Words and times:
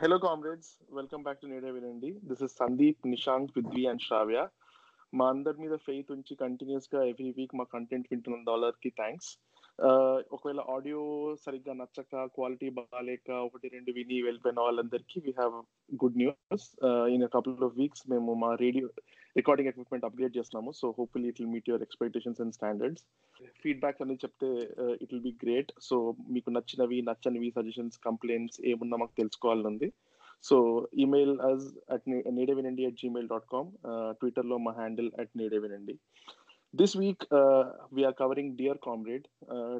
Hello 0.00 0.16
comrades 0.16 0.68
welcome 0.90 1.22
back 1.22 1.40
to 1.40 1.46
Nede 1.46 1.70
Vinandi 1.70 2.10
this 2.28 2.42
is 2.42 2.54
Sandeep 2.56 3.00
Nishank 3.06 3.50
Prithvi 3.50 3.82
and 3.86 4.02
Sravya 4.02 4.38
మా 5.12 5.24
అందరి 5.28 5.58
మీద 5.62 5.74
faith 5.78 6.12
ఉంచి 6.12 6.34
కంటిన్యూస్గా 6.34 7.00
ఎవ్రీ 7.02 7.30
వీక్ 7.30 7.52
మా 7.54 7.64
కంటెంట్ 7.72 8.08
వింటున్న 8.10 8.38
డాలర్కి 8.46 8.90
థ్యాంక్స్ 8.96 9.28
ఒకవేళ 10.32 10.62
ఆడియో 10.68 11.02
సరిగ్గా 11.44 11.72
నచ్చక 11.72 12.22
క్వాలిటీ 12.34 12.70
బాగాలేక 12.70 13.30
ఒకటి 13.46 13.68
రెండు 13.68 13.92
విని 13.92 14.20
వెళ్ళిపోయిన 14.22 14.60
వాళ్ళందరికీ 14.60 15.20
we 15.20 15.34
have 15.36 15.56
good 16.02 16.18
news 16.18 16.66
in 17.14 17.26
couple 17.36 17.64
of 17.64 17.76
weeks 17.76 18.04
మేము 18.10 18.34
మా 18.36 18.52
రేడియో 18.60 18.88
రికార్డింగ్ 19.38 19.70
ఎక్విప్మెంట్ 19.70 20.06
అప్గ్రేడ్ 20.08 20.36
చేస్తున్నాము. 20.38 20.70
So 20.80 20.86
hopefully 20.98 21.28
it 21.32 21.40
will 21.40 21.52
meet 21.54 21.68
your 21.70 21.84
expectations 21.86 22.40
and 22.44 22.56
standards 22.58 23.04
feedback 23.62 24.00
అనేది 24.04 24.22
చెప్తే 24.24 24.50
it 25.02 25.10
will 25.12 25.26
be 25.28 25.34
great 25.44 25.72
so 25.88 25.98
మీకు 26.36 26.50
నచ్చినవి 26.56 26.98
నచ్చనివి 27.10 27.50
సజెషన్స్ 27.58 27.98
కంప్లైంట్స్ 28.08 28.60
ఏమున్నా 28.72 28.98
మాకు 29.02 29.14
తెలుసుకోవాలనుంది. 29.20 29.90
So 30.48 30.56
email 31.04 31.34
us 31.50 31.64
at 31.94 32.06
Nedevinandi 32.36 32.82
at 32.88 33.00
Gmail 33.00 33.30
dot 33.32 33.48
com 33.54 33.70
ట్విట్టర్లో 34.20 34.58
మా 34.66 34.72
handle 34.78 35.10
at 35.22 35.34
Nedevinandi 35.40 35.94
this 36.74 36.94
week 37.00 37.24
we are 37.96 38.16
covering 38.20 38.52
Dear 38.60 38.80
Comrade 38.86 39.24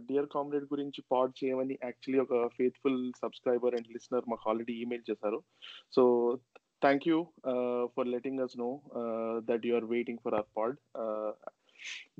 Dear 0.09 0.29
Comrade 0.35 0.67
గురించి 0.73 1.01
పాడ్ 1.13 1.35
చేయమని 1.41 1.75
యాక్చువల్లీ 1.87 2.21
ఒక 2.25 2.35
ఫేత్ఫుల్ 2.57 3.01
సబ్స్క్రైబర్ 3.23 3.77
అండ్ 3.79 3.91
లిసనర్ 3.97 4.29
మాకు 4.33 4.45
ఆల్రెడీ 4.51 4.75
ఈమెయిల్ 4.83 5.09
చేశారు. 5.11 5.39
So 5.97 6.03
thank 6.83 7.09
you 7.09 7.19
for 7.95 8.09
letting 8.09 8.41
us 8.41 8.57
know 8.59 8.71
that 9.51 9.67
you 9.67 9.75
are 9.75 9.85
waiting 9.85 10.23
for 10.25 10.35
our 10.35 10.51
pod 10.59 10.77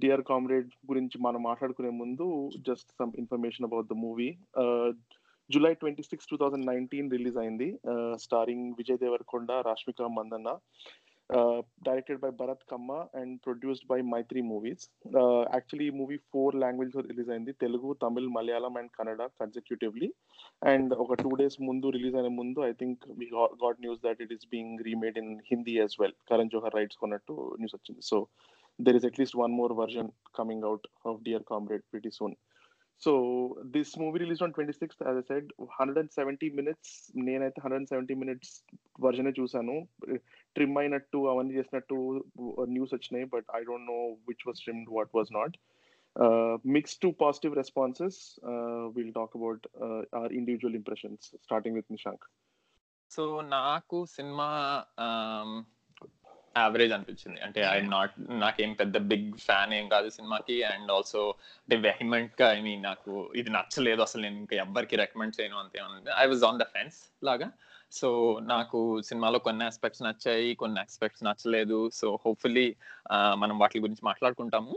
dear 0.01 0.23
comrade 0.23 0.69
గురించి 0.91 1.17
మనం 1.19 1.43
మాట్లాడుకునే 1.43 1.91
ముందు 2.03 2.27
just 2.69 2.91
some 2.99 3.13
information 3.19 3.67
about 3.69 3.91
the 3.93 3.97
movie 4.07 4.29
July 5.51 5.73
twenty 5.75 6.03
six 6.03 6.29
two 6.31 6.37
thousand 6.37 6.67
nineteen 6.67 7.11
release 7.11 7.39
అయింది. 7.39 7.69
Starring 8.25 8.75
Vijay 8.79 8.99
Deverakonda 8.99 9.53
Rashmika 9.69 10.03
Mandanna. 10.19 10.51
Directed 11.87 12.21
by 12.23 12.31
Bharat 12.39 12.65
Kamma 12.71 12.93
and 13.15 13.35
produced 13.45 13.87
by 13.89 13.99
Mythri 14.13 14.41
movies 14.51 14.85
actually 15.55 15.87
ఈ 15.87 15.95
movie 16.01 16.17
four 16.33 16.57
language 16.57 16.97
release 17.03 17.31
అయింది 17.31 17.53
Telugu 17.61 17.91
Tamil 18.03 18.29
Malayalam 18.29 18.77
and 18.81 18.93
Kannada 18.99 19.25
consecutively 19.41 20.09
and 20.73 20.95
ఒక 20.97 21.19
two 21.23 21.33
days 21.37 21.59
ముందు 21.69 21.91
release 21.91 22.17
అయిన 22.17 22.31
ముందు 22.41 22.63
I 22.63 22.73
think 22.81 23.05
we 23.21 23.29
got 23.61 23.81
news 23.81 24.01
that 24.05 24.23
it 24.23 24.33
is 24.33 24.47
being 24.53 24.83
remade 24.89 25.19
in 25.19 25.33
Hindi 25.51 25.75
as 25.79 25.97
well 26.01 26.17
Karan 26.31 26.53
Johar 26.55 26.77
rights 26.77 27.01
కొన్నట్టు 27.03 27.37
news 27.61 27.77
వచ్చింది 27.79 28.05
so 28.11 28.19
there 28.79 28.97
is 28.97 29.07
at least 29.07 29.39
one 29.39 29.55
more 29.55 29.75
version 29.81 30.11
coming 30.35 30.65
out 30.65 30.87
of 31.07 31.21
dear 31.23 31.45
comrade 31.45 31.85
pretty 31.93 32.13
soon 32.19 32.37
so 33.03 33.13
this 33.75 33.93
movie 34.01 34.19
release 34.23 34.43
on 34.43 34.53
twenty 34.53 34.75
sixth 34.81 35.03
as 35.07 35.21
said 35.29 35.49
hundred 35.77 36.01
and 36.01 36.13
seventy 36.13 36.49
minutes 36.59 36.95
నేనైతే 37.29 37.61
hundred 37.63 37.81
and 37.81 37.91
seventy 37.91 38.15
minutes 38.15 38.53
వర్జనే 39.01 39.33
చూసాను 39.39 39.77
trim 40.57 40.77
అయినట్టు 40.79 41.19
అవన్నీ 41.31 41.55
చేసినట్టు 41.55 41.99
news 42.69 42.95
వచ్చినాయి 42.95 43.29
but 43.35 43.49
I 43.55 43.63
don't 43.63 43.89
know 43.89 43.99
which 44.29 44.45
was 44.49 44.61
trimmed 44.61 44.91
what 44.91 45.13
was 45.15 45.33
not 45.33 45.57
mix 46.69 46.97
to 46.99 47.09
positive 47.21 47.53
responses 47.55 48.21
will 48.97 49.13
talk 49.13 49.37
about 49.37 49.67
our 50.15 50.33
individual 50.33 50.79
impressions 50.81 51.27
starting 51.45 51.77
with 51.77 51.93
Nishank 51.93 52.27
so 53.11 53.25
నాకు 53.51 53.99
cinema 54.09 54.49
average 56.57 56.93
అనిపించింది. 56.93 57.41
అంటే 57.41 57.61
I 57.63 57.81
not 57.81 58.15
నాకేం 58.41 58.73
పెద్ద 58.73 58.97
బిగ్ 58.99 59.33
ఫ్యాన్ 59.39 59.73
ఏం 59.73 59.89
కాదు 59.89 60.11
సినిమాకి. 60.11 60.63
And 60.63 60.93
also 60.93 61.23
అంటే 61.61 61.77
వెహిమెంట్గా 61.77 62.53
I 62.53 62.61
mean 62.61 62.83
నాకు 62.83 63.33
ఇది 63.37 63.51
నచ్చలేదు. 63.51 64.03
అసలు 64.03 64.23
నేను 64.23 64.39
ఇంకా 64.39 64.57
ఎవ్వరికి 64.57 64.97
రికమెండ్ 64.97 65.41
చేయను 65.41 65.59
అంతే 65.59 65.81
I 66.19 66.27
was 66.27 66.45
on 66.45 66.59
the 66.59 66.63
fence 66.63 67.01
లాగా. 67.25 67.51
సో 67.93 68.39
నాకు 68.43 69.03
సినిమాలో 69.03 69.39
కొన్ని 69.39 69.65
ఆస్పెక్ట్స్ 69.65 70.03
నచ్చాయి 70.03 70.55
కొన్ని 70.55 70.81
ఆస్పెక్ట్స్ 70.81 71.25
నచ్చలేదు. 71.25 71.91
సో 71.91 72.19
హోప్ఫుల్లీ 72.27 72.77
మనం 73.35 73.59
వాటి 73.59 73.81
గురించి 73.81 74.05
మాట్లాడుకుంటాము. 74.05 74.75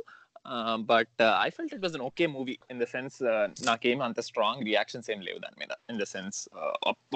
But 0.85 1.21
I 1.39 1.49
felt 1.49 1.75
it 1.75 1.83
was 1.83 1.93
an 1.93 2.01
okay 2.01 2.27
movie 2.27 2.59
in 2.71 2.79
the 2.79 2.85
sense 2.85 3.23
నాకేం 3.65 4.01
అంత 4.01 4.19
స్ట్రాంగ్ 4.19 4.61
రియాక్షన్స్ 4.61 5.11
ఏం 5.11 5.21
లేవు 5.21 5.39
దాని 5.39 5.55
మీద. 5.59 5.69
ఇన్ 5.89 5.99
ద 5.99 6.03
సెన్స్ 6.13 6.49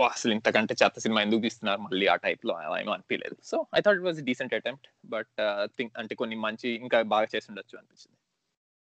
అసలు 0.08 0.34
ఇంతకంటే 0.34 0.76
చెత్త 0.82 1.00
సినిమా 1.00 1.22
ఎందుకు 1.22 1.42
తీస్తున్నారు 1.42 1.82
మళ్ళీ 1.82 2.08
ఆ 2.08 2.18
టైప్లో 2.26 2.82
ఏమో 2.82 2.94
అనిపించలేదు 2.94 3.36
so 3.44 3.68
I 3.76 3.82
thought 3.82 4.00
it 4.00 4.04
was 4.04 4.22
decent 4.30 4.54
attempt 4.54 4.88
but 5.06 5.42
think 5.78 6.00
అంటే 6.00 6.16
కొన్ని 6.16 6.38
మంచి 6.46 6.78
ఇంకా 6.82 7.04
బాగా 7.08 7.28
చేసి 7.34 7.52
ఉండొచ్చు 7.52 7.78
అనిపించింది. 7.78 8.18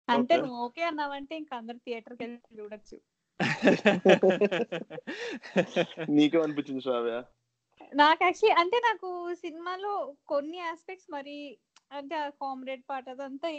అంటే 0.07 0.38
నువ్వు 0.38 0.66
ఓకే 0.66 0.84
అన్నావంటే 0.84 1.35
ఇంకా 1.35 1.57
అందరు 1.57 1.80
థియేటర్కి 1.85 2.24
వెళ్ళి 2.24 2.59
చూడొచ్చు. 2.59 3.00
నీకే 6.16 6.38
అనిపించింది 6.38 6.81
శ్రావ్య? 6.81 7.24
నాకు 7.94 8.24
యాక్చువల్లీ 8.24 8.62
అంటే 8.62 8.80
నాకు 8.80 9.35
సినిమాలో 9.35 10.16
కొన్ని 10.28 10.72
ఆస్పెక్ట్స్ 10.72 11.12
మరి 11.12 11.59
అంటే 11.91 12.16
ఆ 12.18 12.28
కామ్రేడ్ 12.41 12.84
పార్ట్ 12.90 13.09
అదంతా 13.13 13.50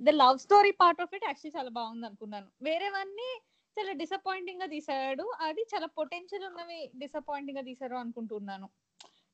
the 0.00 0.14
love 0.22 0.38
story 0.44 0.72
part 0.82 1.02
of 1.04 1.14
it 1.16 1.26
actually 1.28 1.56
చాలా 1.58 1.70
బాగుంది 1.78 2.06
అనుకున్నాను 2.08 2.48
వేరేవన్నీ 2.66 3.30
చాలా 3.76 3.92
డిసప్పాయింటింగ్గా 4.02 4.66
తీసాడు 4.74 5.24
అది 5.46 5.62
చాలా 5.72 5.86
పొటెన్షియల్ 5.98 6.46
ఉన్నవి 6.50 6.80
డిసప్పాయింటింగ్గా 6.94 7.64
తీసారు 7.70 7.96
అనుకుంటున్నాను. 8.02 8.66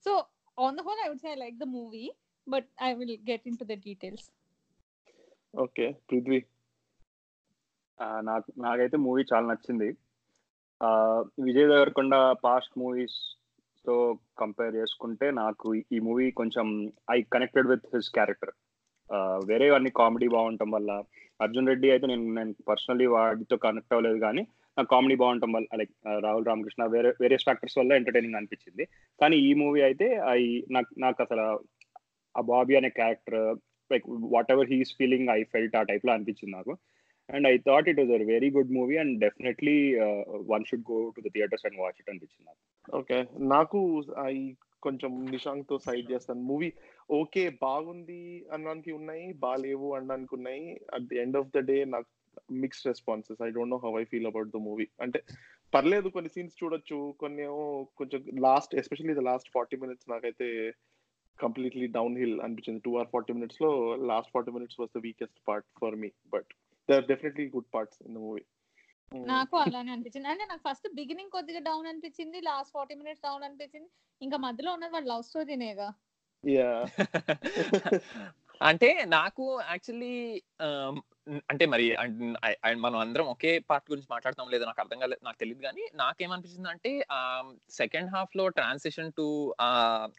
So 0.06 0.12
on 0.59 0.77
the 0.78 0.84
whole 0.87 1.00
I 1.05 1.09
would 1.09 1.25
say 1.25 1.31
I 1.33 1.39
like 1.44 1.59
the 1.59 1.69
movie 1.77 2.05
but 2.47 2.69
I 2.83 2.91
will 3.00 3.16
get 3.31 3.47
in 3.50 3.59
to 3.60 3.65
the 3.65 3.77
details 3.87 4.27
okay 5.55 5.87
Prithvi 6.09 6.41
నాకు 8.28 8.49
నాకైతే 8.59 8.97
మూవీ 9.06 9.22
చాలా 9.31 9.47
నచ్చింది. 9.50 9.89
విజయ్ 11.47 11.69
దేవరకొండ 11.72 12.15
పాస్ట్ 12.44 12.75
మూవీస్ 12.78 13.19
తో 13.84 13.94
కంపేర్ 14.41 14.74
చేసుకుంటే 14.80 15.26
నాకు 15.42 15.68
ఈ 15.96 15.98
మూవీ 16.08 16.26
కొంచెం 16.41 16.66
I 17.16 17.18
connected 17.34 17.70
with 17.72 17.86
his 17.94 18.10
character. 18.16 18.52
వేరే 19.50 19.66
అన్ని 19.76 19.91
కామెడీ 20.00 20.28
బాగుండటం 20.36 20.70
వల్ల 20.76 20.91
అర్జున్ 21.41 21.70
రెడ్డి 21.70 21.88
అయితే 21.92 22.06
నేను 22.10 22.24
నేను 22.38 22.52
పర్సనలీ 22.70 23.06
వాడితో 23.14 23.56
కనెక్ట్ 23.64 23.94
అవ్వలేదు 23.94 24.18
కానీ 24.26 24.42
నాకు 24.76 24.88
కామెడీ 24.94 25.16
బాగుండటం 25.22 25.50
వల్ల 25.56 25.78
లైక్ 25.80 25.92
రాహుల్ 26.26 26.48
రామకృష్ణ 26.50 26.84
వేరే 26.94 27.10
వేరే 27.22 27.36
ఫ్యాక్టర్స్ 27.44 27.78
వల్ల 27.80 27.98
ఎంటర్టైనింగ్ 28.00 28.38
అనిపించింది. 28.41 28.84
కానీ 29.20 29.36
ఈ 29.48 29.50
మూవీ 29.62 29.80
అయితే 29.88 30.06
ఐ 30.38 30.41
నాకు 30.76 30.92
నాకు 31.04 31.20
అసలు 31.26 31.47
ఆ 32.34 32.42
బాబీ 32.52 32.74
అనే 32.80 32.91
character 33.00 33.41
like 33.91 34.06
whatever 34.54 34.70
he's 34.72 34.92
feeling 34.98 35.30
I 35.38 35.41
felt 35.54 35.76
ఆ 35.80 35.84
టైప్లో 35.91 36.12
అనిపించింది 36.16 36.54
నాకు. 36.58 36.74
And 37.28 37.47
I 37.52 37.54
thought 37.68 37.88
it 37.92 38.00
was 38.02 38.12
a 38.16 38.20
very 38.34 38.50
good 38.56 38.72
movie 38.78 38.97
and 39.02 39.14
definitely 39.24 39.76
one 40.52 40.66
should 40.70 40.86
go 40.92 40.98
to 41.16 41.22
the 41.26 41.30
theatres 41.36 41.66
and 41.68 41.80
watch 41.84 41.98
it 42.02 42.10
అనిపించింది 42.12 42.47
నాకు. 42.50 42.62
ఓకే. 42.88 43.18
నాకు 43.54 43.78
ఐ 44.24 44.34
కొంచెం 44.82 45.12
నిషాంక్తో 45.34 45.76
సైడ్ 45.78 46.06
చేస్తాను. 46.12 46.42
మూవీ 46.42 46.68
ఓకే 47.10 47.42
బాగుంది 47.62 48.20
అనడానికి 48.52 48.91
ఉన్నాయి 48.92 49.32
బాగాలేవు 49.44 49.88
అనడానికి 49.94 50.34
ఉన్నాయి. 50.34 50.64
At 50.94 51.06
the 51.10 51.18
end 51.18 51.36
of 51.36 51.52
the 51.56 51.60
day 51.70 51.84
నాకు 51.94 52.08
mixed 52.62 52.88
responses 52.88 53.41
I 53.42 53.48
don't 53.50 53.70
know 53.70 53.78
how 53.84 53.92
I 54.00 54.04
feel 54.04 54.26
about 54.26 54.48
the 54.48 54.60
movie 54.68 54.86
అంటే 55.00 55.18
పర్లేదు 55.72 56.08
కొన్ని 56.08 56.30
సీన్స్ 56.30 56.58
చూడొచ్చు 56.60 56.98
కొన్ని 57.18 57.44
కొంచెం 57.96 58.22
last 58.38 58.72
especially 58.74 59.14
the 59.14 59.24
last 59.30 59.50
forty 59.52 59.76
minutes 59.76 60.08
నాకైతే 60.10 60.48
కంప్లీట్లీ 61.38 61.86
డౌన్ 61.86 62.16
హిల్ 62.16 62.41
అనిపించింది. 62.41 62.80
టూ 62.80 62.92
ఆర్ 62.98 63.10
ఫార్టీ 63.12 63.32
మినిట్స్లో 63.32 63.70
last 64.12 64.32
forty 64.32 64.52
minutes 64.52 64.80
was 64.80 64.94
the 64.97 65.02
weakest 65.02 65.41
part 65.47 65.68
for 65.80 65.97
me 65.97 66.10
but 66.32 66.50
they 66.88 66.94
are 66.94 67.06
definitely 67.06 67.47
good 67.56 67.70
parts 67.72 68.00
in 68.06 68.14
the 68.14 68.18
movie 68.18 68.42
నాకు 69.12 69.56
అలానే 69.56 69.93
అనిపించింది. 69.93 70.28
అంటే 70.28 70.44
నాకు 70.44 70.60
ఫస్ట్ 70.71 70.94
బిగినింగ్ 70.94 71.31
కొద్దిగా 71.31 71.59
down 71.59 71.87
అనిపించింది 71.87 72.41
లాస్ట్ 72.41 72.72
ఫార్టీ 72.72 72.94
మినిట్స్ 72.94 73.22
డౌన్ 73.22 73.44
అనిపించింది. 73.44 73.88
ఇంకా 74.22 74.37
మధ్యలో 74.37 74.72
ఉన్నది 74.72 74.93
వాళ్ళ 74.93 75.09
లవ్ 75.09 75.22
స్టోరీనేగా 75.22 75.94
యా. 76.47 76.84
అంటే 78.62 79.04
నాకు 79.04 79.60
యాక్చువల్లీ 79.71 80.42
అంటే 81.51 81.65
మరి 81.67 81.84
మనం 82.77 82.97
అందరం 82.97 83.27
ఒకే 83.27 83.51
పార్ట్ 83.59 83.91
గురించి 83.91 84.09
మాట్లాడతాం 84.11 84.47
లేదో 84.51 84.65
నాకు 84.65 84.81
అర్థం 84.81 84.99
కాలేదు 84.99 85.25
నాకు 85.25 85.39
తెలియదు 85.39 85.63
కానీ 85.63 85.83
నాకేమనిపించింది 85.95 86.69
అంటే 86.69 86.93
సెకండ్ 87.71 88.11
హాఫ్లో 88.15 88.49
ట్రాన్సిషన్ 88.49 89.13
టు 89.13 89.27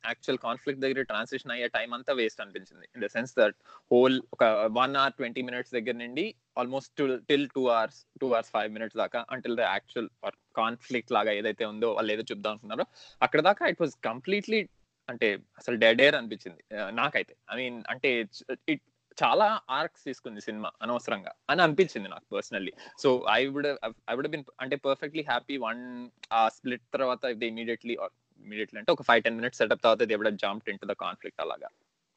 యాక్చువల్ 0.05 0.37
కాన్ఫ్లిక్ట్ 0.37 0.81
దగ్గర 0.81 1.01
ట్రాన్సిషన్ 1.01 1.51
అయ్యే 1.51 1.67
టైం 1.67 1.93
అంతా 1.93 2.13
వేస్ట్ 2.13 2.41
అనిపించింది. 2.41 2.85
In 2.95 3.03
the 3.03 3.07
sense 3.07 3.33
that 3.37 3.57
whole 3.91 4.21
ఒక 4.33 4.43
వన్ 4.71 4.95
అవర్ 4.95 5.13
ట్వంటీ 5.13 5.41
మినిట్స్ 5.41 5.73
దగ్గర 5.73 5.95
నుండి 5.95 6.25
almost 6.57 7.01
till 7.27 7.47
two 7.55 7.67
hours 7.67 7.99
two 8.21 8.29
hours 8.29 8.51
five 8.51 8.71
minutes 8.73 8.97
దాకా 8.97 9.25
అంటిల్ 9.29 9.57
ద 9.57 9.59
యాక్చువల్ 9.59 10.09
కాన్ఫ్లిక్ట్ 10.55 11.11
లాగా 11.11 11.31
ఏదైతే 11.31 11.65
ఉందో 11.65 11.91
వాళ్ళు 11.93 12.13
ఏదో 12.13 12.21
చెప్దాం 12.21 12.51
అనుకున్నారో 12.51 12.85
అక్కడ 13.21 13.41
దాకా 13.41 13.65
ఇట్ 13.67 13.81
వాజ్ 13.81 13.95
కంప్లీట్లీ 14.03 14.61
అంటే 15.09 15.27
అసలు 15.57 15.75
డెడ్ 15.75 16.01
ఎయిర్ 16.01 16.15
అనిపించింది 16.15 16.61
నాకైతే. 16.91 17.33
ఐ 17.51 17.55
మీన్ 17.55 17.83
అంటే 17.89 18.09
ఇట్ 18.69 18.83
చాలా 19.17 19.45
ఆర్క్స్ 19.69 20.03
తీసుకుంది 20.03 20.41
సినిమా 20.41 20.71
అనవసరంగా. 20.81 21.31
అని 21.49 21.61
అనిపించింది 21.61 22.09
నాకు 22.09 22.25
personally. 22.35 22.73
So 22.97 23.09
I 23.29 23.39
would 23.47 23.67
I 24.11 24.15
would 24.15 24.27
been 24.27 24.45
అంటే 24.61 24.75
పర్ఫెక్ట్లీ 24.85 25.23
హ్యాపీ 25.29 25.57
వన్ 25.57 25.81
ఆ 26.33 26.41
స్ప్లిట్ 26.49 26.85
తర్వాత 26.93 27.23
ఇది 27.35 27.47
ఇమీడియట్లీ 27.47 27.95
ఇమీడియట్లీ 28.45 28.79
అంటే 28.79 28.91
ఒక 28.91 29.03
ఫైవ్ 29.09 29.23
టెన్ 29.23 29.35
మినిట్స్ 29.35 29.59
సెటప్ 29.61 29.83
తర్వాత 29.83 30.01
ఇది 30.01 30.15
ఎవడ 30.17 30.29
jump 30.43 30.69
in 30.69 30.79
to 30.79 30.85
the 30.85 30.95
conflict 31.05 31.41
అలాగా 31.41 31.69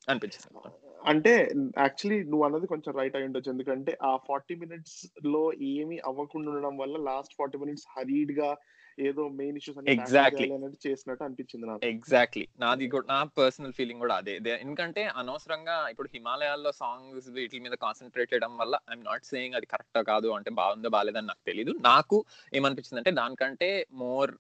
అనిపించింది 0.09 0.73
అంటే 1.07 1.33
యాక్చువల్లీ 1.79 2.19
నువ్వు 2.25 2.45
అన్నది 2.47 2.67
కొంచెం 2.67 2.93
రైట్ 2.99 3.17
అయి 3.17 3.27
ఉండొచ్చు. 3.27 3.53
ఎందుకంటే 3.53 3.93
ఆ 4.03 4.13
ఫార్టీ 4.29 4.55
మినిట్స్లో 4.55 5.43
ఏమి 5.73 5.97
అవ్వకుండా 6.07 6.51
ఉండడం 6.51 6.77
వల్ల 6.77 6.97
లాస్ట్ 7.11 7.35
ఫార్టీ 7.39 7.59
మినిట్స్ 7.59 7.87
హరీడ్గా 7.95 8.51
ఏదో 8.99 9.29
మెయిన్ 9.29 9.57
ఇష్యూస్ 9.57 9.79
అన్నట్టు 9.79 10.89
చేసినట్టు 10.89 11.25
అనిపించింది 11.25 11.67
నాకు. 11.67 11.87
ఎగ్జాక్ట్లీ 11.87 12.49
నాది 12.59 12.89
కూడా 12.89 13.07
నా 13.15 13.25
పర్సనల్ 13.25 13.73
ఫీలింగ్ 13.73 14.01
కూడా 14.01 14.15
అదే. 14.15 14.35
ఎందుకంటే 14.55 15.05
అనవసరంగా 15.05 15.89
ఇప్పుడు 15.89 16.09
హిమాలయాల్లో 16.13 16.73
సాంగ్స్ 16.73 17.29
వీటి 17.29 17.59
మీద 17.59 17.73
కాన్సన్ట్రేట్ 17.73 18.33
చేయడం 18.35 18.57
వల్ల 18.57 18.79
ఐఎమ్ 18.91 19.05
నాట్ 19.05 19.25
సేయింగ్ 19.25 19.55
అది 19.55 19.67
కరెక్ట్ 19.67 20.03
కాదు 20.03 20.29
అంటే 20.29 20.51
బాగుందో 20.51 20.89
బాగాలేదని 20.89 21.27
నాకు 21.27 21.45
తెలియదు 21.47 21.75
నాకు 21.81 22.25
ఏమనిపించింది 22.53 22.99
అంటే 22.99 23.11
దానికంటే 23.11 23.87
మోర్ 23.93 24.33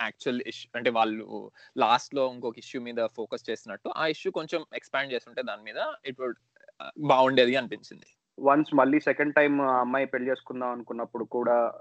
యాక్చువల్ 0.00 0.42
ఇష్యూ 0.46 0.70
అంటే 0.74 0.90
వాళ్ళు 0.90 1.50
లాస్ట్లో 1.76 2.32
ఇంకొక 2.32 2.58
ఇష్యూ 2.58 2.82
మీద 2.82 3.06
ఫోకస్ 3.06 3.50
చేసినట్టు 3.50 3.88
ఆ 3.96 4.06
ఇష్యూ 4.06 4.32
కొంచెం 4.32 4.64
ఎక్స్పాండ్ 4.74 5.12
చేస్తుంటే 5.12 5.42
దాని 5.42 5.62
మీద 5.62 5.80
ఇట్ 6.06 6.20
వుడ్ 6.20 6.38
బాగుండేది 6.98 7.56
అనిపించింది. 7.56 8.06
వన్స్ 8.38 8.74
మళ్ళీ 8.74 9.00
సెకండ్ 9.00 9.34
టైం 9.34 9.60
అమ్మాయి 9.60 10.06
పెళ్ళి 10.06 10.30
చేసుకుందాం 10.30 10.70
అనుకున్నప్పుడు 10.70 11.24
కూడా 11.24 11.72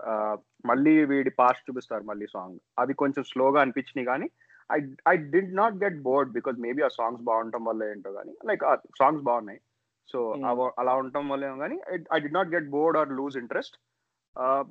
మళ్ళీ 0.66 1.06
వీడి 1.06 1.30
పాస్ట్ 1.30 1.70
చూపిస్తారు 1.70 2.04
మళ్ళీ 2.04 2.28
సాంగ్ 2.28 2.58
అవి 2.80 2.94
కొంచెం 2.94 3.24
స్లోగా 3.24 3.62
అనిపించినాయి 3.62 4.06
కానీ 4.06 4.30
I 4.72 4.80
I 5.08 5.16
didn't 5.16 5.56
not 5.56 5.76
get 5.76 6.02
bored 6.02 6.32
because 6.32 6.60
maybe 6.60 6.82
ఆ 6.82 6.88
సాంగ్స్ 6.88 7.24
బాగుండటం 7.24 7.66
వల్ల 7.66 7.84
ఏంటో 7.84 8.14
కానీ 8.14 8.34
లైక్ 8.46 8.64
ఆ 8.64 8.76
సాంగ్స్ 8.76 9.24
బాగున్నాయి. 9.24 9.62
So 10.10 10.20
Hmm. 10.34 10.70
అలా 10.82 10.94
ఉండటం 10.96 11.30
వల్ల 11.30 11.46
ఏమో 11.46 11.58
కానీ 11.58 11.80
I 12.12 12.20
did 12.20 12.30
not 12.30 12.50
get 12.50 12.70
bored 12.70 12.98
or 12.98 13.10
lose 13.10 13.38
interest 13.38 13.76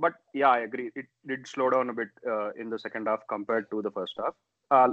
but 0.00 0.17
yeah 0.37 0.50
I 0.55 0.62
agree 0.62 0.93
it 0.97 1.11
did 1.26 1.47
slow 1.47 1.69
down 1.69 1.91
bit 1.91 2.15
in 2.56 2.71
the 2.71 2.75
second 2.75 3.09
half 3.09 3.25
compared 3.29 3.67
to 3.67 3.81
the 3.81 3.91
first 3.99 4.21
half 4.21 4.37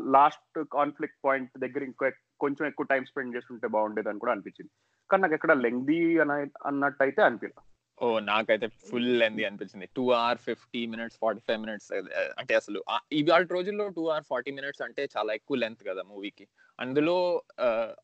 last 0.07 0.59
conflict 0.71 1.19
point 1.23 1.51
దగ్గర 1.57 1.83
ఇంకో 1.83 2.09
కొంచెం 2.39 2.67
ఎక్కువ 2.67 2.85
time 2.85 3.05
spend 3.05 3.35
చేస్తుంటే 3.35 3.67
బాగుండేది 3.67 4.09
అని 4.09 4.19
కూడా 4.19 4.31
అనిపించింది. 4.31 4.71
కానీ 5.09 5.21
నాకు 5.21 5.33
ఎక్కడ 5.33 5.53
లెంగ్దీ 5.53 6.19
అన్నట్టు 6.65 7.03
అయితే 7.03 7.21
అనిపించలేదు 7.21 7.63
ఓ 7.97 8.19
నాకైతే 8.19 8.67
ఫుల్ 8.67 9.19
లెంది 9.19 9.45
అనిపించింది. 9.45 9.89
Two 9.95 10.11
hour 10.11 10.37
fifty 10.37 10.85
minutes 10.85 11.17
forty 11.19 11.41
five 11.47 11.61
minutes 11.61 11.93
అంటే 12.37 12.55
అసలు 12.55 12.83
ఇవాళ 13.11 13.43
రోజుల్లో 13.49 13.87
టూ 13.87 14.07
అవర్ 14.07 14.23
ఫార్టీ 14.23 14.51
మినిట్స్ 14.51 14.81
అంటే 14.81 15.09
చాలా 15.17 15.33
ఎక్కువ 15.33 15.57
లెంత్ 15.57 15.83
కదా 15.87 16.03
మూవీకి 16.03 16.47
అందులో 16.79 17.43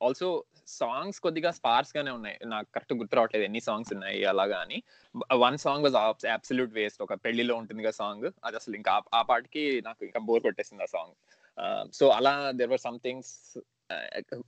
ఆల్సో 0.04 0.30
సాంగ్స్ 0.68 1.20
కొద్దిగా 1.20 1.52
స్పార్స్ 1.52 1.98
గానే 1.98 2.12
ఉన్నాయి. 2.12 2.40
నాకు 2.46 2.68
కరెక్ట్ 2.74 2.94
గుర్తు 2.94 3.16
రావట్లేదు 3.16 3.44
ఎన్ని 3.44 3.60
సాంగ్స్ 3.60 3.94
ఉన్నాయి 3.94 4.26
అలాగా 4.26 4.60
అని 4.60 4.84
one 5.38 5.58
song 5.58 5.84
was 5.84 5.96
absolute 6.28 6.74
waste 6.74 7.02
ఒక 7.02 7.14
పెళ్ళిలో 7.14 7.56
ఉంటుంది 7.56 7.84
కదా 7.84 7.92
సాంగ్ 7.92 8.32
అది 8.44 8.56
అసలు 8.56 8.76
ఇంకా 8.76 9.02
ఆ- 9.14 9.22
పాటికి 9.22 9.82
నాకు 9.86 10.06
ఇంకా 10.06 10.20
బోర్ 10.20 10.42
కొట్టేసింది 10.42 10.84
ఆ 10.84 10.86
సాంగ్ 10.86 11.16
సో 11.92 12.08
అలా 12.10 12.52
దెర్ 12.52 12.70
వర్ 12.70 12.80
సమ్ 12.80 13.00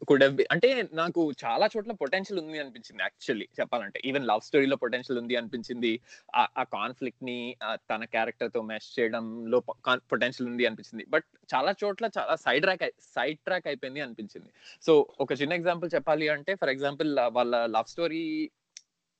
కుడ్ 0.08 0.24
అంటే 0.24 0.88
నాకు 0.94 1.32
చాలా 1.46 1.70
చోట్ల 1.78 1.92
పొటెన్షియల్ 1.92 2.42
ఉంది 2.42 2.60
అనిపించింది 2.60 3.04
యాక్చువల్లీ 3.04 3.48
చెప్పాలంటే. 3.60 4.02
ఈవెన్ 4.06 4.28
లవ్ 4.28 4.42
స్టోరీలో 4.42 4.76
పొటెన్షియల్ 4.76 5.20
ఉంది 5.20 5.36
అనిపించింది. 5.36 6.00
ఆ- 6.36 6.64
కాన్ఫ్లిక్ట్ని 6.64 7.56
తన 7.74 8.04
క్యారెక్టర్తో 8.04 8.62
మెష్ 8.62 9.00
చేయడంలో 9.00 9.60
పొటెన్షియల్ 9.96 10.52
ఉంది 10.52 10.66
అనిపించింది. 10.66 11.06
బట్ 11.10 11.24
చాలా 11.56 11.74
చోట్ల 11.84 12.10
చాలా 12.18 12.36
సైడ్ 12.36 12.64
ట్రాక్ 12.64 12.92
సైడ్ 13.02 13.40
ట్రాక్ 13.40 13.68
అయిపోయింది 13.68 14.02
అనిపించింది. 14.02 14.50
సో 14.82 15.08
ఒక 15.20 15.42
చిన్న 15.42 15.54
ఎగ్జాంపుల్ 15.54 15.90
చెప్పాలి 15.96 16.30
అంటే 16.30 16.56
ఫర్ 16.56 16.70
ఎగ్జాంపుల్ 16.70 17.20
వాళ్ళ 17.28 17.66
లవ్ 17.66 17.90
స్టోరీ 17.90 18.50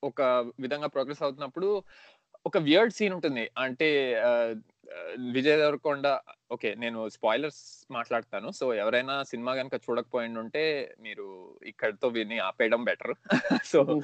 ఒక 0.04 0.22
విధంగా 0.60 0.88
ప్రోగ్రెస్ 0.88 1.24
అవుతున్నప్పుడు 1.24 1.84
ఒక 2.46 2.58
వియర్డ్ 2.58 2.94
సీన్ 2.94 3.14
ఉంటుంది. 3.14 3.52
అంటే 3.58 4.22
విజయ్ 5.32 5.58
దేవరకొండ 5.58 6.20
ఓకే 6.52 6.76
నేను 6.76 7.10
స్పాయిలర్స్ 7.10 7.92
మాట్లాడతాను. 7.92 8.52
సో 8.52 8.74
ఎవరైనా 8.74 9.24
సినిమా 9.24 9.56
కనుక 9.56 9.74
చూడకపోయి 9.74 10.38
ఉంటే 10.38 10.96
మీరు 11.00 11.60
ఇక్కడితో 11.64 12.08
విని 12.08 12.40
ఆపేయడం 12.40 12.84
బెటర్. 12.84 13.14
సో 13.66 14.02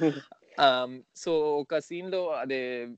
సో 1.16 1.56
ఒక 1.56 1.78
సీన్లో 1.78 2.30
అదే 2.30 2.88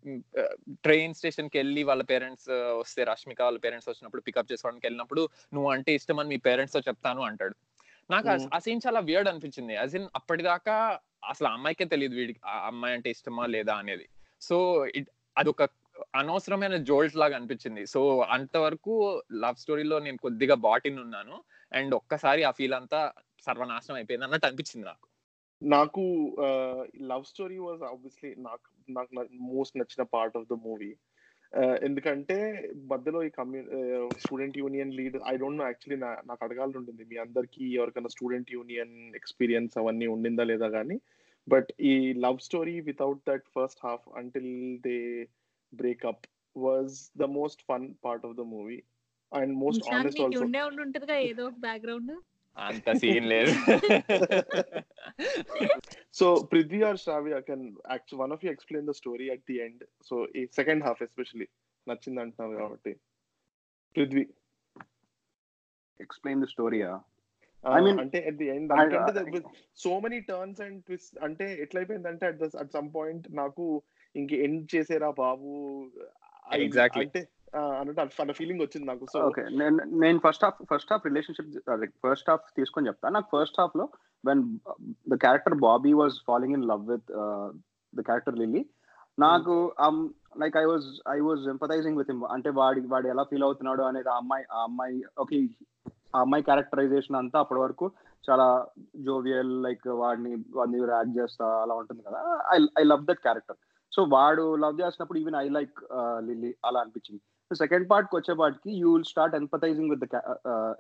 ట్రైన్ 0.71 1.15
స్టేషన్కి 1.15 1.59
వెళ్ళి 1.59 1.83
వాళ్ళ 1.83 2.03
పేరెంట్స్ 2.03 2.47
వస్తే 2.51 3.05
రష్మిక 3.05 3.43
వాళ్ళ 3.43 3.59
పేరెంట్స్ 3.59 3.89
వచ్చినప్పుడు 3.89 4.23
పికప్ 4.23 4.53
చేసుకోవడానికి 4.53 4.87
వెళ్ళినప్పుడు 4.87 5.29
నువ్వు 5.55 5.71
అంటే 5.71 5.95
ఇష్టం 5.95 6.19
అని 6.19 6.29
మీ 6.29 6.37
పేరెంట్స్తో 6.37 6.81
చెప్తాను 6.81 7.23
అంటాడు. 7.23 7.55
నాకు 8.11 8.29
ఆ- 8.29 8.59
సీన్ 8.59 8.81
చాలా 8.87 9.01
వియర్డ్ 9.01 9.29
అనిపించింది. 9.29 9.75
యాజ్ 9.75 9.97
ఇన్ 9.97 10.09
అప్పటిదాకా 10.15 10.99
అసలు 11.29 11.49
అమ్మాయికే 11.49 11.85
తెలియదు 11.85 12.15
వీడికి 12.15 12.41
ఆ 12.47 12.67
అమ్మాయి 12.67 12.95
అంటే 12.95 13.11
ఇష్టమా 13.11 13.47
లేదా? 13.47 13.75
అనేది. 13.75 14.09
సో 14.41 14.87
ఇట్ 14.87 15.09
అదొక 15.39 15.63
అనవసరమైన 16.15 16.77
జోల్ట్ 16.77 17.17
లాగా 17.17 17.37
అనిపించింది. 17.37 17.87
సో 17.87 18.21
అంతవరకు 18.21 19.23
లవ్ 19.33 19.57
స్టోరీలో 19.57 19.99
నేను 19.99 20.17
కొద్దిగా 20.17 20.55
బాటిన్ 20.55 20.99
ఉన్నాను. 20.99 21.37
అండ్ 21.73 21.95
ఒక్కసారి 21.95 22.43
ఆ 22.43 22.51
ఫీల్ 22.51 22.75
అంతా 22.75 23.13
సర్వనాశనం 23.43 23.97
అయిపోయింది 23.97 24.25
అన్నట్టు 24.25 24.47
అనిపించింది 24.47 24.87
నాకు. 24.87 25.07
నాకు 25.63 26.05
లవ్ 27.03 27.25
స్టోరీ 27.25 27.59
వాజ్ 27.59 27.83
ఆబ్వియస్లీ 27.83 28.35
నాకు 28.39 28.69
నాకు 28.91 29.11
మోస్ట్ 29.33 29.79
నచ్చిన 29.79 30.03
పార్ట్ 30.03 30.37
ఆఫ్ 30.37 30.49
ద 30.51 30.53
మూవీ. 30.53 30.93
ఎందుకంటే 31.83 32.37
మధ్యలో 32.91 33.23
ఈ 33.25 33.29
కమ్యూ 33.29 33.63
student 34.19 34.59
union 34.59 34.95
leader 34.95 35.23
I 35.27 35.37
don't 35.37 35.59
know 35.59 35.65
actually 35.65 35.99
నాకు 36.27 36.45
అడగాల్సి 36.45 36.79
ఉంటుంది. 36.79 37.05
మీ 37.05 37.17
అందరికీ 37.17 37.75
ఎవరికైనా 37.75 38.09
స్టూడెంట్ 38.09 38.53
యూనియన్ 38.53 39.15
ఎక్స్పీరియన్స్ 39.15 39.79
అవన్నీ 39.79 40.07
ఉండిందా 40.07 40.45
లేదా 40.45 40.69
కానీ. 40.69 41.01
బట్ 41.49 41.69
ఈ 41.81 42.13
love 42.13 42.39
story 42.39 42.81
without 42.81 43.21
that 43.29 43.47
first 43.57 43.81
half 43.85 44.09
until 44.17 44.79
they 44.79 44.97
breakup 45.75 46.25
was 46.57 46.95
the 47.17 47.27
most 47.39 47.63
fun 47.71 47.87
part 48.05 48.25
of 48.29 48.37
the 48.41 48.45
movie 48.55 48.79
and 49.33 49.55
most 49.65 49.87
honest 49.91 50.21
also 50.21 50.45
ఉండే 50.47 50.63
ఉండి 50.69 50.83
ఉంటదిగా 50.87 51.19
ఏదో 51.31 51.45
ఒక 51.47 51.59
బ్యాక్గ్రౌండ్ 51.67 52.13
అంత 52.57 52.89
సీన్ 52.99 53.27
లేదు. 53.33 53.53
So 56.11 56.27
Prithvi 56.51 56.81
or 56.83 56.95
Shravya 56.95 57.39
can 57.47 57.63
actually 57.89 58.19
one 58.19 58.33
of 58.33 58.43
you 58.43 58.51
explain 58.51 58.85
the 58.87 58.95
story 58.95 59.27
at 59.31 59.41
the 59.47 59.57
end. 59.61 59.79
So 60.03 60.17
a 60.35 60.45
second 60.53 60.83
half 60.83 61.01
especially. 61.01 61.49
నచ్చింది 61.87 62.21
అంటున్నారు 62.21 62.55
కాబట్టి 62.59 62.93
పృథ్వీ 63.95 64.23
ఎక్స్ప్లెయిన్ 66.01 66.43
ద 66.45 66.49
స్టోరీయా 66.53 66.93
I 67.65 67.75
I 67.75 67.83
mean- 67.85 68.01
అంటే 68.03 68.19
at 68.31 68.37
the 68.41 68.49
end 68.55 68.71
I- 68.75 68.79
అంటే 69.01 69.41
so 69.83 69.91
many 70.05 70.19
turns 70.31 70.61
and 70.67 70.79
twist 70.87 71.19
అంటే 71.27 71.47
ఎట్లయిపోయిందంటే 71.65 72.25
at 72.31 72.43
at 72.63 72.73
some 72.77 72.89
point 72.97 73.27
నాకు 73.41 73.67
ఇంక 74.15 74.33
ఎండ్ 74.45 74.65
చేసేరా 74.75 75.09
బాబు. 75.21 75.53
అంటే 76.47 77.21
ఆ, 77.55 77.61
అన్నట్టు 77.81 78.21
అన్న 78.23 78.33
ఫీలింగ్ 78.39 78.63
వచ్చింది 78.63 78.87
నాకు. 78.87 79.05
సో 79.13 79.19
ఓకే 79.27 79.43
నేను 79.59 79.77
నేను 80.03 80.19
first 80.25 80.45
half 80.45 80.61
first 80.71 80.93
half 80.93 81.05
relationship 81.09 81.51
first 82.05 82.31
half 82.31 82.47
తీసుకొని 82.57 82.89
చెప్తాను 82.89 83.15
నాకు 83.15 83.29
ఫస్ట్ 83.35 83.61
హాఫ్లో 83.61 83.85
when 84.25 84.43
the 85.09 85.17
character 85.25 85.57
Bobby 85.65 85.93
was 85.95 86.17
falling 86.27 86.57
in 86.59 86.67
love 86.67 86.83
with 86.89 87.11
the 87.93 88.03
character 88.03 88.39
Lilly 88.43 88.63
నాకు 89.19 89.55
like 90.37 90.57
I 90.57 90.65
was 90.65 90.87
I 91.09 91.19
was 91.21 91.45
empathising 91.49 91.99
with 91.99 92.11
him 92.11 92.25
అంటే 92.37 92.51
వాడి 92.53 92.81
వాడు 92.87 93.09
ఎలా 93.09 93.25
ఫీల్ 93.25 93.47
అవుతున్నాడు 93.49 93.83
అనేది 93.83 94.09
ఆ 94.09 94.17
అమ్మాయి 94.17 94.47
ఆ 94.53 94.63
అమ్మాయి 94.63 94.97
ఓకే 95.19 95.39
ఆ 96.15 96.21
అమ్మాయి 96.21 96.47
క్యారెక్టరైజేషన్ 96.49 97.19
అంతా 97.21 97.39
అప్పటి 97.41 97.61
వరకు 97.61 97.87
చాలా 98.25 98.47
జోవియల్ 99.07 99.55
లైక్ 99.63 99.87
వాడిని 100.03 100.33
వాడిని 100.53 100.81
ర్యాక్ 100.85 101.17
చేస్తా 101.17 101.47
అలా 101.63 101.75
ఉంటుంది 101.75 102.03
కదా. 102.03 102.21
I 102.53 102.59
I 102.79 102.85
love 102.85 103.05
that 103.05 103.23
character 103.23 103.59
so 103.95 104.03
వాడు 104.15 104.45
లవ్ 104.65 104.81
చేసినప్పుడు 104.81 105.19
ఈవెన్ 105.23 105.39
ఐ 105.43 105.47
లైక్ 105.59 105.79
లిల్లీ 106.29 106.51
అలా 106.69 106.79
అనిపించింది. 106.85 107.23
సెకండ్ 107.51 107.87
పార్ట్కి 107.91 108.15
వచ్చేపాటికి 108.17 108.71
you 108.81 108.89
will 108.93 109.09
start 109.11 109.35
empathising 109.41 109.91
with 109.93 110.05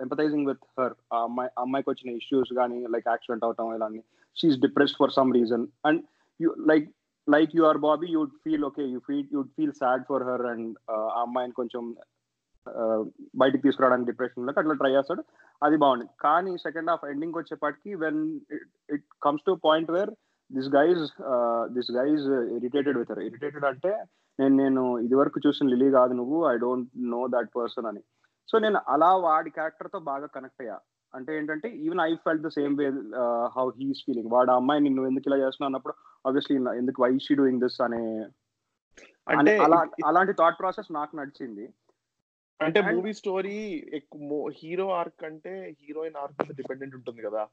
empathising 0.04 0.48
with 0.50 0.64
her 0.78 0.94
ఆ 1.14 1.18
అమ్మాయి 1.28 1.50
అమ్మాయికి 1.62 1.90
వచ్చిన 1.90 2.16
ఇష్యూస్ 2.20 2.50
కానీ 2.60 2.78
లైక్ 2.94 3.08
యాక్సిడెంట్ 3.12 3.46
అవటం 3.48 3.70
ఇలా 3.76 3.88
she is 4.36 4.60
depressed 4.66 4.98
for 5.02 5.14
some 5.18 5.30
reason 5.38 5.66
and 5.88 6.00
you 6.40 6.50
like 6.72 6.88
like 7.28 7.52
you 7.56 7.64
are 7.70 7.80
Bobby 7.88 8.08
you'd 8.16 8.32
feel 8.44 8.64
okay 8.70 8.84
you 8.94 8.98
feel 9.08 9.28
you'd 9.36 9.52
feel 9.56 9.76
sad 9.82 10.04
for 10.10 10.24
her 10.30 10.46
and 10.52 10.68
ఆ 10.90 11.22
అమ్మాయిని 11.22 11.56
కొంచెం 11.60 11.84
uh, 12.66 13.00
బయటికి 13.40 13.62
తీసుకురావడానికి 13.64 14.10
డిప్రెషన్లోకి 14.10 14.60
అట్లా 14.60 14.74
ట్రై 14.82 14.92
చేస్తాడు. 14.96 15.22
అది 15.62 15.76
బాగుంది. 15.84 16.06
కానీ 16.26 16.52
సెకండ్ 16.66 16.90
హాఫ్ 16.90 17.04
ఎండింగ్ 17.12 17.38
వచ్చేపాటికి 17.38 17.90
when 18.04 18.20
it 18.94 19.06
comes 19.22 19.46
to 19.48 19.52
point 19.66 19.92
where 19.96 20.12
this 20.50 20.70
guys 20.76 21.04
this 21.76 21.90
guys 21.98 22.26
irritated 22.56 22.98
with 23.00 23.12
irritated 23.28 23.66
అంటే 23.72 23.92
నేను 24.38 24.54
నేను 24.62 24.82
ఇది 25.06 25.14
వరకు 25.20 25.38
చూసిన 25.46 25.68
లిలీ 25.72 25.88
కాదు 25.98 26.12
నువ్వు 26.20 26.38
I 26.52 26.54
don't 26.64 26.88
know 27.14 27.20
that 27.34 27.50
person 27.58 27.88
అని. 27.90 28.02
సో 28.48 28.58
నేను 28.64 28.78
అలా 28.94 29.10
వాడి 29.26 29.50
క్యారెక్టర్తో 29.58 29.98
బాగా 30.10 30.26
కనెక్ట్ 30.36 30.62
అయ్యా. 30.64 30.78
అంటే 31.14 31.30
ఏంటంటే 31.38 31.68
even 31.84 32.00
I 32.06 32.12
felt 32.24 32.44
the 32.46 32.50
same 32.56 32.72
way 32.80 32.86
how 33.56 33.66
he's 33.80 34.00
feeling 34.06 34.32
వాడు 34.34 34.52
అమ్మాయి 34.58 34.84
నిన్ను 34.86 35.02
ఎందుకు 35.10 35.28
ఇలా 35.28 35.38
చేస్తున్నావు? 35.42 35.70
అన్నప్పుడు 35.70 35.94
ఆబ్వియస్లీ 36.28 36.56
ఎందుకు 36.80 37.02
వై 37.04 37.12
షీ 37.26 37.34
డూయింగ్ 37.40 37.62
దిస్ 37.64 37.80
అనే 37.86 38.02
అలా 39.66 39.78
అలాంటి 40.08 40.32
థాట్ 40.40 40.58
ప్రాసెస్ 40.62 40.90
నాకు 40.98 41.12
నడిచింది. 41.20 41.66
అంటే 42.60 42.80
మూవీ 42.90 43.12
స్టోరీ 43.20 43.56
హీరో 44.58 44.86
ఆర్క్ 44.98 45.22
అంటే 45.30 45.52
హీరోయిన్ 45.80 46.18
ఆర్క్ 46.24 46.42
డిపెండెంట్ 46.60 46.96
ఉంటుంది 46.98 47.22
కదా. 47.28 47.44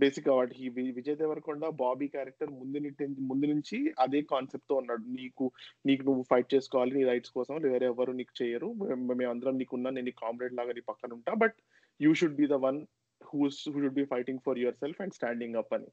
బేసిక్గా 0.00 0.34
వాటి 0.34 0.68
విజయ్ 0.68 1.16
దేవరకొండ 1.16 1.68
బాబీ 1.68 2.08
క్యారెక్టర్ 2.08 2.50
ముందు 2.50 2.78
ముందు 3.20 3.46
నుంచి 3.46 3.94
అదే 4.00 4.22
కాన్సెప్ట్తో 4.22 4.74
ఉన్నాడు. 4.76 5.02
నీకు 5.02 5.50
నీకు 5.86 6.02
నువ్వు 6.02 6.22
ఫైట్ 6.22 6.54
చేసుకోవాలి 6.54 6.94
నీ 6.94 7.04
రైట్స్ 7.04 7.30
కోసం 7.30 7.54
వేరే 7.54 7.86
ఎవరు 7.86 8.12
నీకు 8.12 8.44
చేయరు. 8.44 8.72
మేము- 8.72 9.16
మేమందరం 9.16 9.58
నీకున్నా 9.58 9.90
నేను 9.90 10.04
నీ 10.04 10.10
కామ్రేడ్ 10.10 10.54
లాగా 10.54 10.72
నీ 10.72 10.80
పక్కన 10.80 11.12
ఉంటా 11.12 11.34
but 11.34 11.54
you 12.02 12.14
should 12.14 12.34
be 12.34 12.46
the 12.46 12.52
one 12.52 12.86
who's 13.24 13.68
who 13.68 13.80
should 13.80 13.94
be 13.94 14.04
fighting 14.04 14.38
for 14.46 14.58
yourself 14.74 15.00
and 15.00 15.12
standing 15.12 15.56
up 15.56 15.74
అని. 15.74 15.86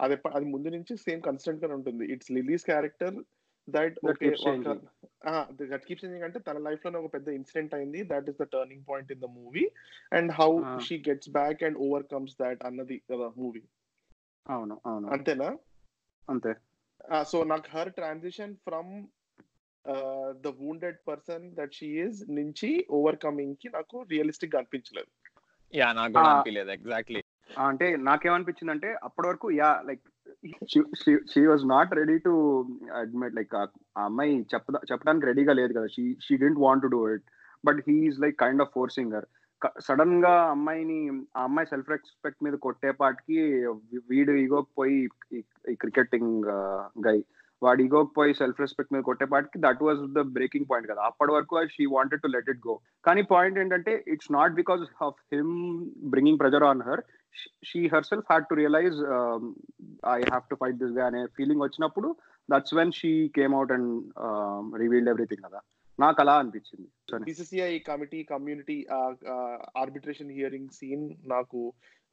అది 0.00 0.16
అది 0.34 0.44
ముందు 0.44 0.68
నుంచి 0.68 0.96
సేమ్ 0.96 1.22
కన్స్టెంట్గా 1.22 1.74
ఉంటుంది. 1.74 2.12
It's 2.12 2.32
Lily's 2.32 2.64
character 2.64 3.24
that 3.68 3.96
That 3.96 4.10
okay 4.10 4.26
keeps 4.26 4.42
changing. 4.44 4.80
That 5.70 5.84
keep 5.86 6.00
changing 6.02 6.24
అంటే 6.24 6.38
తన 6.38 6.58
లైఫ్లో 6.58 6.98
ఒక 7.00 7.10
పెద్ద 7.14 7.28
ఇన్సిడెంట్ 7.38 7.74
అయింది. 7.74 8.00
That 8.04 8.28
is 8.30 8.38
the 8.42 8.46
turning 8.54 8.84
point 8.88 9.12
in 9.12 9.20
the 9.20 9.28
movie 9.36 9.64
and 10.12 10.30
how. 10.32 10.50
She 10.78 10.96
gets 11.08 11.30
back 11.30 11.62
and 11.62 11.78
overcomes 11.78 12.36
that 12.40 12.62
అన్నది 12.64 12.98
కదా 13.12 13.28
మూవీ 13.36 13.62
అవును 14.46 14.76
అవును. 14.86 15.08
అంతేనా? 15.08 15.48
అంతే. 16.28 16.52
సో 17.24 17.38
నాకు 17.44 17.68
her 17.76 17.90
transition 17.90 18.54
from 18.66 18.92
the 20.40 20.48
wounded 20.58 20.98
person 21.08 21.44
that 21.54 21.74
she 21.74 21.88
is 22.04 22.18
నుంచి 22.30 22.70
ఓవర్కమింగ్కి 22.90 23.68
నాకు 23.68 23.96
రియలిస్టిక్గా 24.10 24.60
అనిపించలేదు. 24.62 25.10
యా 25.74 25.88
నాకు. 25.92 26.18
అనిపించలేదు 26.22 26.70
ఎగ్జాక్ట్లీ 26.70 27.20
అంటే 27.64 27.86
నాకేమనిపించింది 28.08 28.72
అంటే 28.74 28.88
అప్పటి 29.02 29.28
వరకు 29.28 29.46
yeah 29.52 29.70
like 29.86 30.04
she 31.32 31.42
was 31.46 31.64
not 31.66 31.90
ready 31.94 32.16
to 32.18 32.32
admit 33.00 33.36
like 33.36 33.54
ఆ 33.56 33.64
అమ్మాయి 34.04 34.34
చెప్ప 34.54 34.76
చెప్పడానికి 34.90 35.28
రెడీగా 35.30 35.54
లేదు 35.60 35.72
కదా. 35.72 35.88
She 35.96 36.04
she 36.26 36.36
didn't 36.36 36.60
want 36.60 36.84
to 36.84 36.90
do 36.94 37.00
it 37.14 37.26
but 37.64 37.80
he's 37.88 38.20
like 38.20 38.36
kind 38.38 38.62
of 38.62 38.72
forcing 38.74 39.14
her 39.16 39.28
సడన్గా 39.86 40.34
అమ్మాయిని 40.52 40.98
ఆ 41.36 41.42
అమ్మాయి 41.44 41.70
సెల్ఫ్ 41.72 41.90
రెస్పెక్ట్ 41.90 42.44
మీద 42.44 42.54
కొట్టేపాటికి 42.66 43.40
వీడు 44.10 44.32
ఈగోకి 44.42 44.72
పోయి 44.78 44.98
ఈ 45.70 45.74
క్రికెటింగ్ 45.74 46.46
గై 47.06 47.18
వాడి 47.62 47.84
ఈగోకి 47.86 48.12
పోయి 48.18 48.36
సెల్ఫ్ 48.40 48.60
రెస్పెక్ట్ 48.62 48.92
మీద 48.94 49.02
కొట్టేపాటికి 49.08 49.58
that 49.66 49.82
was 49.86 50.00
the 50.18 50.22
breaking 50.36 50.68
point 50.70 50.88
కదా. 50.90 51.02
అప్పటి 51.10 51.32
వరకు 51.36 51.62
she 51.74 51.86
wanted 51.96 52.22
to 52.24 52.30
let 52.34 52.50
it 52.52 52.62
go 52.68 52.74
కానీ 53.08 53.22
పాయింట్ 53.32 53.58
ఏంటంటే 53.62 53.94
it's 54.14 54.32
not 54.38 54.58
because 54.60 54.84
of 55.08 55.18
him 55.34 55.54
bringing 56.14 56.40
pressure 56.42 56.66
on 56.70 56.82
her 56.88 57.02
she 57.70 57.80
herself 58.10 58.28
had 58.30 58.48
to 58.50 58.54
realise 58.60 58.96
I 60.14 60.20
have 60.30 60.46
to 60.52 60.58
fight 60.62 60.80
దిస్గా 60.84 61.04
అనే 61.10 61.20
feeling 61.36 61.64
వచ్చినప్పుడు 61.66 62.08
that's 62.48 62.74
when 62.80 62.96
she 63.00 63.12
came 63.38 63.54
out 63.58 63.74
and 63.76 63.90
revealed 64.84 65.12
everything 65.14 65.44
కదా. 65.48 65.60
నాకు 65.98 66.18
అలా 66.22 66.34
అనిపించింది. 66.42 66.88
BCCI 67.28 67.72
committee 67.88 68.20
community 68.32 68.76
arbitration 69.82 70.30
hearing 70.36 70.74
scene 70.78 71.06
నాకు 71.34 71.60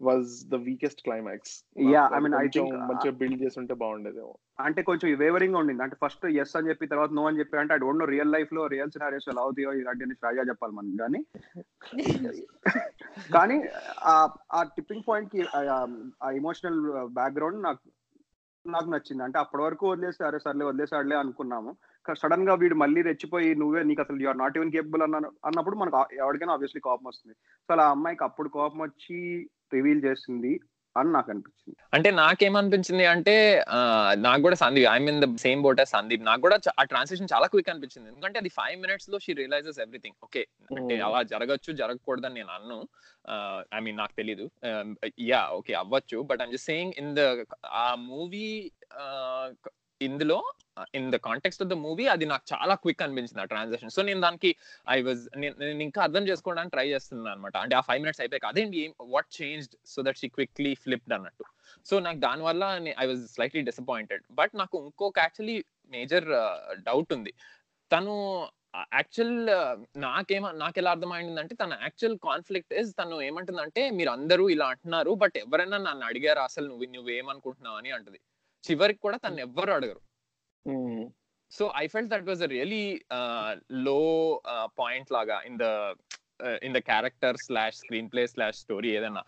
was 0.02 0.50
the 0.50 0.56
weakest 0.56 1.02
climax 1.02 1.64
Yeah, 1.82 2.20
I 2.20 2.26
mean, 2.26 2.38
I 2.38 2.48
think, 2.48 2.76
మంచిగా 2.76 3.12
build 3.12 3.42
చేస్తుంటే 3.42 3.74
బాగుండేదేమో. 3.74 4.38
అంటే 4.60 4.82
కొంచెం 4.82 5.18
వేవరింగ్గా 5.18 5.60
ఉండింది. 5.60 5.84
అంటే 5.84 5.96
ఫస్ట్ 6.06 6.26
ఎస్ 6.26 6.56
అని 6.56 6.70
చెప్పి 6.70 6.88
తర్వాత 6.88 7.10
నో 7.12 7.28
అని 7.28 7.40
చెప్పి 7.40 7.58
అంటే 7.58 7.74
ఐ 7.74 7.78
డోంట్ 7.78 8.00
నో 8.00 8.06
రియల్ 8.06 8.32
లైఫ్లో 8.32 8.68
రియల్ 8.68 8.92
సినారియోస్ 8.92 9.30
ఎలా 9.30 9.42
అవుతాయో 9.42 9.74
ఇలాంటి 9.74 10.06
రాజా 10.24 10.42
చెప్పాలి 10.42 10.74
మనం. 10.74 10.96
కానీ 10.96 11.26
కానీ 13.34 13.64
ఆ- 14.04 14.64
టిప్పింగ్ 14.64 15.04
పాయింట్కి 15.10 15.46
ఆ- 16.24 16.30
ఇమోషనల్ 16.30 17.08
బ్యాక్గ్రౌండ్ 17.14 17.64
నాకు 17.64 17.80
నాకు 18.68 18.90
నచ్చింది. 18.90 19.24
అంటే 19.24 19.40
అప్పటి 19.40 19.64
వరకు 19.64 19.92
వదిలేసి 19.92 20.24
అరే 20.24 20.40
సర్లే 20.40 20.66
వదిలేసాడులే 20.66 21.16
అనుకున్నాము. 21.16 21.76
సడన్గా 22.14 22.54
వీడు 22.54 22.76
మళ్ళీ 22.76 23.02
రెచ్చిపోయి 23.02 23.56
నువ్వే 23.56 23.84
నీకు 23.84 24.02
అసలు 24.02 24.20
యూఆర్ 24.20 24.38
నాట్ 24.38 24.58
ఈవెన్ 24.58 24.72
కేపబుల్ 24.72 25.02
అన్న 25.02 25.16
అన్నప్పుడు 25.16 25.76
మనకు 25.76 26.06
ఎవరికైనా 26.14 26.54
ఆబ్వియస్లీ 26.54 26.80
కోపం 26.80 27.08
వస్తుంది. 27.08 27.36
సో 27.68 27.74
అలా 27.74 27.88
ఆ 27.88 27.90
అమ్మాయికి 27.90 28.24
అప్పుడు 28.24 28.50
కోపం 28.50 28.80
వచ్చి 28.80 29.50
రివీల్ 29.74 30.06
చేసింది 30.06 30.60
అని 30.96 31.12
నాకు 31.12 31.32
అనిపించింది. 31.32 31.76
అంటే 31.94 32.12
నాకేమనిపించింది 32.12 33.06
అంటే 33.06 33.66
నాకు 34.16 34.42
కూడా 34.42 34.56
Sandeep 34.56 34.88
I 34.88 34.98
mean 35.00 35.22
the 35.22 35.36
same 35.36 35.62
boat 35.62 35.82
as 35.82 35.90
Sandeep. 35.92 36.24
నాకు 36.24 36.42
కూడా 36.42 36.58
ఆ 36.80 36.84
ట్రాన్సాక్షన్ 36.84 37.34
చాలా 37.34 37.48
క్విక్ 37.48 37.70
అనిపించింది. 37.70 38.10
ఎందుకంటే 38.10 38.40
అది 38.40 38.50
ఫైవ్ 38.50 38.82
మినిట్స్లో 38.82 39.20
షీ 39.20 39.34
రియలైజెస్ 39.34 39.80
ఎవ్రీథింగ్ 39.80 40.16
ఓకే 40.24 40.48
అంటే 40.72 40.96
Mm. 40.96 41.06
అలా 41.06 41.24
జరగచ్చు 41.24 41.74
జరగకూడదని 41.74 42.34
నేను 42.34 42.50
అన్ను. 42.50 42.80
ఐ 43.76 43.80
మీన్ 43.80 43.98
నాకు 43.98 44.16
తెలీదు. 44.16 44.52
యా 45.20 45.50
ఓకే 45.50 45.74
అవ్వచ్చు. 45.74 46.22
But 46.22 46.42
I'm 46.42 46.52
just 46.52 46.66
saying 46.66 46.94
in 46.98 47.16
the 47.16 47.46
ఆ 47.66 47.96
మూవీ 47.96 48.72
ఇందులో 50.02 50.38
in 50.94 51.12
the 51.12 51.16
context 51.16 51.64
of 51.64 51.70
the 51.70 51.74
movie 51.74 52.06
అది 52.06 52.26
నాకు 52.26 52.46
చాలా 52.54 52.76
క్విక్ 52.76 53.02
అనిపించింది 53.02 53.42
ఆ 53.42 53.46
ట్రాన్సాక్షన్ 53.46 53.90
సో 53.90 54.02
నేను 54.02 54.22
దానికి 54.22 54.50
ఐ 54.90 54.98
వాజ్ 55.02 55.24
నేను 55.38 55.82
ఇంకా 55.82 56.02
అర్థం 56.02 56.28
చేసుకోవడానికి 56.28 56.72
ట్రై 56.72 56.88
చేస్తున్నాను 56.88 57.32
అనమాట 57.32 57.58
అంటే 57.58 57.76
ఆ 57.76 57.82
ఫైవ్ 57.82 58.02
మినిట్స్ 58.02 58.22
అయిపోయాక 58.22 58.46
అదేంటి? 58.46 58.82
What 59.16 59.30
changed 59.42 59.76
so 59.86 60.02
that 60.02 60.18
she 60.18 60.28
quickly 60.28 60.76
flipped 60.76 61.14
అన్నట్టు. 61.14 61.46
సో 61.86 62.00
నాకు 62.00 62.18
దానివల్ల 62.18 62.64
I 63.00 63.06
was 63.06 63.24
slightly 63.28 63.62
disappointed 63.62 64.24
but 64.32 64.54
నాకు 64.56 64.78
ఇంకొక 64.86 65.20
యాక్చువల్లీ 65.20 65.58
మేజర్ 65.92 66.28
డౌట్ 66.84 67.14
ఉంది. 67.14 67.34
తను 67.92 68.14
యాక్చువల్ 68.94 69.36
నాకేమ 69.98 70.52
నాకు 70.52 70.80
ఎలా 70.80 70.92
అర్థమైందంటే 70.92 71.56
తన 71.56 71.78
యాక్చువల్ 71.82 72.18
కాన్ఫ్లిక్ట్ 72.24 72.74
ఇస్ 72.74 72.92
తను 73.00 73.22
ఏమంటుందంటే 73.22 73.90
మీరు 73.90 74.10
అందరూ 74.10 74.50
ఇలా 74.50 74.68
అంటున్నారు 74.68 75.12
బట్ 75.24 75.38
ఎవరైనా 75.38 75.78
నన్ను 75.78 76.06
అడిగారు? 76.06 76.40
అసలు 76.40 76.68
నువ్వు 76.68 76.86
నువ్వేమనుకుంటున్నావు? 76.96 77.78
అని 77.78 77.92
అంటది. 77.92 78.20
చివరికి 78.68 79.02
కూడా 79.06 79.18
తను 79.26 79.42
ఎవ్వరు 79.48 79.72
అడగరు. 79.78 80.02
So 81.52 81.66
I 81.82 81.86
felt 81.94 82.12
that 82.14 82.28
was 82.30 82.42
a 82.48 82.50
really 82.56 82.86
low 83.88 84.00
point 84.82 85.12
లాగా 85.18 85.38
in 85.50 85.60
the 85.64 85.68
in 86.68 86.76
the 86.78 86.80
character 86.90 87.38
slash 87.46 87.78
screenplay 88.14 88.24
slash 88.34 88.60
story 88.64 88.90
ఏదైనా 88.98 89.22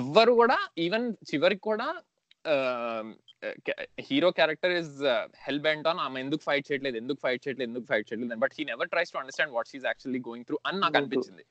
ఎవ్వరు 0.00 0.32
కూడా 0.40 0.58
ఈవెన్ 0.86 1.06
చివరికి 1.30 1.62
కూడా 1.70 1.88
hero 4.08 4.28
character 4.38 4.74
is 4.80 4.96
hell 5.44 5.62
bent 5.66 5.86
on 5.90 6.00
ఆమె 6.06 6.18
ఎందుకు 6.24 6.42
ఫైట్ 6.48 6.66
చేయట్లేదు 6.68 6.96
ఎందుకు 7.02 7.20
ఫైట్ 7.24 7.42
చేయట్లేదు 7.44 7.68
ఎందుకు 7.70 7.86
ఫైట్ 7.92 8.06
చేయట్లేదు 8.08 8.40
but 8.44 8.54
he 8.58 8.64
never 8.72 8.90
tries 8.94 9.12
to 9.14 9.20
understand 9.22 9.54
what 9.56 9.70
she's 9.72 9.86
actually 9.90 10.20
going 10.28 10.46
through 10.50 10.58
అని 10.70 10.80
నాకు 10.84 10.98
అనిపించింది. 11.00 11.44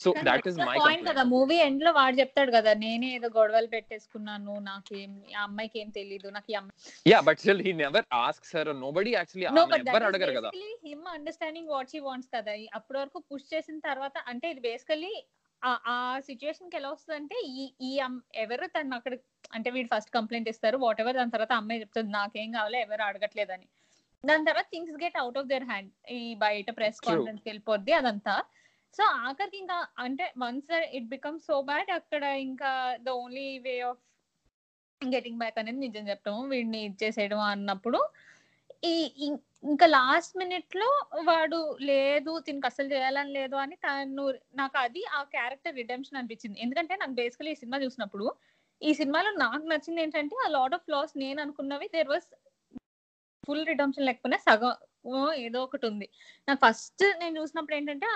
So 0.00 0.08
that 0.26 0.46
is 0.48 0.56
my 0.60 0.74
point 0.78 1.04
కదా 1.08 1.22
మూవీ 1.30 1.56
ఎండ్లో 1.66 1.90
వాడు 1.92 2.16
చెప్తాడు 2.18 2.50
కదా 2.56 2.72
నేనే 2.80 3.08
ఏదో 3.14 3.28
గొడవలు 3.36 3.68
పెట్టేసుకున్నాను 3.72 4.54
నాకేం 4.66 5.10
ఆ 5.32 5.42
అమ్మాయికి 5.42 5.78
ఏం 5.78 5.88
తెలీదు 5.94 6.28
నాకు 6.34 6.50
ఈ 6.52 6.56
అమ్మాయి 6.56 6.76
yeah 7.06 7.18
but 7.26 7.40
still 7.42 7.62
he 7.62 7.72
never 7.80 8.06
asks 8.20 8.52
her 8.56 8.70
nobody 8.80 9.12
actually 9.12 9.46
no 9.50 9.62
ఆమె 9.62 9.70
బట్ 9.74 9.84
ఎవ్వరు 9.84 10.06
అడగరు 10.10 10.34
కదా. 10.38 10.50
Him 10.84 11.06
understanding 11.14 11.68
what 11.68 11.90
she 11.90 12.00
wants 12.04 12.30
కదా 12.34 12.54
ఈ- 12.56 12.70
అప్పటి 12.74 12.98
వరకు 12.98 13.20
పుష్ 13.30 13.48
చేసిన 13.52 13.78
తర్వాత 13.86 14.16
అంటే 14.26 14.50
ఇది 14.50 14.60
బేసికలీ 14.60 15.14
ఆ 15.62 15.94
సిచ్యువేషన్కి 16.20 16.76
ఎలా 16.76 16.90
వస్తుందంటే 16.90 17.36
ఈ 17.54 17.62
ఈ 17.82 17.98
అమ్- 17.98 18.22
ఎవరు 18.36 18.66
తను 18.68 18.94
అక్కడ 18.96 19.14
అంటే 19.52 19.68
వీడు 19.70 19.88
ఫస్ట్ 19.92 20.10
కంప్లైంట్ 20.10 20.48
ఇస్తారు 20.48 20.76
వాట్ 20.78 21.00
ఎవర్ 21.00 21.16
దాని 21.16 21.30
తర్వాత 21.30 21.52
అమ్మాయి 21.52 21.80
చెప్తుంది 21.80 22.12
నాకేం 22.12 22.52
కావాలో 22.52 22.78
ఎవరు 22.78 23.02
అడగట్లేదని. 23.02 23.66
దాని 24.24 24.44
తర్వాత 24.44 24.66
things 24.70 24.92
get 25.02 25.18
out 25.18 25.38
of 25.38 25.46
their 25.46 25.64
hand 25.64 25.90
ఈ 26.12 26.34
బయట 26.38 26.68
ప్రెస్. 26.76 27.00
కాన్ఫరెన్స్ 27.08 27.42
వెళ్ళిపోద్ది 27.46 27.92
అదంతా. 27.92 28.34
సో 28.94 29.04
ఆఖరికి 29.22 29.58
ఇంకా 29.62 29.78
అంటే 30.04 30.26
once 30.38 30.70
it 30.98 31.08
become 31.08 31.38
so 31.48 31.56
bad 31.62 31.90
అక్కడ 31.90 32.24
ఇంకా 32.46 32.70
the 33.02 33.10
only 33.22 33.48
way 33.66 33.74
of 33.90 34.02
getting 35.00 35.40
back 35.42 35.58
అనేది 35.62 35.80
నిజం 35.86 36.04
చెప్పడం 36.10 36.36
వీడిని 36.48 36.80
ఇచ్చేసేయడం 36.88 37.40
అన్నప్పుడు 37.48 38.00
ఈ 38.84 38.94
ఇంకా 39.64 39.86
లాస్ట్ 39.94 40.34
మినిట్లో 40.36 40.88
వాడు 41.28 41.58
లేదు 41.90 42.32
దీనికి 42.46 42.66
అసలు 42.66 42.88
చేయాలని 42.94 43.32
లేదు 43.38 43.56
అని 43.56 43.76
తను 43.84 44.24
నాకు 44.54 44.76
అది 44.78 45.02
ఆ 45.18 45.20
క్యారెక్టర్ 45.34 45.78
రిడెంప్షన్ 45.80 46.18
అనిపించింది. 46.20 46.56
ఎందుకంటే 46.64 46.94
నాకు 46.96 47.14
బేసికలీ 47.20 47.52
ఈ 47.54 47.60
సినిమా 47.62 47.78
చూసినప్పుడు 47.84 48.26
ఈ 48.80 48.90
సినిమాలో 49.00 49.30
నాకు 49.44 49.64
నచ్చింది 49.72 50.02
ఏంటంటే 50.02 50.36
ఆ 50.44 50.48
లాట్ 50.56 50.74
ఆఫ్ 50.74 50.90
లాస్ 50.94 51.12
నేను 51.24 51.38
అనుకున్నవి 51.44 51.88
దేర్ 51.94 52.10
వాస్ 52.14 52.28
ఫుల్ 53.44 53.64
రిడెంప్షన్ 53.70 54.06
లేకపోయినా 54.08 54.38
సగం 54.46 54.74
ఓ 55.06 55.14
ఏదో 55.44 55.58
ఒకటి 55.66 55.84
ఉంది 55.86 56.06
నాకు 56.48 56.60
ఫస్ట్ 56.64 57.04
నేను 57.20 57.34
చూసినప్పుడు 57.40 57.76
ఏంటంటే 57.78 58.08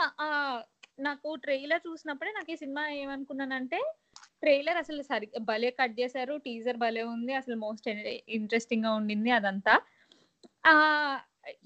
నాకు 1.00 1.28
ట్రైలర్ 1.44 1.82
చూసినప్పుడే 1.88 2.30
నాకు 2.32 2.50
ఈ 2.52 2.60
సినిమా 2.62 2.82
ఏమనుకున్నానంటే 3.02 3.78
ట్రైలర్ 4.42 4.78
అసలు 4.82 5.02
సరి 5.02 5.26
భలే 5.50 5.70
కట్ 5.78 5.94
చేశారు 6.00 6.34
టీజర్ 6.46 6.78
భలే 6.84 7.02
ఉంది 7.14 7.32
అసలు 7.40 7.56
మోస్ట్ 7.64 7.88
ఇంట్రెస్టింగ్గా 8.38 8.92
ఉండింది 9.00 9.30
అదంతా. 9.38 9.74
ఆ 10.64 10.74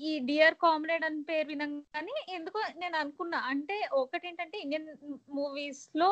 ఈ 0.03 0.13
డియర్ 0.29 0.57
కామ్రేడ్ 0.65 1.05
అని 1.09 1.21
పేరు 1.31 1.49
వినంగానే 1.53 2.17
ఎందుకో 2.37 2.61
నేను 2.83 2.97
అనుకున్నా. 3.03 3.39
అంటే 3.53 3.77
ఒకటి 4.03 4.25
ఏంటంటే 4.31 4.57
ఇండియన్ 4.65 4.89
మూవీస్లో 5.39 6.11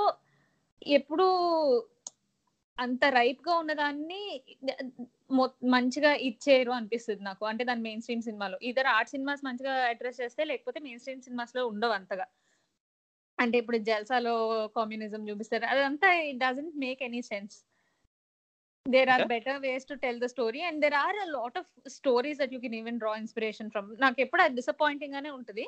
ఎప్పుడు 0.96 1.26
అంత 2.78 3.04
రైప్గా 3.18 3.54
ఉన్నదాన్ని 3.62 4.20
మంచిగా 5.74 6.12
ఇచ్చేయరు 6.28 6.72
అనిపిస్తుంది 6.78 7.22
నాకు. 7.28 7.42
అంటే 7.50 7.62
దాని 7.68 7.82
మెయిన్ 7.88 8.02
స్ట్రీమ్ 8.04 8.24
సినిమాలో. 8.28 8.56
ఇద్దరు 8.70 8.88
ఆర్ట్ 8.96 9.12
సినిమాస్ 9.14 9.42
మంచిగా 9.48 9.74
అడ్రస్ 9.90 10.20
చేస్తే 10.22 10.44
లేకపోతే 10.50 10.80
మెయిన్ 10.86 11.02
స్ట్రీమ్ 11.02 11.26
సినిమాస్లో 11.28 11.62
ఉండవు 11.72 11.94
అంతగా. 11.98 12.26
అంటే 13.38 13.56
ఇప్పుడు 13.62 13.78
జల్సాలో 13.90 14.34
కమ్యూనిజం 14.78 15.22
చూపిస్తారు. 15.30 15.66
అదంతా 15.72 16.08
it 16.30 16.40
doesn't 16.44 16.74
make 16.84 17.00
any 17.08 17.22
sense 17.30 17.56
there 18.86 19.10
are. 19.14 19.24
Better 19.34 19.60
ways 19.66 19.86
to 19.90 19.94
tell 20.04 20.20
the 20.24 20.28
story 20.34 20.60
and 20.68 20.80
there 20.84 20.96
are 21.04 21.18
a 21.24 21.28
lot 21.36 21.58
of 21.60 21.70
stories 21.98 22.40
that 22.42 22.52
you 22.54 22.60
can 22.64 22.76
even 22.80 22.98
draw 23.02 23.14
inspiration 23.24 23.70
from 23.74 23.88
నాకు 24.04 24.20
ఎప్పుడు 24.26 24.42
అది 24.42 24.56
డిసప్పాయింటింగ్ 24.60 25.16
గానే 25.18 25.32
ఉంటుంది. 25.38 25.66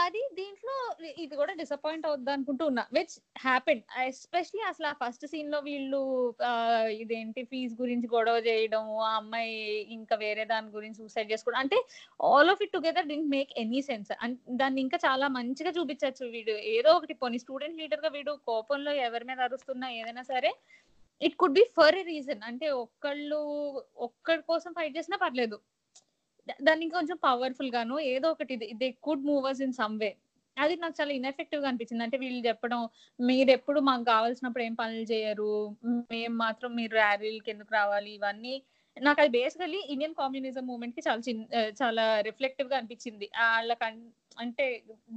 అది 0.00 0.20
దీంట్లో 0.38 0.74
ఇది 1.22 1.34
కూడా 1.38 1.52
డిసప్పాయింట్ 1.60 2.06
అవుద్ది 2.08 2.30
అనుకుంటూ 2.34 2.64
ఉన్నా 2.70 2.82
విచ్ 2.96 3.14
హ్యాపెన్ 3.38 3.80
ఎస్పెషలీ 4.04 4.62
అసలు 4.68 4.86
ఆ 4.90 4.92
ఫస్ట్ 5.00 5.24
సీన్లో 5.32 5.58
వీళ్ళు 5.66 6.00
ఇదేంటి 7.02 7.42
ఫీజు 7.50 7.74
గురించి 7.80 8.06
గొడవ 8.14 8.38
చేయడం 8.48 8.84
ఆ 9.06 9.10
అమ్మాయి 9.16 9.56
ఇంకా 9.96 10.16
వేరే 10.22 10.44
దాని 10.52 10.70
గురించి 10.76 10.98
సూసైడ్ 11.02 11.32
చేసుకోవడం 11.32 11.60
అంటే 11.64 11.78
all 12.30 12.52
of 12.52 12.62
it 12.66 12.72
together 12.76 13.10
didn't 13.10 13.28
make 13.36 13.52
any 13.64 13.82
sense 13.88 14.12
దాన్ని 14.62 14.80
ఇంకా 14.86 15.00
చాలా 15.06 15.28
మంచిగా 15.38 15.72
చూపించచ్చు 15.78 16.24
వీడు. 16.36 16.56
ఏదో 16.76 16.92
ఒకటి 16.98 17.16
పోనీ 17.24 17.40
స్టూడెంట్ 17.44 17.80
లీడర్గా 17.82 18.12
వీడు 18.16 18.34
కోపంలో 18.50 18.94
ఎవరి 19.08 19.26
మీద 19.30 19.40
అరుస్తున్నా 19.48 19.90
ఏదైనా 20.00 20.24
సరే 20.32 20.52
it 21.20 21.36
could 21.42 21.58
be 21.58 21.66
for 21.76 22.00
reason 22.12 22.42
అంటే 22.50 22.68
ఒక్కళ్ళు 22.84 23.40
ఒక్కడి 24.08 24.42
కోసం 24.50 24.72
ఫైట్ 24.78 24.96
చేసినా 24.98 25.18
పర్లేదు. 25.24 25.58
దాన్ని 26.66 26.86
కొంచెం 26.96 27.16
పవర్ఫుల్ 27.24 27.72
గాను 27.76 27.96
ఏదో 28.12 28.28
ఒకటి 28.34 28.54
they 28.82 28.88
could 29.06 29.24
movers 29.30 29.62
in 29.66 29.74
some 29.80 29.96
way 30.02 30.10
అది 30.56 30.74
నాకు 30.82 30.94
చాలా 30.98 31.12
ఇన్ఎఫెక్టివ్గా 31.18 31.68
అనిపించింది. 31.70 32.04
అంటే 32.06 32.16
వీళ్ళు 32.22 32.40
చెప్పడం 32.48 32.80
మీరు 33.18 33.50
ఎప్పుడు 33.56 33.78
మాకు 33.88 34.04
కావాల్సినప్పుడు 34.10 34.64
ఏం 34.66 34.74
పనులు 34.80 35.04
చేయరు 35.12 35.52
మేము 36.12 36.36
మాత్రం 36.44 36.70
మీరు 36.80 36.92
ర్యాలీలకి 37.00 37.50
ఎందుకు 37.54 37.72
రావాలి? 37.74 38.10
ఇవన్నీ 38.18 38.54
నాకు 38.96 39.20
అది 39.22 39.30
బేసికలీ 39.36 39.78
ఇండియన్ 39.92 40.16
కమ్యూనిజం 40.18 40.64
మూవ్మెంట్కి 40.70 41.02
చాలా 41.06 41.20
చిన్న 41.28 41.44
చాలా 41.80 42.04
రిఫ్లెక్టివ్గా 42.28 42.76
అనిపించింది. 42.80 43.26
వాళ్ళకి 43.42 43.86
అంటే 44.36 44.66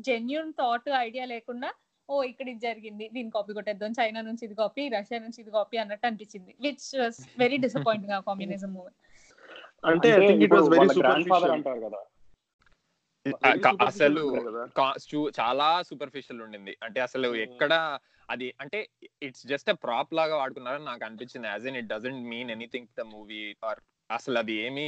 జెన్యున్ 0.08 0.54
థాట్ 0.62 0.88
ఐడియా 1.06 1.26
లేకుండా 1.34 1.70
ఓ 2.10 2.16
ఇక్కడ 2.32 2.48
ఇది 2.54 2.62
జరిగింది 2.66 3.06
దీని 3.14 3.30
కాపీ 3.36 3.52
కొట్టేద్దాం 3.58 3.94
చైనా 4.00 4.22
నుంచి 4.28 4.44
ఇది 4.48 4.56
కాపీ 4.60 4.84
రష్యా 4.96 5.18
నుంచి 5.24 5.40
ఇది 5.44 5.52
కాపీ 5.58 5.76
అన్నట్టు 5.84 6.06
అనిపించింది. 6.10 6.52
విచ్ 6.66 6.88
వాస్ 7.02 7.20
వెరీ 7.44 7.58
డిసప్పాయింటింగ్ 7.66 8.16
ఆ 8.18 8.22
కమ్యూనిజం 8.30 8.72
మూవ్మెంట్ 8.76 9.00
అంటే 9.92 10.10
I 10.18 10.28
think 10.28 10.44
it 10.48 10.56
was 10.58 10.70
very 10.74 10.88
grandfather 11.32 11.52
superficial 11.52 11.56
అంటారు 11.58 11.82
కదా. 11.88 12.02
అసలు 13.90 14.24
చాలా 15.40 15.68
సూపర్ఫిషియల్ 15.90 16.42
ఉండింది. 16.46 16.74
అంటే 16.88 17.00
అసలు 17.08 17.28
Hmm. 17.32 17.44
ఎక్కడ 17.46 17.74
అది 18.34 18.48
అంటే 18.64 18.80
ఇట్స్ 19.26 19.44
జస్ట్ 19.52 19.70
అ 19.74 19.76
ప్రాప్ 19.86 20.12
లాగా 20.20 20.36
వాడుకున్నారని 20.42 20.86
నాకు 20.92 21.04
అనిపించింది. 21.08 21.48
As 21.54 21.66
in 21.72 21.78
it 21.82 21.90
doesn't 21.94 22.24
mean 22.34 22.52
anything 22.56 22.90
the 23.00 23.06
movie 23.16 23.42
or 23.70 23.82
అసలు 24.10 24.38
అది 24.42 24.56
ఏమి 24.66 24.86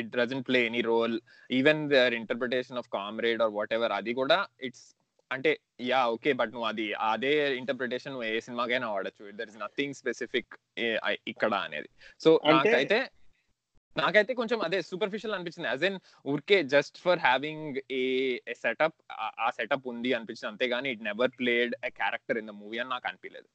it 0.00 0.10
doesn't 0.20 0.46
play 0.48 0.60
any 0.70 0.82
role 0.90 1.14
even 1.50 1.82
their 1.94 2.14
interpretation 2.20 2.80
of 2.82 2.90
comrade 2.98 3.42
or 3.46 3.54
whatever 3.78 3.94
అది 3.98 4.12
కూడా 4.20 4.38
ఇట్స్ 4.68 4.86
అంటే 5.30 5.50
యా 5.90 6.00
ఓకే 6.14 6.32
బట్ 6.40 6.52
నువ్వు 6.54 6.68
అది 6.72 6.86
అదే 7.12 7.32
ఇంటర్ప్రిటేషన్ 7.60 8.12
నువ్వు 8.14 8.28
ఏ 8.30 8.34
సినిమాకైనా 8.46 8.88
వాడచ్చు. 8.94 9.24
దర్ 9.38 9.50
ఇస్ 9.52 9.60
నథింగ్ 9.64 9.98
స్పెసిఫిక్ 10.00 10.52
ఇక్కడ 11.32 11.52
అనేది. 11.68 11.88
సో 12.24 12.32
నాకైతే 12.52 12.98
నాకైతే 13.96 14.32
కొంచెం 14.34 14.58
అదే 14.60 14.78
సూపర్ఫిషియల్ 14.82 15.34
అనిపించింది. 15.34 15.68
యాజ్ 15.68 15.84
ఎన్ 15.84 15.98
ఊరికే 16.26 16.58
just 16.74 16.98
for 16.98 17.18
having 17.18 17.76
a 18.00 18.02
setup 18.62 18.98
ఆ 19.44 19.50
సెటప్ 19.58 19.86
ఉంది 19.92 20.12
అనిపించింది. 20.18 20.50
అంతేగాని 20.52 20.90
it 20.94 21.04
never 21.10 21.32
played 21.40 21.74
a 21.84 21.92
character 22.00 22.38
in 22.38 22.46
the 22.46 22.54
movie 22.62 22.78
అని 22.78 22.90
నాకు 22.90 23.08
అనిపించలేదు 23.08 23.48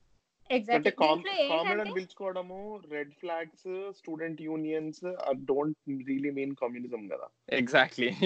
అంటే 0.75 0.91
comrade 0.99 1.91
పిలుచుకోవడము 1.95 2.57
red 2.91 3.11
flags 3.19 3.67
student 3.97 4.39
unions 4.41 5.01
don't 5.45 5.77
really 6.09 6.31
mean 6.31 6.53
communism 6.61 7.03
కదా. 7.07 7.27
ఎగ్జాక్ట్లీ 7.59 8.09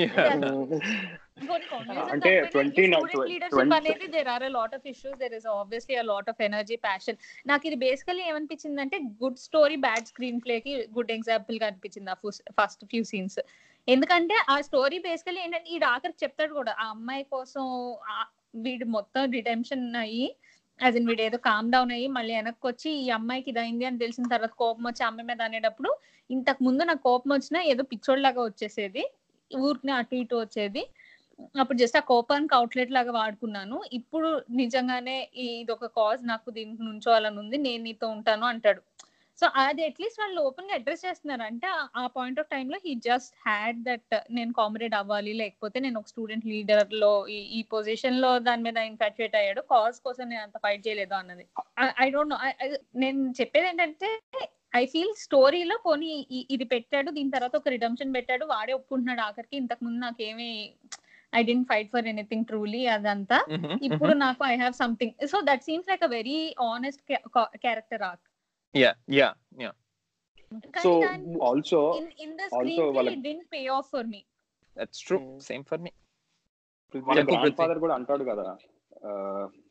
అంటే 2.14 2.32
కాకపోయినా 2.34 2.52
20 2.52 2.82
ఈ 2.82 2.88
నా- 2.88 3.00
student 3.02 3.30
leadership 3.32 3.56
20 3.56 3.76
అనేది 3.78 4.08
there 4.08 4.30
are 4.34 4.44
a 4.44 4.52
lot 4.52 4.72
of 4.74 4.84
issues. 4.86 5.16
There 5.16 5.36
is 5.40 5.46
obviously 5.54 5.96
a 5.96 6.06
lot 6.06 6.28
of 6.28 6.38
energy 6.40 6.78
passion. 6.80 7.16
నాకు 7.46 7.68
ఇది 7.68 7.78
బేసికలీ 7.84 8.24
ఏమనిపించింది 8.24 8.82
అంటే 8.82 8.98
good 9.24 9.40
story 9.40 9.76
bad 9.86 10.08
screen 10.08 10.40
play 10.42 10.58
కి 10.60 10.76
గుడ్ 10.98 11.12
ఎగ్జాంపుల్గా 11.12 11.68
అనిపించింది 11.68 12.12
ఆ 12.12 12.18
ఫస్ట్ 12.60 12.86
ఫ్యూ 12.86 13.04
సీన్స్ 13.04 13.40
ఎందుకంటే 13.88 14.36
ఆ 14.50 14.62
స్టోరీ 14.62 15.00
బేసికలీ 15.00 15.40
ఏంటంటే 15.40 15.70
ఈ 15.70 15.80
ఆఖరికి 15.88 16.22
చెప్తాడు 16.24 16.54
కూడా 16.54 16.72
ఆ 16.80 16.88
అమ్మాయి 16.90 17.24
కోసం 17.34 17.66
వీడు 18.60 18.86
మొత్తం 18.96 19.24
రిడెంప్షన్ 19.32 19.86
అయ్యి 19.98 20.26
యాజ్ 20.80 20.96
ఇన్ 20.96 21.08
వీడు 21.08 21.22
ఏదో 21.22 21.38
కామ్ 21.46 21.72
డౌన్ 21.72 21.92
అయ్యి 21.92 22.08
మళ్ళీ 22.08 22.36
వెనక్కి 22.36 22.68
వచ్చి 22.68 22.90
ఈ 23.00 23.10
అమ్మాయికి 23.10 23.50
ఇదైంది 23.50 23.86
అని 23.86 24.00
తెలిసిన 24.00 24.28
తర్వాత 24.28 24.54
కోపం 24.58 24.84
వచ్చి 24.88 25.04
ఆ 25.04 25.08
అమ్మాయి 25.08 25.28
మీద 25.28 25.42
అనేటప్పుడు 25.42 25.90
ఇంతకు 26.30 26.64
ముందు 26.64 26.84
నాకు 26.84 27.04
కోపం 27.04 27.32
వచ్చినా 27.34 27.62
ఏదో 27.64 27.84
పిచ్చోళ్ళలాగా 27.84 28.44
వచ్చేసేది 28.44 29.04
ఊరికి 29.52 29.92
అటు 29.92 30.16
ఇటు 30.16 30.36
వచ్చేది. 30.36 30.84
అప్పుడు 31.60 31.78
జస్ట్ 31.78 31.98
ఆ 31.98 32.04
కోపానికి 32.06 32.56
అవుట్లెట్ 32.56 32.92
లాగా 32.92 33.12
వాడుకున్నాను. 33.12 33.82
ఇప్పుడు 33.94 34.30
నిజంగానే 34.52 35.16
ఈ- 35.38 35.60
ఇది 35.62 35.72
ఒక 35.72 35.86
కాజ్ 35.98 36.28
నాకు 36.28 36.52
దీనికి 36.52 36.84
నుంచోవాలని 36.84 37.40
ఉంది 37.40 37.58
నేను 37.58 37.84
నీతో 37.84 38.08
ఉంటాను 38.10 38.46
అంటాడు. 38.46 38.82
సో 39.40 39.46
అది 39.62 39.82
అట్లీస్ట్ 39.86 40.20
వాళ్ళు 40.20 40.40
ఓపెన్గా 40.42 40.74
అడ్రస్ 40.74 41.06
చేస్తున్నారు 41.06 41.44
అంటే 41.44 41.68
ఆ- 41.96 42.10
పాయింట్ 42.14 42.40
ఆఫ్ 42.40 42.50
టైమ్లో 42.52 42.78
హీ 42.84 42.92
జస్ట్ 43.06 43.34
హ్యాడ్ 43.46 43.80
దట్ 43.84 44.06
నేను 44.32 44.52
కామ్రేడ్ 44.54 44.96
అవ్వాలి 44.96 45.34
లేకపోతే 45.34 45.80
నేను 45.80 45.98
ఒక 46.00 46.08
స్టూడెంట్ 46.08 46.46
లీడర్లో 46.46 47.12
ఈ- 47.54 47.66
పొజిషన్లో 47.72 48.40
దాని 48.46 48.64
మీద 48.64 48.78
ఇన్ఫాక్చుయేట్ 48.90 49.36
అయ్యాడు 49.36 49.62
కాజ్ 49.72 50.00
కోసం 50.02 50.26
నేను 50.30 50.44
అంత 50.44 50.58
ఫైట్ 50.58 50.88
చేయలేదు 50.88 51.14
అన్నది. 51.14 51.46
ఐ 52.00 52.10
డోంట్ 52.10 52.34
నో 52.34 52.38
నేను 52.98 53.20
చెప్పేది 53.40 53.68
ఏంటంటే 53.68 54.10
ఐ 54.76 54.86
ఫీల్ 54.86 55.14
స్టోరీలో 55.20 55.76
పోనీ 55.84 56.12
ఇది 56.50 56.66
పెట్టాడు 56.66 57.10
దీని 57.12 57.32
తర్వాత 57.32 57.56
ఒక 57.56 57.70
రిడమ్షన్ 57.70 58.14
పెట్టాడు 58.14 58.46
వాడే 58.46 58.74
ఒప్పుకుంటున్నాడు 58.74 59.22
ఆఖరికి 59.22 59.58
ఇంతకు 59.58 59.84
ముందు 59.86 60.00
నాకేమీ 60.00 60.50
I 61.34 61.44
didn't 61.44 61.68
fight 61.68 61.92
for 61.92 62.08
anything 62.08 62.46
truly 62.46 62.82
అదంతా. 62.90 63.38
ఇప్పుడు 63.88 64.14
నాకు 64.20 64.44
I 64.46 64.56
have 64.58 64.76
something 64.76 65.28
so 65.28 65.40
that 65.44 65.64
seems 65.64 65.90
like 65.90 66.04
a 66.04 66.12
very 66.12 66.38
honest 66.68 67.02
character 67.60 68.04
arc 68.04 68.26
yeah 68.76 68.92
yeah 69.16 69.30
yeah 69.62 69.72
so 70.80 70.92
also 71.46 71.80
in 72.24 72.34
the 72.34 72.42
also 72.50 72.56
screen 72.56 72.96
వాళ్ళ- 72.98 73.14
it 73.14 73.24
didn't 73.24 73.46
pay 73.52 73.62
off 73.76 73.90
for 73.92 74.08
me 74.08 74.22
that's 74.78 75.02
true 75.08 75.18
Mm. 75.20 75.36
Same 75.46 75.64
for 75.66 75.82
me 75.82 75.92
వాళ్ళ 76.94 77.18
చెప్పు 77.20 77.30
grand 77.30 77.44
Prithvi. 77.44 77.58
Father 77.62 77.80
కూడా 77.84 77.96
అంటాడు 77.98 78.26
కదా 78.32 78.48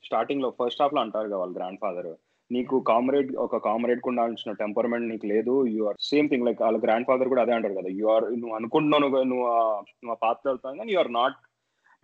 స్టార్టింగ్లో 0.05 0.49
first 0.59 0.81
హాఫ్లో 0.83 1.01
అంటారు 1.03 1.29
కదా 1.29 1.39
వాళ్ళ 1.39 1.53
గ్రాండ్ 1.57 1.81
ఫాదర్ 1.81 2.11
నీకు 2.51 2.77
కామ్రేడ్ 2.89 3.31
ఒక 3.43 3.59
కామ్రేడ్కు 3.65 4.09
ఉండాల్సిన 4.11 4.53
టెంపర్మెంట్ 4.59 5.07
నీకు 5.11 5.27
లేదు 5.29 5.55
you 5.71 5.83
are 5.89 5.99
same 6.09 6.27
thing 6.31 6.47
like 6.47 6.61
వాళ్ళ 6.61 6.79
గ్రాండ్ 6.83 7.07
ఫాదర్ 7.07 7.31
కూడా 7.33 7.43
అదే 7.45 7.55
అంటారు 7.57 7.77
కదా 7.79 7.91
యు 7.99 8.07
ఆర్ 8.11 8.27
నువ్వు 8.35 8.55
అనుకుంటున్నావు 8.57 9.03
నువ్వు 9.31 9.47
ఆ- 9.53 9.83
పాత్ర 10.23 10.45
వెళ్తావు 10.51 10.79
కానీ 10.81 10.93
you 10.93 11.01
are 11.01 11.13
not 11.15 11.39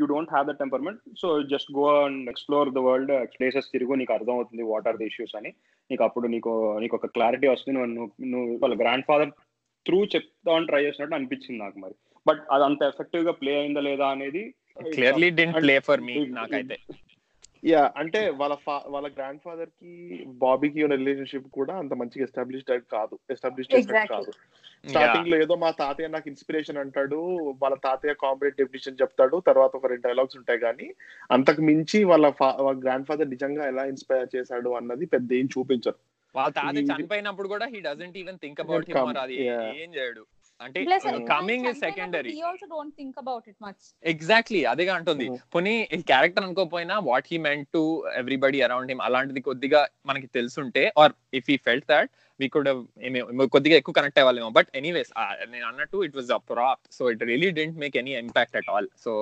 you 0.00 0.06
don't 0.06 0.30
have 0.30 0.46
the 0.46 0.50
temperament 0.50 1.00
so 1.18 1.42
just 1.42 1.72
go 1.72 2.04
and 2.04 2.30
explore 2.30 2.70
the 2.70 2.78
world 2.78 3.26
places 3.26 3.66
తిరుగు 3.72 3.94
నీకు 3.94 4.12
అర్థం 4.12 4.32
అవుతుంది 4.32 4.62
వాట్ 4.62 4.88
ఆర్ 4.88 4.96
ద 4.96 5.02
ఇష్యూస్ 5.02 5.36
అని. 5.36 5.52
నీకు 5.90 6.04
అప్పుడు 6.04 6.28
నీకు 6.28 6.78
నీకు 6.80 6.96
ఒక 6.96 7.06
క్లారిటీ 7.06 7.46
వస్తుంది 7.46 7.78
నువ్వు 7.78 8.24
నువ్వు- 8.24 8.56
వాళ్ళ 8.56 8.80
గ్రాండ్ 8.80 9.04
ఫాదర్ 9.08 9.30
త్రూ 9.86 10.04
చెప్తామని 10.04 10.66
ట్రై 10.66 10.84
చేసినట్టు 10.84 11.14
అనిపించింది 11.14 11.62
నాకు 11.62 11.78
మరి. 11.78 11.94
బట్ 12.26 12.42
అది 12.52 12.64
అంత 12.64 12.82
ఎఫెక్టివ్గా 12.82 13.32
ప్లే 13.32 13.58
అయిందా 13.58 13.80
లేదా 13.80 14.06
అనేది 14.06 14.54
clearly 14.94 15.30
didn't 15.30 15.56
play 15.60 15.80
for 15.80 16.00
me 16.00 16.26
నాకైతే. 16.26 16.76
యా 17.62 17.92
అంటే 17.96 18.30
వాళ్ళ 18.30 18.54
ఫా- 18.66 18.90
వాళ్ళ 18.90 19.08
గ్రాండ్ 19.08 19.40
ఫాదర్కి 19.40 19.92
బాబీకి 20.26 20.84
ఉన్న 20.84 20.94
రిలేషన్షిప్ 20.94 21.48
కూడా 21.50 21.76
అంత 21.76 21.94
మంచిగా 21.94 22.24
ఎస్టాబ్లిష్డ్ 22.24 22.70
కాదు. 22.92 23.18
ఎస్టాబ్లిష్ 23.30 23.74
చేసినట్టు 23.74 23.94
Exactly. 23.94 24.16
కాదు. 24.16 24.32
స్టార్టింగ్లో 24.88 25.42
ఏదో 25.42 25.54
మా 25.54 25.70
తాతయ్య 25.70 26.08
నాకు 26.08 26.28
ఇన్స్పిరేషన్ 26.28 26.76
అంటాడు 26.76 27.16
వాళ్ళ 27.62 27.76
తాతయ్య 27.84 28.14
కాంపిటేట్ 28.14 28.58
డెఫినేషన్ 28.58 28.96
చెప్తాడు 29.02 29.40
తర్వాత 29.46 29.76
ఒక 29.76 29.86
రెండు 29.86 30.08
డైలాగ్స్ 30.08 30.36
ఉంటాయి 30.36 30.58
కానీ 30.58 30.94
అంతకు 31.30 31.60
మించి 31.62 32.04
వాళ్ళ 32.04 32.26
గ్రాండ్ 32.78 33.06
ఫాదర్ 33.06 33.30
నిజంగా 33.30 33.66
ఎలా 33.66 33.84
ఇన్స్పైర్ 33.84 34.36
చేశాడు 34.36 34.70
అన్నది 34.70 35.06
పెద్ద 35.06 35.32
ఏం 35.32 35.48
చూపించరు. 35.58 35.98
వాళ్ళ 36.34 36.52
తాత 36.52 36.74
ఇది- 36.74 36.96
చనిపోయినప్పుడు 36.96 37.48
కూడా 37.48 37.66
he 37.66 37.80
doesn't 37.80 38.18
even 38.18 38.38
think 38.38 38.60
about 38.60 38.90
him 38.90 39.18
అది. 39.18 39.36
ఏం 39.82 39.94
చేయడు. 39.94 40.24
అంటే 40.60 40.80
coming 41.30 41.66
is 41.70 41.80
secondary 41.84 42.32
he 42.32 42.42
also 42.42 42.66
don't 42.66 42.92
think 42.94 43.14
about 43.22 43.44
it 43.50 43.56
much. 43.66 43.80
Exactly 44.04 44.60
అదేగా 44.72 44.94
అంటుంది. 44.98 45.26
Mhm. 45.26 45.38
పోనీ 45.54 45.74
ఈ 45.96 46.00
character 46.10 46.46
అనుకోపోయినా 46.46 46.96
what 47.08 47.28
he 47.32 47.38
meant 47.46 47.68
to 47.76 47.82
everybody 48.20 48.60
around 48.66 48.90
him 48.92 49.02
అలాంటిది 49.08 49.42
కొద్దిగా 49.48 49.80
మనకి 50.10 50.28
తెలుసుంటే 50.38 50.84
or 51.02 51.14
if 51.34 51.48
he 51.52 51.56
felt 51.66 51.88
that 51.88 52.10
we 52.42 52.48
could 52.54 52.68
కొద్దిగా 53.54 53.76
ఎక్కువ 53.80 53.94
కనెక్ట్ 53.98 54.20
అవ్వాలేమో. 54.22 54.50
బట్ 54.58 54.68
ఎనీవేస్ 54.80 55.10
నేను 55.54 55.66
అన్నట్టు 55.70 55.98
it 56.06 56.16
was 56.18 56.30
a 56.36 56.40
prop 56.52 56.82
so 56.98 57.10
it 57.14 57.22
really 57.30 57.50
didn't 57.58 57.78
make 57.84 57.96
any 58.02 58.14
impact 58.24 58.56
at 58.60 58.70
also 59.04 59.12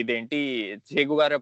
ఇదేంటి 0.00 0.40
చేగు 0.92 1.16
గారి 1.20 1.38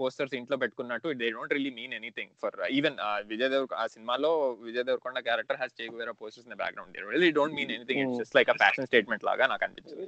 పోస్టర్స్ 0.00 0.34
ఇంట్లో 0.40 0.58
పెట్టుకున్నట్టు 0.62 1.14
they 1.22 1.28
don't 1.36 1.54
really 1.56 1.72
mean 1.80 1.94
anything 2.00 2.32
for 2.44 2.56
even 2.78 2.98
Vijay 3.32 3.52
Dev 3.54 3.66
ఆ 3.82 3.86
సినిమాలో 3.94 4.32
విజయ్ 4.68 4.86
దేవరకొండ 4.90 5.20
క్యారెక్టర్ 5.28 5.60
హ్యాస్ 5.62 5.76
చేగు 5.80 5.96
గారి 6.02 6.14
posters 6.22 6.48
in 6.50 6.58
background 6.62 6.92
they 6.96 7.04
really 7.14 7.32
don't 7.38 7.56
mean 7.60 7.72
anything 7.76 8.02
it's 8.04 8.18
just 8.22 8.36
like 8.40 8.52
a 8.54 8.58
fashion 8.62 8.88
statement 8.90 9.26
లాగా 9.30 9.46
నాకు 9.52 9.64
అనిపించింది. 9.68 10.04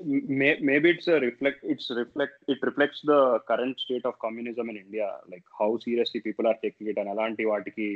It's 0.98 1.08
a 1.14 1.18
reflect 1.20 1.60
it's 1.72 1.86
reflect 1.98 2.36
it 2.52 2.60
reflects 2.68 3.00
the 3.10 3.18
current 3.50 3.76
state 3.84 4.04
of 4.04 4.14
communism 4.24 4.66
in 4.72 4.76
India. 4.76 5.08
Like 5.32 5.44
how 5.58 5.68
seriously 5.84 6.20
people 6.26 6.46
are 6.50 6.56
taking 6.64 6.86
it 6.92 6.98
and 7.02 7.10
అలాంటి 7.12 7.44
వాటికి 7.50 7.86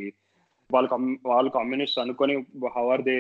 వాళ్ళు 0.74 0.88
వాళ్ళు 1.32 1.52
communist 1.58 2.00
అనుకొని 2.04 2.36
how 2.78 2.86
are 2.94 3.04
they 3.10 3.18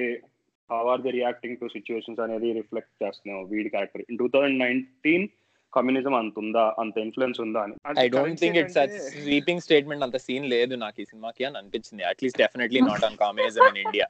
how 0.70 0.84
are 0.94 1.04
they 1.04 1.12
reacting 1.20 1.60
to 1.62 1.68
situations 1.76 2.24
అనేది 2.26 2.50
reflect 2.58 2.96
చేస్తున్నాం 3.04 3.46
వీడి 3.54 3.70
character 3.76 4.04
in 4.10 4.20
two 4.24 4.28
thousand 4.34 4.60
nineteen 4.66 5.28
communism 5.72 6.14
అంత 6.18 6.36
ఉందా 6.40 6.62
అంత 6.80 6.96
ఇన్ఫ్లుయెన్స్ 7.04 7.38
ఉందా 7.44 7.60
అని. 7.66 7.74
I 8.02 8.04
don't 8.14 8.38
think 8.40 8.56
it's 8.60 8.76
sweeping 9.22 9.62
statement 9.66 10.04
అంత 10.06 10.18
సీన్ 10.24 10.46
లేదు 10.54 10.74
నాకు 10.82 10.98
ఈ 11.02 11.06
సినిమాకి 11.10 11.42
అని 11.48 11.56
అనిపించింది. 11.60 12.02
At least 12.10 12.38
definitely 12.42 12.80
not 12.88 13.04
on 13.08 13.16
communism 13.22 13.64
in 13.70 13.80
India 13.84 14.06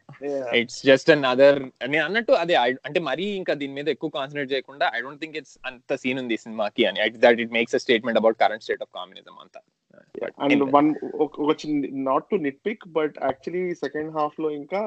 it's 0.61 0.81
just 0.89 1.13
another 1.33 1.61
నేను 1.93 2.03
అన్నట్టు 2.09 2.35
అదే 2.43 2.57
అంటే 2.89 3.03
మరీ 3.11 3.27
ఇంకా 3.41 3.55
దీని 3.61 3.77
మీద 3.79 3.89
ఎక్కువ 3.95 4.11
కాన్సన్ట్రేట్ 4.19 4.53
చేయకుండా 4.55 4.89
ఐ 4.97 5.01
డోంట్ 5.05 5.23
థింక్ 5.25 5.39
ఇట్స్ 5.41 5.57
అంత 5.71 6.01
సీన్ 6.05 6.21
ఉంది 6.23 6.37
ఈ 6.39 6.43
సినిమాకి 6.47 6.85
అని. 6.91 7.09
That 7.27 7.43
it 7.45 7.55
makes 7.59 7.77
a 7.81 7.83
statement 7.85 8.21
about 8.23 8.39
current 8.43 8.67
state 8.67 8.85
of 8.87 8.93
communism 8.99 9.37
అంతా. 9.45 9.63
అండ్. 10.45 10.65
వన్ 10.77 10.89
ఒక 11.25 11.55
చిన్న 11.63 11.91
not 12.11 12.29
to 12.31 12.37
nitpick 12.67 12.85
but 12.89 13.17
actually 13.23 13.65
second 13.75 14.13
హాఫ్లో 14.13 14.51
ఇంకా 14.51 14.83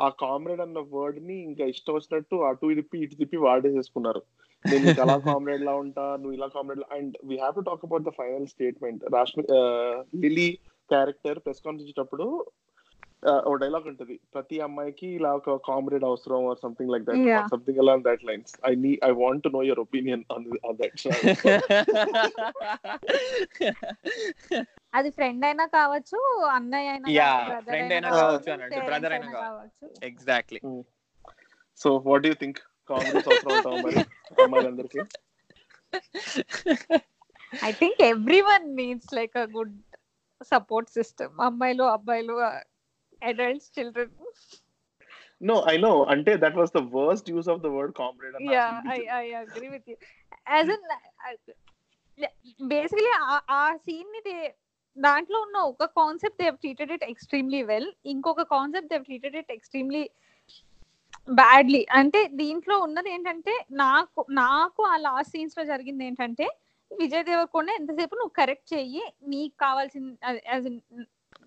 ఆ 0.00 0.08
కామ్రేడ్ 0.18 0.60
అన్న 0.60 0.80
వర్డ్ని 0.92 1.36
ఇంకా 1.42 1.64
ఇష్టం 1.66 1.94
వచ్చినట్టు 1.94 2.36
అటు 2.48 2.68
తిప్పి 2.74 2.98
ఇటు 2.98 3.16
తిప్పి 3.16 3.36
వాడేసేసుకున్నారు 3.36 4.20
నేను 4.64 4.92
అలా 5.00 5.16
కామ్రేడ్ 5.26 5.64
లా 5.64 5.74
ఉంటా 5.76 6.04
నువ్వు 6.16 6.34
ఇలా 6.36 6.48
comrade 6.48 6.84
and 6.90 7.14
we 7.24 7.36
have 7.36 7.54
to 7.54 7.60
talk 7.60 7.84
about 7.84 8.06
the 8.08 8.12
final 8.16 8.46
statement 8.46 9.02
రాష్ట్ర 9.14 9.42
లిలీ 10.16 10.48
క్యారెక్టర్ 10.90 11.38
ప్రెస్ 11.38 11.60
కాన్ఫరెన్స్ 11.60 11.82
ఇచ్చేటప్పుడు 11.84 12.26
ఓ 13.48 13.52
డైలాగ్ 13.62 13.86
ఉంటది. 13.90 14.14
ప్రతి 14.34 14.56
అమ్మాయికి 14.66 15.06
ఇలా 15.18 15.30
ఒక 15.38 15.54
కామ్రేడ్ 15.68 16.04
అవసరం 16.08 16.44
or 16.50 16.58
something 16.64 16.90
like 16.94 17.04
that. 17.08 17.24
Something 17.54 17.80
along 17.84 18.04
that 18.08 18.22
lines 18.28 18.52
I 18.70 18.72
నీ 18.84 18.92
I 19.08 19.10
want 19.22 19.42
to 19.46 19.50
know 19.56 19.62
your 19.68 19.80
opinion 19.86 20.22
on 20.34 20.46
on 20.68 20.78
that 20.82 21.00
అది 24.98 25.10
ఫ్రెండ్ 25.18 25.42
అయినా 25.48 25.66
కావచ్చు 25.78 26.20
అన్నయ్య 26.56 26.92
అయినా 26.94 27.08
brother 27.48 27.72
friend 27.72 27.90
అయినా 27.96 28.10
కావచ్చు, 28.20 28.50
అన్నట్టు, 28.54 28.76
parents 28.76 28.90
brother 28.90 29.10
అయినా 29.16 29.32
కావచ్చు. 29.40 29.86
Exactly 30.10 30.60
so 31.80 31.90
what 32.10 32.26
you 32.30 32.34
think 32.42 32.60
comrades 32.90 33.28
అవసరం 33.30 33.52
ఉంటాం 33.56 33.76
మరి? 33.86 34.00
అమ్మాయిలందరికీ? 34.44 35.00
I 37.68 37.72
think 37.82 38.00
everyone 38.52 38.66
needs 38.80 39.12
like 39.18 39.36
a 39.44 39.46
good 39.58 39.76
support 40.52 40.90
system 40.96 41.34
అమ్మాయిలు 41.48 41.84
అబ్బాయిలు 41.96 42.34
adults 43.22 43.70
children 43.76 44.12
no 45.40 45.56
I 45.68 45.76
know 45.78 45.92
అంటే 46.12 46.32
that 46.44 46.56
was 46.56 46.72
the 46.72 46.82
worst 46.96 47.28
use 47.30 47.48
of 47.48 47.60
the 47.60 47.70
word 47.76 47.94
comrade 47.96 48.36
yeah 48.52 48.66
I 48.90 49.00
I 49.16 49.26
agree 49.42 49.68
with 49.68 49.88
you 49.90 49.96
as 50.52 50.70
an 50.70 50.86
basically 52.68 53.12
ఆ 53.56 53.62
సీన్ని 53.84 54.22
they- 54.22 54.54
దాంట్లో 54.96 55.38
ఉన్న 55.40 55.58
ఒక 55.68 55.86
concept 55.98 56.40
they've 56.42 56.56
treated 56.56 56.92
it 56.94 57.04
extremely 57.04 57.60
well 57.64 57.90
ఇంకొక 58.12 58.44
concept 58.52 58.90
they've 58.92 59.04
treated 59.04 59.36
it 59.36 59.52
extremely 59.56 60.02
badly 61.38 61.82
అంటే 61.98 62.20
దీంట్లో 62.40 62.76
ఉన్నది 62.80 63.08
ఏంటంటే 63.10 63.54
నాకు 63.80 64.20
నాకు 64.40 64.82
ఆ 64.84 64.96
లాస్ట్ 65.04 65.32
సీన్స్లో 65.32 65.64
జరిగింది 65.64 66.04
ఏంటంటే 66.04 66.46
విజయ్ 66.90 67.24
దేవరకొండ 67.24 67.70
ఎంతసేపు 67.78 68.14
నువ్వు 68.14 68.34
కరెక్ట్ 68.38 68.72
చెయ్యి 68.72 69.02
నీకు 69.28 69.54
కావాల్సిన 69.60 70.04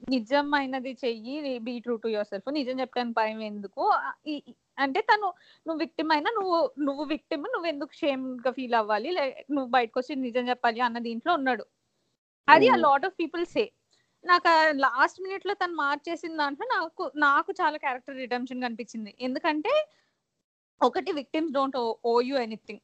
నిజమైనది 0.07 0.91
చెయ్యి 1.01 1.33
be 1.59 1.73
true 1.79 1.95
to 2.03 2.07
your 2.07 2.29
self. 2.29 2.47
నిజం 2.57 2.75
చెప్పడానికి 2.81 3.15
భయం 3.19 3.39
ఎందుకు? 3.49 3.83
అంటే 4.77 4.99
తను 5.09 5.27
నువ్వు 5.65 5.79
విక్టిమ్ 5.83 6.11
అయినా 6.15 6.29
నువ్వు 6.37 6.57
నువ్వు 6.87 7.03
విక్టిమ్ 7.13 7.45
నువ్వు 7.53 7.67
ఎందుకు 7.73 7.93
షేమ్గా 8.01 8.51
ఫీల్ 8.57 8.75
అవ్వాలి? 8.79 9.11
నువ్వు 9.55 9.69
బయటకు 9.77 9.97
వచ్చి 10.01 10.15
నిజం 10.25 10.45
చెప్పాలి 10.51 10.81
అన్న 10.87 10.99
దీంట్లో 11.07 11.33
ఉన్నాడు. 11.39 11.65
అది 12.47 12.67
ఆ 12.69 12.75
Mm. 12.75 12.83
Lot 12.85 13.05
of 13.07 13.15
people 13.19 13.43
say 13.53 13.63
నాకు 14.23 14.51
లాస్ట్ 14.83 15.19
మినిట్లో 15.23 15.53
తను 15.61 15.75
మార్చేసిన 15.81 16.33
దాంట్లో 16.41 16.65
నాకు 16.73 17.03
నాకు 17.23 17.51
చాలా 17.59 17.77
క్యారెక్టర్ 17.83 18.19
రిడమ్షన్ 18.23 18.63
కనిపించింది. 18.65 19.11
ఎందుకంటే 19.27 19.73
ఒకటి 20.81 21.11
victims 21.19 21.53
don't 21.57 21.77
owe 22.05 22.13
you 22.29 22.35
anything 22.45 22.81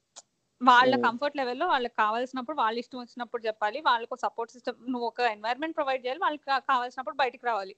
వాళ్ళ. 0.62 0.94
కంఫర్ట్ 1.06 1.38
లెవెల్లో 1.40 1.66
వాళ్ళకి 1.68 1.96
కావాల్సినప్పుడు 1.96 2.58
వాళ్ళ 2.58 2.76
ఇష్టం 2.80 3.00
వచ్చినప్పుడు 3.02 3.42
చెప్పాలి. 3.48 3.80
వాళ్ళకు 3.90 4.16
సపోర్ట్ 4.26 4.54
సిస్టమ్ 4.56 4.80
నువ్వు 4.94 5.08
ఒక 5.12 5.22
ఎన్వైరన్మెంట్ 5.36 5.78
ప్రొవైడ్ 5.80 6.04
చేయాలి. 6.06 6.22
వాళ్ళకి 6.26 6.46
కావాల్సినప్పుడు 6.72 7.18
బయటికి 7.24 7.46
రావాలి. 7.46 7.76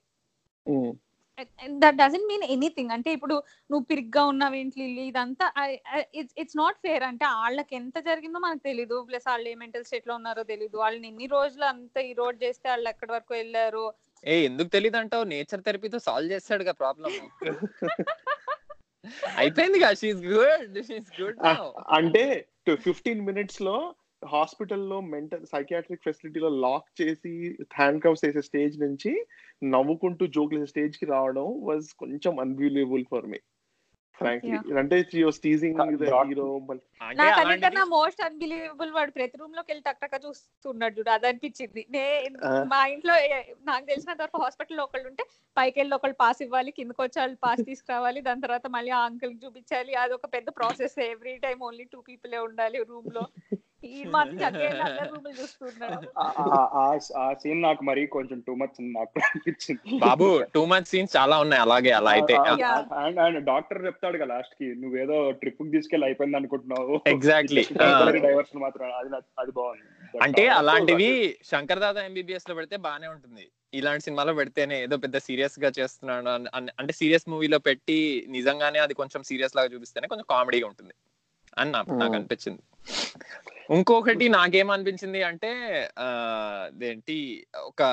దట్ 1.81 1.97
డజంట్ 1.99 2.27
మీన్ 2.29 2.43
ఎనీథింగ్ 2.55 2.93
అంటే 2.95 3.09
ఇప్పుడు 3.17 3.35
నువ్వు 3.69 3.83
పిరిగ్గా 3.91 4.23
ఉన్నావేంటి 4.31 4.77
లిల్లీ? 4.81 5.03
ఇదంతా 5.11 5.45
ఇట్స్ 6.19 6.35
ఇట్స్ 6.41 6.57
నాట్ 6.57 6.79
ఫేర్ 6.85 7.03
అంటే 7.09 7.25
వాళ్ళకి 7.37 7.73
ఎంత 7.75 7.97
జరిగిందో 8.09 8.39
మనకు 8.45 8.63
తెలీదు. 8.69 8.97
ప్లస్ 9.09 9.27
వాళ్ళు 9.31 9.47
ఏ 9.51 9.55
మెంటల్ 9.61 9.87
స్టేట్లో 9.89 10.15
ఉన్నారో 10.19 10.43
తెలీదు. 10.51 10.75
వాళ్ళని 10.83 11.07
ఎన్ని 11.07 11.27
రోజులు 11.35 11.65
అంత 11.71 11.97
ఈ 12.09 12.13
రోడ్ 12.13 12.39
చేస్తే 12.43 12.67
వాళ్ళు 12.69 12.89
ఎక్కడి 12.93 13.13
వరకు 13.17 13.33
వెళ్ళారు? 13.39 13.85
ఏ 14.23 14.35
ఎందుకు 14.45 14.69
తెలియదు 14.69 14.97
అంటావు 15.01 15.25
నేచర్ 15.33 15.63
థెరపీతో 15.67 15.99
సాల్వ్ 16.07 16.33
చేస్తాడుగా 16.33 16.73
ప్రాబ్లమ్ 16.81 17.15
అయిపోయింది 17.15 17.41
కదా 19.77 19.93
షీఈ్ 19.93 20.21
గుడ్ 20.25 20.77
షీఈ్ 20.87 21.05
గుడ్ 21.21 21.39
అంటే 21.89 22.23
ఫిఫ్టీన్ 22.81 23.25
మినిట్స్లో 23.25 23.75
హాస్పిటల్లో 24.25 25.01
మెంటల్ 25.01 25.45
సైకియాట్రిక్ 25.45 26.03
ఫెసిలిటీలో 26.03 26.49
లాక్ 26.59 26.89
చేసి 27.01 27.33
హ్యాండ్ 27.75 28.01
కవర్స్ 28.03 28.25
వేసే 28.25 28.41
స్టేజ్ 28.41 28.75
నుంచి 28.81 29.11
నవ్వుకుంటూ 29.65 30.25
జోక్ 30.27 30.53
వేసే 30.53 30.65
స్టేజ్కి 30.65 31.05
రావడం 31.05 31.47
వాజ్ 31.61 31.87
కొంచెం 31.93 32.39
అన్బిలీవబుల్ 32.39 33.05
ఫర్ 33.11 33.27
మీ 33.27 33.39
అంటే 34.21 35.01
టీజింగ్ 35.43 35.75
Doc- 35.75 36.27
హీరో 36.27 36.45
అంటే 36.55 36.73
నాకు 36.73 37.21
అలాంటిది 37.21 37.41
అన్నిటికన్నా 37.41 37.83
మోస్ట్ 37.83 38.21
అన్బిలీవబుల్ 38.21 38.91
వాడు. 38.91 39.11
ప్రతి 39.11 39.37
రూమ్లోకి 39.39 39.71
వెళ్ళి 39.71 39.83
టక్ 39.87 39.97
టక్ 40.01 40.25
చూస్తున్నాడు 40.27 40.99
చూడు 40.99 41.09
అది 41.09 41.27
అనిపించింది 41.27 41.85
నే. 41.89 42.29
మా 42.67 42.85
ఇంట్లో 42.85 43.13
నాకు 43.63 43.85
తెలిసినంత 43.85 44.21
వరకు 44.21 44.41
హాస్పిటల్లో 44.41 44.83
ఒకళ్ళు 44.83 45.07
ఉంటే 45.07 45.23
పైకి 45.57 45.79
వెళ్ళి 45.79 45.95
ఒకళ్ళు 45.95 46.15
పాస్ 46.19 46.41
ఇవ్వాలి 46.41 46.71
కిందకి 46.71 47.01
వచ్చి 47.01 47.19
వాళ్ళు 47.19 47.37
పాస్ 47.43 47.65
తీసుకురావాలి 47.65 48.21
దాని 48.21 48.41
తర్వాత 48.41 48.67
మళ్ళీ 48.67 48.91
ఆ 48.91 48.99
అంకుల్ 48.99 49.35
చూపించాలి. 49.45 49.95
అది 49.95 50.13
ఒక 50.13 50.25
పెద్ద 50.25 50.49
process 50.49 51.01
every 51.01 51.37
time 51.37 51.59
only 51.63 51.83
two 51.83 52.01
people 52.01 52.35
ఉండాలి 52.35 52.83
రూమ్లో. 52.89 53.27
ఆ- 56.19 56.33
ఆ- 56.37 56.69
ఆ- 56.73 57.21
ఆ 57.21 57.33
సీన్ 57.33 57.61
నాకు 57.61 57.83
మరీ 57.83 58.05
కొంచెం 58.05 58.39
టూ 58.39 58.55
మచ్ 58.55 58.75
నాకు 58.81 59.19
అనిపించింది. 59.25 59.99
బాబు 59.99 60.43
టూ 60.53 60.65
మచ్ 60.65 60.85
సీన్స్ 60.85 61.17
చాలా 61.17 61.39
ఉన్నాయి 61.39 61.61
అలాగే 61.61 61.91
అలా 61.91 62.11
అయితే. 62.11 62.33
Yeah. 62.33 62.93
అండ్ 62.95 63.19
అండ్ 63.19 63.45
డాక్టర్ 63.45 63.85
చెప్తాడు 63.85 64.08
కదా 64.17 64.35
లాస్ట్కి. 64.35 64.75
నువ్వేదో 64.75 65.31
ట్రిప్కి 65.31 65.69
తీసుకెళ్ళి 65.69 66.05
అయిపోయింది 66.07 66.37
అనుకుంటున్నావు. 66.37 67.01
ఎగ్జాక్ట్లీ 67.07 67.65
డైవర్షన్ 68.19 68.61
మాత్రం 68.61 68.91
అది 69.39 69.51
బాగుంది. 69.51 70.23
అంటే 70.23 70.47
అలాంటివి 70.47 71.35
శంకర్ 71.45 71.79
దాదా 71.79 72.05
ఎంబీబీఎస్లో 72.05 72.55
పెడితే 72.55 72.77
బానే 72.77 73.07
ఉంటుంది. 73.07 73.47
ఇలాంటి 73.73 74.03
సినిమాలో 74.03 74.33
పెడితేనే 74.33 74.83
ఏదో 74.83 74.97
పెద్ద 74.97 75.17
సీరియస్గా 75.17 75.71
చేస్తున్నాడు 75.79 76.29
అంటే 76.79 76.93
సీరియస్ 76.93 77.29
మూవీలో 77.29 77.57
పెట్టి 77.57 78.25
నిజంగానే 78.29 78.79
అది 78.79 78.93
కొంచెం 78.93 79.23
సీరియస్ 79.23 79.55
లాగా 79.55 79.67
చూపిస్తేనే 79.73 80.07
కొంచెం 80.07 80.25
కామెడీగా 80.29 80.67
ఉంటుంది. 80.67 80.93
అని 81.57 81.71
నాకు 81.71 81.91
నాకు 81.91 82.03
Hmm. 82.03 82.15
అనిపించింది. 82.15 82.59
ఇంకొకటి 83.73 84.29
నాకేమనిపించింది 84.29 85.23
అంటే 85.23 85.49
ఆ, 85.99 86.05
అదేంటి 86.65 87.45
ఒక 87.57 87.83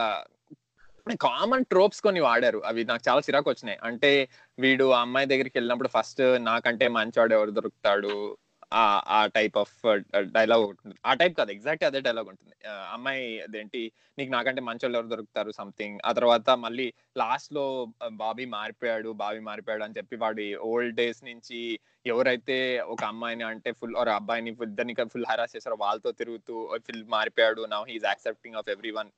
కామన్ 1.15 1.65
ట్రోప్స్ 1.65 2.01
కొన్ని 2.01 2.21
వాడారు. 2.21 2.59
అవి 2.59 2.85
నాకు 2.85 3.03
చాలా 3.09 3.21
చిరాకు 3.21 3.51
వచ్చినాయి. 3.51 3.79
అంటే 3.83 4.29
వీడు 4.59 4.93
ఆ 4.93 5.01
అమ్మాయి 5.01 5.27
దగ్గరికి 5.27 5.59
వెళ్ళినప్పుడు 5.59 5.89
ఫస్ట్ 5.89 6.23
నాకంటే 6.45 6.89
మంచివాడు 6.89 7.35
ఎవరు 7.35 7.51
దొరుకుతాడు? 7.51 8.37
ఆ 8.73 9.03
ఆ 9.07 9.27
టైప్ 9.27 9.59
ఆఫ్ 9.59 9.75
డైలాగ్ 10.19 10.63
ఉంటుంది. 10.63 10.95
ఆ 11.07 11.15
టైప్ 11.15 11.37
కాదు 11.37 11.51
ఎగ్జాక్ట్ 11.51 11.85
అదే 11.85 12.01
డైలాగ్ 12.01 12.29
ఉంటుంది. 12.29 12.55
అమ్మాయి 12.93 13.41
అదేంటి? 13.41 13.93
నీకు 14.19 14.33
నాకంటే 14.33 14.61
మంచోళ్ళు 14.61 14.99
ఎవరు 14.99 15.09
దొరుకుతారు? 15.09 15.51
సంథింగ్ 15.51 15.99
ఆ 16.05 16.13
తర్వాత 16.13 16.51
మళ్ళీ 16.51 16.93
లాస్ట్లో 17.17 17.87
uh, 18.05 18.11
బాబీ 18.11 18.45
మారిపోయాడు 18.45 19.09
బాబీ 19.09 19.39
మారిపోయాడు 19.39 19.85
అని 19.85 19.95
చెప్పి 19.97 20.17
వాడి 20.17 20.55
ఓల్డ్ 20.55 20.97
డేస్ 20.97 21.25
నుంచి 21.25 21.81
ఎవరైతే 22.07 22.57
ఒక 22.87 23.03
అమ్మాయిని 23.05 23.45
అంటే 23.45 23.71
ఫుల్ 23.79 23.95
ఒక 23.97 24.11
అబ్బాయిని 24.19 24.51
ఇద్దరిని 24.67 24.95
ఫుల్ 25.13 25.27
హరాస్ 25.31 25.55
చేశారో 25.57 25.77
వాళ్ళతో 25.81 26.11
తిరుగుతూ 26.21 26.55
ఫుల్ 26.87 27.03
మారిపోయాడు. 27.15 27.63
Now 27.75 27.81
he's 27.91 28.07
accepting 28.09 28.59
of 28.61 28.71
everyone 28.99 29.11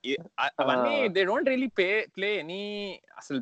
అవన్నీ 0.60 0.94
they 1.08 1.22
don't 1.24 1.48
really 1.48 1.68
play 1.76 1.88
play 2.16 2.30
any 2.36 2.60
అసలు 3.18 3.40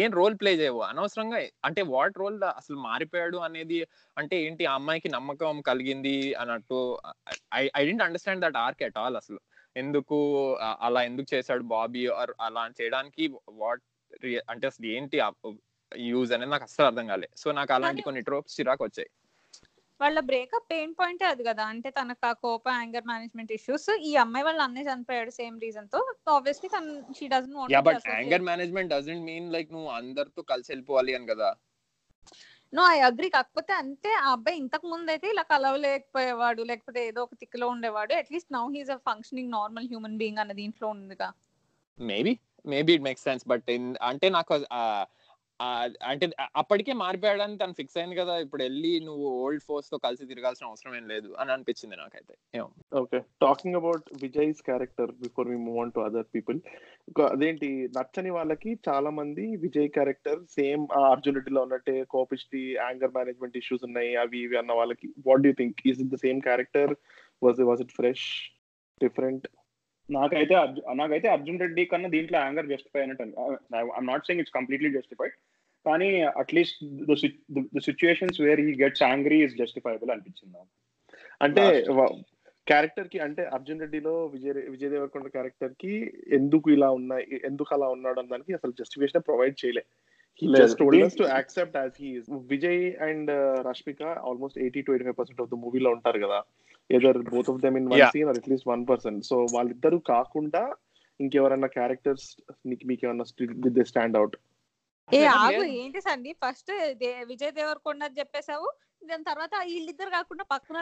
ఏం 0.00 0.10
రోల్ 0.12 0.36
ప్లే 0.40 0.52
చేయవు. 0.60 0.80
అనవసరంగా 0.82 1.38
అంటే 1.64 1.82
వాట్ 1.94 2.18
రోల్ 2.18 2.38
అసలు 2.52 2.78
మారిపోయాడు 2.88 3.40
అనేది 3.48 3.78
అంటే 4.16 4.36
ఏంటి 4.44 4.64
ఆ 4.66 4.74
అమ్మాయికి 4.74 5.08
నమ్మకం 5.08 5.60
కలిగింది 5.70 6.16
అన్నట్టు 6.34 6.80
I 7.54 7.62
I 7.76 7.82
didn't 7.86 8.06
understand 8.06 8.44
that 8.46 8.60
arc 8.66 8.84
at 8.88 8.98
all 8.98 9.16
అసలు. 9.16 9.40
ఎందుకు 9.76 10.18
అలా 10.86 11.00
ఎందుకు 11.02 11.28
చేశాడు 11.34 11.64
బాబీ? 11.76 12.02
ఆర్ 12.20 12.32
అలా 12.40 12.62
చేయడానికి 12.80 13.24
వాట్ 13.62 13.84
అంటే 14.48 14.66
అసలు 14.66 14.86
ఏంటి 14.86 15.16
యూజ్ 15.96 16.32
అనేది 16.32 16.50
నాకు 16.50 16.62
అస్సలు 16.62 16.86
అర్థం 16.86 17.06
కాలే. 17.06 17.28
సో 17.36 17.52
నాకు 17.52 17.72
అలాంటి 17.72 17.94
కానీ- 17.94 18.04
కొన్ని 18.04 18.22
ట్రోప్స్ 18.22 18.60
చిరాకు 18.60 18.84
వచ్చాయి. 18.84 19.08
వాళ్ళ 20.00 20.20
బ్రేకప్ 20.20 20.70
పెయిన్ 20.70 20.94
పాయింట్ 21.00 21.22
అది 21.22 21.44
కదా. 21.44 21.64
అంటే 21.64 21.90
తనకు 21.90 22.26
ఆ 22.26 22.32
కోప 22.32 22.68
యాంగర్ 22.68 23.04
మేనేజ్మెంట్ 23.06 23.52
ఇష్యూస్ 23.52 23.96
ఈ 24.00 24.16
అమ్మాయి 24.16 24.44
వాళ్ళ 24.44 24.60
అన్నయ్య 24.62 24.86
చనిపోయాడు 24.86 25.30
సేమ్ 25.30 25.60
రీజన్తో. 25.60 26.14
ఆబ్వియస్లీ 26.30 26.68
తను 26.68 27.14
she 27.18 27.28
doesn't 27.28 27.72
yeah 27.72 27.80
but 27.80 28.08
anger 28.08 28.42
management 28.42 28.90
doesn't 28.90 29.24
mean 29.24 29.52
like 29.52 29.72
నువ్వు 29.72 29.88
అందరితో 29.88 30.42
కలిసి 30.42 30.72
వెళ్ళిపోవాలి 30.72 31.14
అని 31.14 31.26
కదా. 31.26 31.54
నో 32.74 32.82
ఐ 32.82 32.98
అగ్రి 32.98 33.28
కాకపోతే 33.28 33.72
అంతే 33.72 34.14
ఆ 34.14 34.32
అబ్బాయి 34.32 34.56
ఇంతకు 34.56 34.86
ముందు 34.86 35.10
అయితే 35.10 35.28
ఇలా 35.28 35.42
కలవలేకపోయేవాడు 35.42 36.62
లేకపోతే 36.62 37.06
ఏదో 37.06 37.22
ఒక 37.22 37.34
తిక్కులో 37.34 37.68
ఉండేవాడు. 37.68 38.14
At least 38.14 38.52
now 38.52 38.72
he's 38.72 38.90
a 38.90 38.96
functioning 38.96 39.50
normal 39.50 39.88
human 39.88 40.16
being 40.16 40.38
అన్న 40.38 40.52
దీంట్లో 40.52 40.88
ఉందిగా. 40.88 41.32
Maybe 42.00 42.38
maybe 42.66 42.92
it 42.92 43.02
make 43.02 43.18
sense 43.18 43.48
but 43.48 43.70
అంటే 44.02 44.28
నాకు 44.28 44.54
అంటే 46.02 46.30
అప్పటికే 46.56 46.92
మారిపోయాడని 46.92 47.58
తను 47.58 47.72
ఫిక్స్ 47.72 47.96
అయింది 47.96 48.16
కదా 48.16 48.38
ఇప్పుడు 48.38 48.62
వెళ్ళి 48.62 49.00
నువ్వు 49.00 49.26
ఓల్డ్ 49.28 49.62
ఫోర్స్తో 49.62 49.98
కలిసి 49.98 50.26
తిరగాల్సిన 50.26 50.66
అవసరం 50.66 50.96
ఏం 50.96 51.08
లేదు 51.08 51.34
అని 51.40 51.52
అనిపించింది 51.52 51.96
నాకైతే. 51.96 52.34
Okay. 52.94 53.18
Talking 53.18 53.74
about 53.74 54.10
Vijay's 54.22 54.62
character 54.62 55.12
before 55.12 55.48
we 55.48 55.56
move 55.56 55.78
on 55.78 55.92
to 55.92 56.00
other 56.00 56.26
people. 56.34 56.60
అదేంటి 57.32 57.88
నచ్చని 57.98 58.30
వాళ్ళకి 58.30 58.78
చాలా 58.88 59.10
మంది 59.10 59.56
విజయ్ 59.56 59.88
క్యారెక్టర్ 59.88 60.40
సేమ్ 60.44 60.86
అర్జున్ 60.96 61.34
రెడ్డిలో 61.34 61.62
ఉన్నట్టే 61.62 62.04
కోపిస్టి 62.04 62.72
యాంగర్ 62.72 63.16
మేనేజ్మెంట్ 63.16 63.56
ఇష్యూస్ 63.56 63.84
ఉన్నాయి 63.84 64.16
అవి 64.16 64.38
ఇవి 64.38 64.58
అన్న 64.58 64.72
వాళ్ళకి. 64.72 65.14
What 65.26 65.42
do 65.42 65.52
think? 65.52 65.80
Is 65.86 66.00
it 66.00 66.08
the 66.08 66.16
same 66.16 66.40
character? 66.40 66.94
Was 67.42 67.60
was 67.60 67.80
it 67.80 67.92
fresh? 67.92 68.26
Different? 69.02 69.48
నాకైతే 70.08 70.54
నాకైతే 71.00 71.28
అర్జున్ 71.34 71.62
రెడ్డి 71.62 71.84
కన్నా 71.92 72.08
దీంట్లో 72.14 72.38
యాంగర్ 72.44 72.70
జస్టిఫై 72.72 73.00
అయినట్టు 73.02 73.24
I'm 73.80 74.10
not 74.12 74.26
saying 74.26 74.42
it's 74.42 74.56
completely 74.58 74.90
justified 74.96 75.36
కానీ 75.86 76.08
at least 76.42 76.78
the 77.08 77.80
situations 77.88 78.40
where 78.46 78.62
he 78.66 78.72
gets 78.84 79.04
angry 79.10 79.38
is 79.46 79.56
justifiable 79.62 80.12
అనిపించింది 80.14 80.62
అంటే 81.40 81.64
క్యారెక్టర్కి 82.66 83.18
అంటే 83.26 83.42
అర్జున్ 83.56 83.82
రెడ్డిలో 83.82 84.14
విజయ్ 84.34 84.54
విజయ్ 84.74 84.90
దేవరకొండ 84.94 85.26
క్యారెక్టర్కి 85.34 85.92
ఎందుకు 86.38 86.70
ఇలా 86.76 86.88
ఉన్నాయి 87.00 87.26
ఎందుకు 87.50 87.70
అలా 87.76 87.88
ఉన్నాడు 87.96 88.22
దానికి 88.32 88.54
అసలు 88.58 88.72
జస్టిఫికేషన్ 88.80 89.26
ప్రొవైడ్ 89.28 89.56
చేయలే. 89.62 89.84
Accept 91.36 91.76
as 91.82 91.98
he 92.04 92.10
Vijay 92.54 92.82
and 93.08 93.30
Rashmika 93.68 94.02
almost 94.30 94.58
eighty 94.64 94.82
to 94.86 94.92
eighty 94.92 95.06
five 95.08 95.18
percent 95.20 95.42
of 95.44 95.50
the 95.52 95.58
మూవీలో 95.64 95.90
ఉంటారు 95.90 96.18
కదా. 96.24 96.38
Either 96.90 97.18
both 97.30 97.50
of 97.50 97.60
them 97.60 97.76
in 97.76 97.88
one. 97.90 98.02
Scene 98.12 98.28
or 98.28 98.38
at least 98.38 98.68
one 98.68 98.86
person 98.88 99.22
so 99.22 99.36
వాళ్ళిద్దరు 99.54 99.98
కాకుండా 100.08 100.62
ఇంకెవరన్నా 101.20 101.68
క్యారెక్టర్స్ 101.68 102.26
మీకు 102.66 103.06
ఏమన్నా 103.06 103.24
దే 103.70 103.84
స్టాండ్ 103.84 104.16
అవుట్ 104.16 104.36
ఏ 105.08 105.20
ఆగు. 105.36 105.62
ఏంటి 105.80 106.00
సండి 106.00 106.30
ఫస్ట్ 106.44 106.70
విజయ్ 107.24 107.52
దేవరకొండ 107.52 108.02
అని 108.04 108.18
చెప్పేసావు 108.18 108.68
దాని 109.06 109.24
తర్వాత 109.24 109.54
వీళ్ళిద్దరు 109.66 110.10
కాకుండా 110.10 110.44
పక్కన 110.52 110.76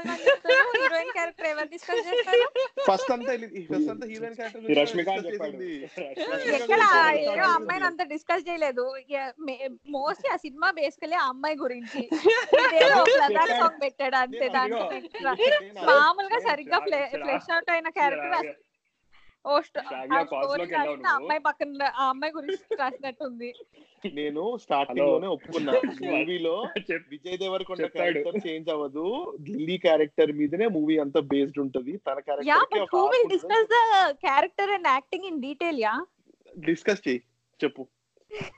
హీరోయిన్ 0.74 1.12
క్యారెక్టర్ 1.12 1.46
ఎవరు 1.46 1.68
డిస్కస్ 1.68 2.06
చేస్తారు? 2.08 2.46
ఫస్ట్ 2.88 3.12
అంతా 3.12 3.32
ఫస్ట్ 3.70 3.90
అంతా 3.90 4.06
హీరోయిన్ 4.06 4.36
ఈ 4.70 4.74
రష్మిక 4.74 5.08
అని 5.08 5.26
చెప్పాడు. 5.26 5.58
క్యారెక్టర్ 5.96 6.54
ఎక్కడ 6.58 6.80
గురించి 6.82 7.30
ఏదో. 7.32 7.46
అమ్మాయిని 7.54 7.86
అంత 7.86 8.02
డిస్కస్ 8.12 8.46
చేయలేదు. 8.48 8.84
మోస్ట్లీ 9.90 10.30
ఆ 10.30 10.36
సినిమా 10.36 10.70
బేసికలీ 10.72 11.16
ఆ 11.16 11.26
అమ్మాయి 11.28 11.56
గురించి. 11.56 12.02
ప్రధాన 13.18 13.48
సాంగ్ 13.54 13.80
పెట్టాడు 13.82 14.16
అంతే 14.16 14.48
దాంట్లో 14.48 14.84
మామూలుగా 15.90 16.40
సరిగ్గా 16.48 16.80
ఫ్లెష్ 16.86 17.50
అవుట్ 17.54 17.70
అయిన 17.70 17.88
క్యారెక్టర్ 17.98 18.50
ఓ. 19.44 19.54
అమ్మాయి 21.12 21.40
పక్కన 21.46 21.68
ఆ 21.94 22.04
అమ్మాయి 22.10 22.32
గురించి 22.36 22.76
రాసినట్టుంది. 22.80 23.48
నేను 24.14 24.42
స్టార్టింగ్. 24.62 25.00
లోనే 25.02 25.28
ఒప్పుకున్నా. 25.28 25.72
మూవీలో 26.28 26.54
విజయ్ 27.12 27.36
దేవరకొండ. 27.42 27.86
క్యారెక్టర్ 27.94 28.38
చేంజ్ 28.46 28.68
అవ్వదు. 28.74 29.04
లిల్లీ 29.48 29.76
క్యారెక్టర్ 29.84 30.32
మీదనే 30.40 30.66
మూవీ 30.76 30.96
అంతా 31.04 31.20
బేస్డ్ 31.30 31.60
ఉంటది. 31.64 31.94
తన 32.06 32.16
yeah 32.18 32.58
character 32.64 32.86
who 32.94 33.02
will 33.12 33.28
discuss 33.34 33.68
the 33.72 33.78
character 34.24 34.72
and 34.72 34.88
acting 34.92 35.28
in 35.30 35.40
detail 35.42 35.80
yeah? 35.80 35.94
Discuss 36.62 37.04
చేయి 37.06 37.20
చెప్పు. 37.60 37.84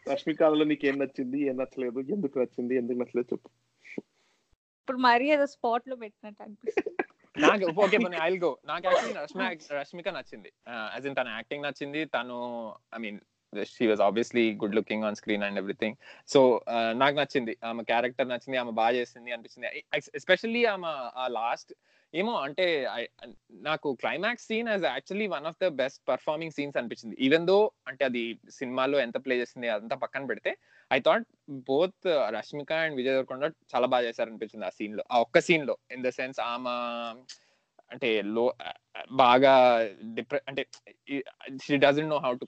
రష్మికాలో 0.06 0.64
నీకు 0.64 0.84
ఏం 0.86 0.96
నచ్చింది 1.00 1.38
ఏం 1.48 1.56
నచ్చలేదు 1.56 2.00
ఎందుకు 2.14 2.36
నచ్చింది 2.38 2.74
ఎందుకు 2.76 2.98
నచ్చలేదు 3.00 3.28
చెప్పు. 3.32 3.48
ఇప్పుడు 4.80 4.98
మరీ 5.04 5.26
ఏదో 5.30 5.46
స్పాట్లో 5.52 5.96
పెట్టినట్టు 5.96 6.42
అనిపిస్తుంది. 6.42 6.92
నాకు 7.44 7.64
ఓకే 7.84 7.98
ఐ 8.22 8.30
గో 8.36 8.50
నాకు 8.64 8.84
యాక్చువల్లీ 8.86 9.14
రష్మిక 9.20 9.72
రష్మిక 9.72 10.08
నచ్చింది. 10.08 10.50
యాజ్ 10.94 11.06
ఇన్ 11.06 11.16
తన 11.16 11.28
యాక్టింగ్ 11.28 11.62
నచ్చింది. 11.62 12.04
తను 12.04 12.36
I 12.96 12.98
mean 12.98 13.18
she 13.64 13.86
was 13.86 14.00
obviously 14.00 14.44
good 14.54 14.74
looking 14.74 15.04
on 15.04 15.14
screen 15.14 15.42
and 15.42 15.58
everything 15.58 15.96
so 16.28 16.40
నాకు 16.92 17.16
నచ్చింది. 17.16 17.56
ఆమె 17.64 17.82
క్యారెక్టర్ 17.82 18.28
నచ్చింది 18.28 18.58
ఆమె 18.58 18.70
బాగా 18.70 18.94
చేసింది 18.96 19.32
అనిపించింది. 19.32 19.84
ఎస్పెషల్లీ 20.14 20.64
ఆమె 20.64 20.92
ఆ 21.16 21.26
లాస్ట్ 21.28 21.72
ఏమో 22.20 22.34
అంటే 22.46 22.64
నాకు 23.68 23.88
climax 24.02 24.46
scene 24.50 24.68
as 24.72 24.84
actually 24.86 25.26
one 25.34 25.46
of 25.50 25.58
the 25.64 25.68
best 25.80 26.00
performing 26.08 26.54
scenes 26.56 26.76
అనిపించింది. 26.80 27.16
ఈవెన్ 27.26 27.46
దో 27.50 27.58
అంటే 27.90 28.02
అది 28.10 28.22
సినిమాలో 28.58 28.98
ఎంత 29.00 29.16
ప్లే 29.24 29.34
చేసింది 29.42 29.68
అదంతా 29.74 29.96
పక్కన 30.04 30.24
పెడితే 30.30 30.52
I 30.90 30.98
thought 31.00 31.26
both 31.70 32.06
Rashmika 32.36 32.72
and 32.84 32.96
Vijay 32.96 33.14
Deverakonda 33.14 33.44
చాలా 33.74 33.86
బాగా 33.94 34.04
చేశారు 34.08 34.30
అనిపించింది 34.32 34.66
ఆ 34.66 34.72
సీన్లో 34.78 35.04
ఆ 35.12 35.18
ఒక్క 35.26 35.40
సీన్లో. 35.48 35.76
ఇన్ 35.96 36.04
ద 36.06 36.12
సెన్స్ 36.20 36.40
ఆమె 36.50 36.74
అంటే 37.90 38.08
లో 38.36 38.44
బాగా 39.20 39.52
డిప్రె 40.16 40.38
అంటే 40.48 40.62
she 41.64 41.74
doesn't 41.84 42.10
know 42.14 42.18
how 42.24 42.32
to 42.40 42.46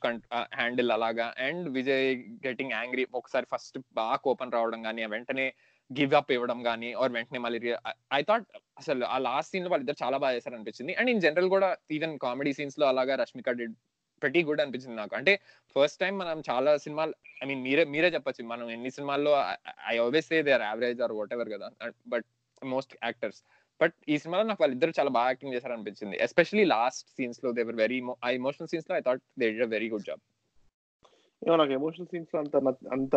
handle 0.54 0.90
అలాగా. 0.96 1.26
అండ్ 1.46 1.66
విజయ్ 1.76 2.06
గెటింగ్ 2.46 2.72
యాంగ్రీ 2.72 3.04
ఒకసారి 3.20 3.46
ఫస్ట్ 3.52 3.78
బాగా 4.00 4.16
కోపం 4.26 4.50
రావడం 4.56 4.80
కానీ 4.88 5.06
వెంటనే 5.14 5.46
గివ్ 5.90 6.14
అప్ 6.18 6.32
ఇవ్వడం 6.36 6.58
కానీ 6.68 6.88
ఆర్ 7.02 7.12
వెంటనే 7.12 7.40
మళ్ళీ 7.44 7.58
ఐ 8.18 8.22
థాట్ 8.30 8.46
అసలు 8.80 9.04
ఆ 9.14 9.18
లాస్ట్ 9.28 9.52
సీన్లో 9.54 9.70
వాళ్ళిద్దరు 9.72 9.98
చాలా 10.04 10.16
బాగా 10.24 10.34
చేశారు 10.36 10.56
అనిపించింది 10.58 10.94
అండ్ 11.00 11.10
ఇన్ 11.12 11.22
జనరల్ 11.26 11.48
కూడా 11.54 11.68
ఈవెన్ 11.96 12.16
కామెడీ 12.26 12.52
సీన్స్లో 12.58 12.86
అలాగా 12.92 13.14
రష్మిక 13.22 13.54
డిడ్ 13.60 13.76
ప్రతి 14.22 14.40
గుడ్ 14.48 14.60
అనిపించింది 14.62 14.96
నాకు. 14.96 15.14
అంటే 15.18 15.32
ఫస్ట్ 15.76 15.98
టైం 16.00 16.14
మనం 16.22 16.38
చాలా 16.50 16.70
సినిమాలు 16.84 17.12
ఐ 17.42 17.46
మీన్ 17.46 17.62
మీరే 17.66 17.84
మీరే 17.94 18.08
చెప్పొచ్చు 18.16 18.48
మనం 18.52 18.66
ఎన్ని 18.76 18.90
సినిమాల్లో 18.96 19.32
I 19.92 19.96
always 20.04 20.28
say 20.32 20.38
they 20.48 20.52
are 20.58 20.66
average 20.70 21.00
or 21.06 21.14
whatever 21.36 21.50
కదా 21.54 21.68
బట్ 22.14 22.26
మోస్ట్ 22.72 22.94
యాక్టర్స్. 23.04 23.40
బట్ 23.80 23.94
ఈ 24.08 24.14
సినిమాలో 24.18 24.44
నాకు 24.50 24.62
వాళ్ళిద్దరు 24.62 24.92
చాలా 24.98 25.10
బాగా 25.16 25.28
యాక్టింగ్ 25.32 25.54
చేశారు 25.56 25.74
అనిపించింది 25.76 26.16
ఎస్పెషల్లీ 26.26 26.64
లాస్ట్ 26.74 27.06
సీన్స్లో 27.18 27.50
దేవర్ 27.58 27.78
వెరీ 27.82 27.98
ఆ 28.26 28.30
emotional 28.40 28.70
సీన్స్లో 28.72 28.94
I 28.96 29.02
thought 29.08 29.22
they 29.40 29.48
did 29.50 29.68
very 29.76 29.88
good 29.94 30.06
job. 30.10 30.22
ఏమో 31.42 31.56
నాకు 31.60 31.72
ఎమోషనల్ 31.76 32.08
సీన్స్ 32.12 32.32
అంత 32.40 32.56
అంత 32.94 33.16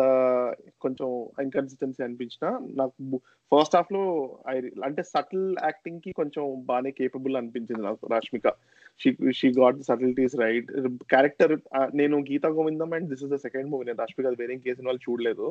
కొంచెం 0.84 1.08
ఇన్కన్సిస్టెన్సీ 1.44 2.00
అనిపించిన 2.06 2.46
నాకు 2.80 3.18
ఫస్ట్ 3.52 3.76
హాఫ్లో 3.76 4.02
ఐ 4.52 4.54
అంటే 4.88 5.02
సటిల్ 5.12 5.48
యాక్టింగ్కి 5.64 6.10
కొంచెం 6.20 6.44
బాగానే 6.70 6.90
కేపబుల్ 6.98 7.38
అనిపించింది 7.40 7.82
నాకు 7.88 8.10
Rashmika. 8.14 8.46
She 9.00 9.10
she 9.38 9.48
got 9.58 9.80
subtleties 9.88 10.36
right 10.42 10.68
character 11.12 11.54
నేను 12.00 12.16
Geetha 12.30 12.50
Govindam 12.58 12.92
and 12.98 13.08
this 13.12 13.24
is 13.26 13.32
the 13.34 13.38
second 13.46 13.70
movie 13.72 13.86
నేను 13.88 14.00
రాష్మిక 14.04 14.34
వేరే 14.42 14.54
ఇంకే 14.58 14.76
సినిమాలు 14.78 15.02
చూడలేదు. 15.06 15.48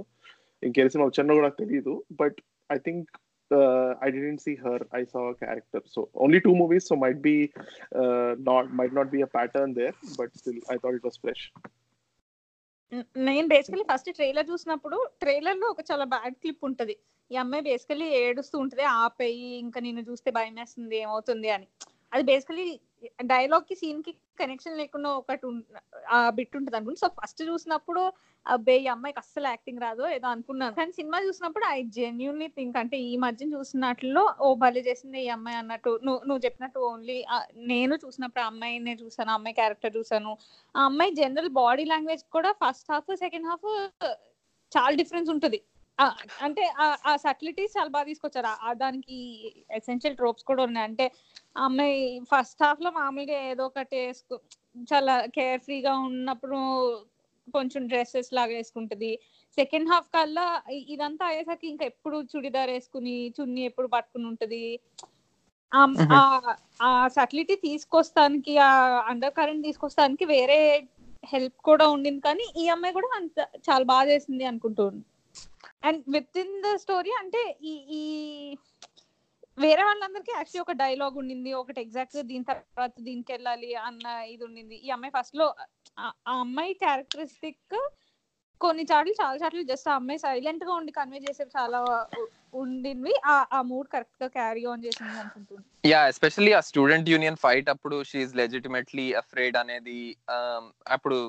ఇంకే 0.63 0.87
సినిమా 0.93 1.07
వచ్చానో 1.09 1.35
కూడా 1.37 1.47
నాకు 1.47 1.61
తెలియదు 1.63 1.93
but 2.21 2.39
I 2.69 2.79
think 2.87 3.09
I 4.05 4.09
didn't 4.15 4.43
see 4.45 4.51
her 4.65 4.83
I 4.99 5.03
saw 5.13 5.21
character 5.43 5.85
so 5.95 6.01
only 6.25 6.39
two 6.47 6.53
movies 6.61 6.89
so 6.91 6.95
might 7.03 7.21
be 7.29 7.35
not 8.49 8.69
might 8.79 8.97
not 8.99 9.13
be 9.15 9.21
a 9.27 9.31
pattern 9.37 9.73
there 9.79 9.95
but 10.19 10.33
still 10.41 10.61
I 10.73 10.77
thought 10.83 10.97
it 10.99 11.07
was 11.09 11.19
fresh 11.25 11.45
నేను 13.17 13.47
basically 13.47 13.83
first 13.91 14.09
trailer 14.13 14.49
చూసినప్పుడు 14.51 14.97
ట్రైలర్లో 15.19 15.67
ఒక 15.67 15.81
చాలా 15.91 16.03
bad 16.03 16.35
clip 16.35 16.65
ఉంటది. 16.65 16.95
ఈ 17.31 17.35
అమ్మాయి 17.35 17.63
basically 17.63 18.07
ఏడుస్తూ 18.15 18.59
ఉంటది 18.59 18.83
ఆపేయి 18.83 19.47
ఇంకా 19.57 19.79
నిన్ను 19.79 20.01
చూస్తే 20.01 20.31
భయం 20.31 20.55
వేస్తుంది 20.55 20.97
ఏమవుతుంది 20.97 21.49
అని. 21.49 21.67
అది 22.11 22.23
బేసికలీ 22.31 22.65
డైలాగ్కి 23.31 23.75
సీన్కి 23.81 24.11
కనెక్షన్ 24.39 24.77
లేకుండా 24.79 25.09
ఒకటి 25.19 25.47
ఆ 26.15 26.17
బిట్ 26.37 26.55
ఉంటుంది 26.57 26.77
అనుకుంటా. 26.77 26.99
సో 27.03 27.07
ఫస్ట్ 27.19 27.41
చూసినప్పుడు 27.49 28.01
అబ్బే 28.45 28.75
ఈ 28.83 28.85
అమ్మాయికి 28.93 29.19
అస్సలు 29.23 29.47
యాక్టింగ్ 29.51 29.81
రాదు 29.85 30.03
ఏదో 30.15 30.27
అనుకున్నాను. 30.33 30.75
కానీ 30.79 30.91
సినిమా 30.99 31.17
చూసినప్పుడు 31.27 31.65
ఐ 31.77 31.79
జెన్యున్లీ 31.97 32.47
థింక్ 32.57 32.77
అంటే 32.81 32.97
ఈ 33.09 33.13
మధ్య 33.25 33.47
చూసినట్లో 33.55 34.23
ఓ 34.45 34.49
భలే 34.63 34.83
చేసింది 34.89 35.19
ఈ 35.25 35.29
అమ్మాయి 35.37 35.59
అన్నట్టు. 35.61 35.93
నువ్వు 36.05 36.21
నువ్వు 36.27 36.41
చెప్పినట్టు 36.47 36.79
ఓన్లీ 36.89 37.17
నేను 37.73 37.95
చూసినప్పుడు 38.05 38.43
ఆ 38.45 38.49
అమ్మాయినే 38.53 38.95
చూసాను 39.03 39.33
అమ్మాయి 39.37 39.57
క్యారెక్టర్ 39.61 39.95
చూసాను. 39.99 40.33
ఆ 40.75 40.81
అమ్మాయి 40.91 41.13
జనరల్ 41.21 41.51
బాడీ 41.61 41.85
లాంగ్వేజ్ 41.93 42.25
కూడా 42.37 42.51
ఫస్ట్ 42.63 42.91
హాఫ్ 42.93 43.11
సెకండ్ 43.25 43.49
హాఫ్ 43.51 43.67
చాలా 44.71 44.93
డిఫరెన్స్ 45.01 45.29
ఉంటుంది. 45.35 45.59
అంటే 46.41 46.73
ఆ- 46.79 46.97
ఆ 47.05 47.15
సటిలిటీస్ 47.15 47.77
చాలా 47.77 47.89
బాగా 47.89 48.05
తీసుకొచ్చారు. 48.05 48.73
దానికి 48.73 49.45
ఎసెన్షియల్ 49.71 50.15
ట్రోప్స్ 50.15 50.43
కూడా 50.43 50.63
ఉన్నాయి. 50.63 50.87
అంటే 50.87 51.11
అమ్మాయి 51.57 52.19
ఫస్ట్ 52.19 52.63
హాఫ్లో 52.63 52.91
మామూలుగా 52.91 53.39
ఏదో 53.39 53.65
ఒకటి 53.65 53.95
వేసుకో 53.95 54.39
చాలా 54.93 55.25
కేర్ 55.25 55.61
ఫ్రీగా 55.61 55.97
ఉన్నప్పుడు 55.97 56.55
కొంచెం 57.53 57.87
డ్రెస్సెస్ 57.87 58.33
లాగా 58.33 58.47
వేసుకుంటది. 58.47 59.19
సెకండ్ 59.55 59.89
హాఫ్ 59.89 60.07
కల్లా 60.07 60.61
ఇదంతా 60.71 61.25
అయ్యేసరికి 61.25 61.67
ఇంకా 61.67 61.85
ఎప్పుడు 61.85 62.21
చుడిదార్ 62.21 62.69
వేసుకుని 62.69 63.33
చున్నీ 63.41 63.61
ఎప్పుడు 63.61 63.87
పట్టుకుని 63.87 64.27
ఉంటది. 64.27 64.79
ఆ- 66.81 67.07
సటిలిటీ 67.07 67.55
తీసుకొస్తానికి 67.55 68.57
ఆ 68.57 68.85
అండర్ 68.99 69.33
కరెంట్ 69.33 69.65
తీసుకొస్తానికి 69.65 70.25
వేరే 70.25 70.87
హెల్ప్ 71.25 71.61
కూడా 71.63 71.87
ఉండింది. 71.87 72.21
కానీ 72.21 72.45
ఈ 72.57 72.67
అమ్మాయి 72.67 72.93
కూడా 72.93 73.09
అంత 73.15 73.47
చాలా 73.55 73.83
బాగా 73.83 74.09
చేసింది 74.09 74.45
అనుకుంటుంది 74.45 75.05
and 75.83 76.01
with 76.15 76.37
in 76.43 76.55
the 76.65 76.75
story 76.83 77.13
అంటే 77.21 77.41
ఈ 77.71 77.73
ఈ 77.99 78.01
వేరే 79.57 79.83
వాళ్ళందరికీ 79.87 80.31
యాక్చువల్లీ 80.35 80.61
ఒక 80.65 80.73
డైలాగ్ 80.83 81.15
ఉండింది. 81.21 81.51
ఒకటి 81.61 81.79
ఎగ్జాక్ట్ 81.85 82.17
దీని 82.29 82.45
తర్వాత 82.49 82.93
దీనికి 83.07 83.31
వెళ్ళాలి 83.35 83.71
అన్న 83.87 84.05
ఇది 84.33 84.43
ఉండింది. 84.49 84.77
ఈ 84.85 84.89
అమ్మాయి 84.95 85.15
ఫస్ట్లో 85.17 85.47
ఆ 85.97 86.35
అమ్మాయి 86.43 86.73
క్యారెక్టరిస్టిక్ 86.83 87.75
కొన్ని 88.61 88.83
చాట్లు 88.89 89.13
చాలా 89.21 89.37
చాట్లు 89.43 89.61
జస్ట్ 89.69 89.87
ఆ 89.91 89.93
అమ్మాయి 89.99 90.19
సైలెంట్గా 90.23 90.73
ఉండి 90.79 90.91
కన్వే 90.97 91.19
చేసే 91.27 91.45
చాలా 91.57 91.79
ఉండింది. 92.53 93.13
ఆ 93.25 93.35
ఆ 93.57 93.59
మూడ్ 93.71 93.87
కరెక్ట్గా 93.87 94.27
క్యారీ 94.37 94.63
ఆన్ 94.71 94.83
చేసింది 94.85 95.15
అనుకుంటున్నాను. 95.21 95.65
యా 95.91 96.01
ఎస్పెషల్లీ 96.13 96.51
ఆ 96.59 96.61
స్టూడెంట్ 96.69 97.09
యూనియన్ 97.09 97.41
ఫైట్ 97.45 97.71
అప్పుడు 97.73 97.97
షీఈ్ 98.11 98.35
లెజిటిమేట్లీ 98.41 99.07
అఫ్రేడ్ 99.21 99.57
అనేది 99.63 99.99
um, 100.35 100.63
అప్పుడు 100.87 101.19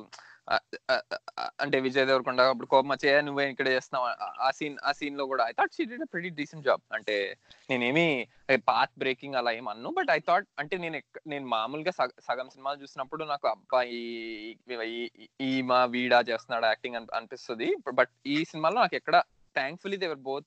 అంటే 1.60 1.80
విజయ్ 1.80 2.06
దేవరకొండ 2.06 2.40
అప్పుడు 2.40 2.66
కోపం 2.66 2.88
వచ్చే 2.88 3.20
నువ్వే 3.20 3.50
ఇక్కడ 3.50 3.68
చేస్తున్నావు? 3.68 4.24
ఆ- 4.40 4.50
సీన్ 4.50 4.78
ఆ 4.84 4.92
సీన్లో 4.92 5.26
కూడా 5.26 5.48
I 5.48 5.52
thought 5.52 5.74
she 5.74 5.84
did 5.84 6.04
pretty 6.12 6.30
decent 6.30 6.64
job 6.64 6.80
అంటే 6.92 7.38
నేనేమి 7.70 8.28
పాత్ 8.68 8.98
బ్రేకింగ్ 8.98 9.34
అలా 9.34 9.50
ఏం 9.50 9.68
అన్ను 9.68 9.90
బట్ 9.90 10.10
ఐ 10.10 10.18
థాట్ 10.18 10.46
అంటే 10.58 10.78
నేను 10.78 11.02
నేను 11.26 11.46
మామూలుగా 11.46 11.90
సగం 12.20 12.50
సినిమాలు 12.50 12.82
చూసినప్పుడు 12.82 13.24
నాకు 13.24 13.48
అబ్బాయి 13.48 15.10
ఈ 15.40 15.62
మా 15.62 15.84
వీడా 15.84 16.20
చేస్తున్నాడు 16.20 16.66
యాక్టింగ్ 16.66 16.96
అనిపిస్తుంది 16.96 17.76
బట్ 17.94 18.10
ఈ 18.26 18.44
సినిమాలో 18.44 18.80
నాకు 18.80 18.94
ఎక్కడ 18.94 19.22
థ్యాంక్ఫుల్లీ 19.54 19.96
దేవర్ 19.96 20.18
బోత్ 20.18 20.46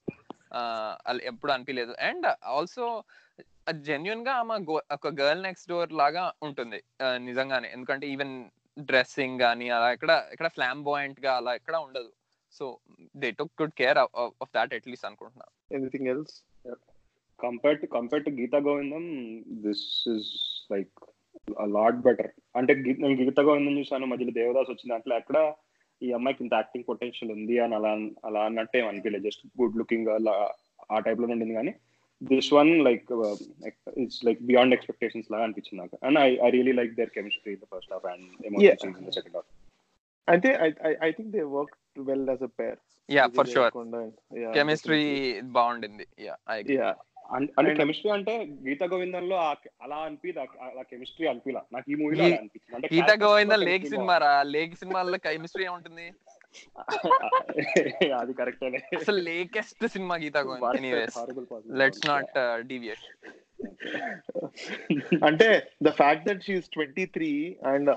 ఎప్పుడు 1.22 1.52
అనిపించలేదు 1.52 1.96
అండ్ 2.00 2.28
ఆల్సో 2.44 3.04
జెన్యున్గా 3.72 4.32
ఆమె 4.32 4.66
ఒక 4.94 5.08
గర్ల్ 5.08 5.44
నెక్స్ట్ 5.44 5.70
డోర్ 5.70 5.94
లాగా 5.94 6.34
ఉంటుంది 6.44 6.84
నిజంగానే. 7.18 7.70
ఎందుకంటే 7.74 8.08
ఈవెన్ 8.08 8.46
డ్రెస్సింగ్ 8.78 9.40
కానీ 9.40 9.70
అలా 9.70 9.92
ఎక్కడ 9.92 10.24
ఎక్కడ 10.32 10.48
ఫ్లాంబాయింట్గా 10.48 11.36
అలా 11.36 11.56
ఎక్కడ 11.56 11.76
ఉండదు. 11.76 12.12
So 12.52 12.78
they 13.18 13.32
took 13.32 13.62
good 13.62 13.72
care 13.72 13.98
of 13.98 14.50
that 14.56 14.74
at least 14.74 15.06
అనుకుంటున్నా. 15.06 15.46
Anything 15.72 16.08
else 16.08 16.36
compare 17.40 17.82
to 17.82 17.86
compare 17.86 18.26
to 18.26 18.30
Geetha 18.30 18.58
Govindam 18.58 19.06
this 19.62 20.10
is 20.16 20.30
like 20.72 21.00
lot 21.68 21.96
better 21.96 22.32
అంటే 22.56 22.74
గీ- 22.74 23.02
నేను 23.02 23.24
గీతా 23.24 23.44
గోవిందం 23.44 23.80
చూసాను 23.80 24.06
మధ్యలో 24.06 24.32
దేవదాస్ 24.32 24.70
వచ్చింది 24.70 24.92
దాంట్లో 24.92 25.18
ఎక్కడ 25.18 25.54
ఈ 26.02 26.12
అమ్మాయికి 26.12 26.44
ఇంత 26.44 26.54
యాక్టింగ్ 26.54 26.86
పొటెన్షియల్ 26.90 27.32
ఉంది 27.32 27.60
అని 27.60 27.76
అలా 27.76 27.92
అలా 28.26 28.46
అన్నట్టు 28.46 28.78
ఏం 28.78 28.88
అనిపించలేదు 28.88 29.24
జస్ట్ 29.24 29.62
గుడ్ 29.62 29.78
లుకింగ్ 29.78 30.08
అలా 30.08 30.54
ఆ 30.92 31.00
టైప్లో 31.00 31.28
ఉండింది 31.28 31.54
కానీ 31.54 31.74
this 32.24 32.54
one 32.54 32.84
like 32.84 33.06
it's 33.98 34.26
like 34.26 34.44
beyond 34.44 34.74
expectations 34.74 35.32
లాగా 35.32 35.44
అనిపించింది 35.44 35.82
నాకు. 35.82 36.06
And 36.06 36.20
I 36.20 36.38
I 36.44 36.50
really 36.50 36.72
like 36.72 36.94
their 36.94 37.10
chemistry 37.10 37.56
the 37.56 37.66
first 37.76 37.94
half 37.94 38.06
and. 38.06 38.46
Emotions 38.46 38.86
in 38.86 39.08
the 39.08 39.10
second 39.10 39.36
half 39.36 39.46
అంటే 40.30 40.50
I 41.02 41.12
think 41.12 41.32
they 41.32 41.42
work 41.42 42.00
well 42.00 42.30
as 42.30 42.44
a 42.44 42.46
pair 42.46 42.78
yeah 43.12 43.28
for 43.28 43.48
sure 43.48 43.72
chemistry 44.54 45.42
బాగుండింది. 45.42 46.08
Yeah 46.20 46.38
I 46.50 46.64
yeah 46.70 46.96
అంటే 47.32 47.54
And- 47.62 47.78
chemistry 47.78 48.12
అంటే 48.12 48.46
గీతా 48.68 48.86
గోవిందంలో 48.86 49.36
అలా 49.82 49.96
అనిపి 49.96 50.34
అలా 50.40 50.82
chemistry 50.82 51.28
అనిపిలా. 51.28 51.62
నాకు 51.74 51.92
ఈ 51.92 51.96
మూవీలో 51.96 52.24
అనిపించింది. 52.24 52.76
అంటే 52.76 52.90
గీత 52.94 53.24
గోవింద 53.24 53.52
లేక్ 53.52 53.70
chemistry 53.70 53.90
సినిమా 53.90 54.18
రా 54.18 54.44
లేక్ 54.44 54.76
సినిమాలో 54.76 55.18
కెమిస్ట్రీ 55.18 55.66
ఏముంటుంది. 55.66 56.12
అది 58.20 58.34
కరెక్టే 58.34 58.82
అసలు 58.96 59.20
లేకెస్ట్ 59.24 59.84
సినిమా 59.88 60.16
గీత 60.18 60.38
లెట్స్ 61.82 62.06
నాట్ 62.08 62.32
డీవియేట్ 62.68 63.06
అంటే 65.24 65.48
the 65.84 65.92
fact 65.92 66.26
that 66.28 66.44
she's 66.44 66.70
twenty 66.70 67.06
three 67.16 67.32
and 67.66 67.90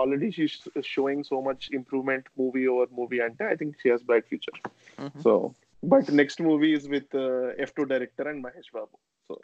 already 0.00 0.28
she 0.30 0.46
showing 0.90 1.24
so 1.24 1.38
much 1.40 1.64
improvement 1.74 2.28
movie 2.38 2.64
over 2.66 2.90
movie 2.92 3.20
అంటే 3.20 3.44
I 3.44 3.56
think 3.56 3.76
she 3.82 3.90
has 3.90 4.04
bright 4.04 4.28
future 4.28 4.58
so 5.22 5.34
but 5.82 6.10
next 6.14 6.42
movie 6.42 6.70
is 6.72 6.88
with 6.88 7.16
F 7.58 7.74
two 7.76 7.84
director 7.84 8.28
and 8.28 8.42
Mahesh 8.44 8.70
Babu 8.74 8.94
so 9.30 9.36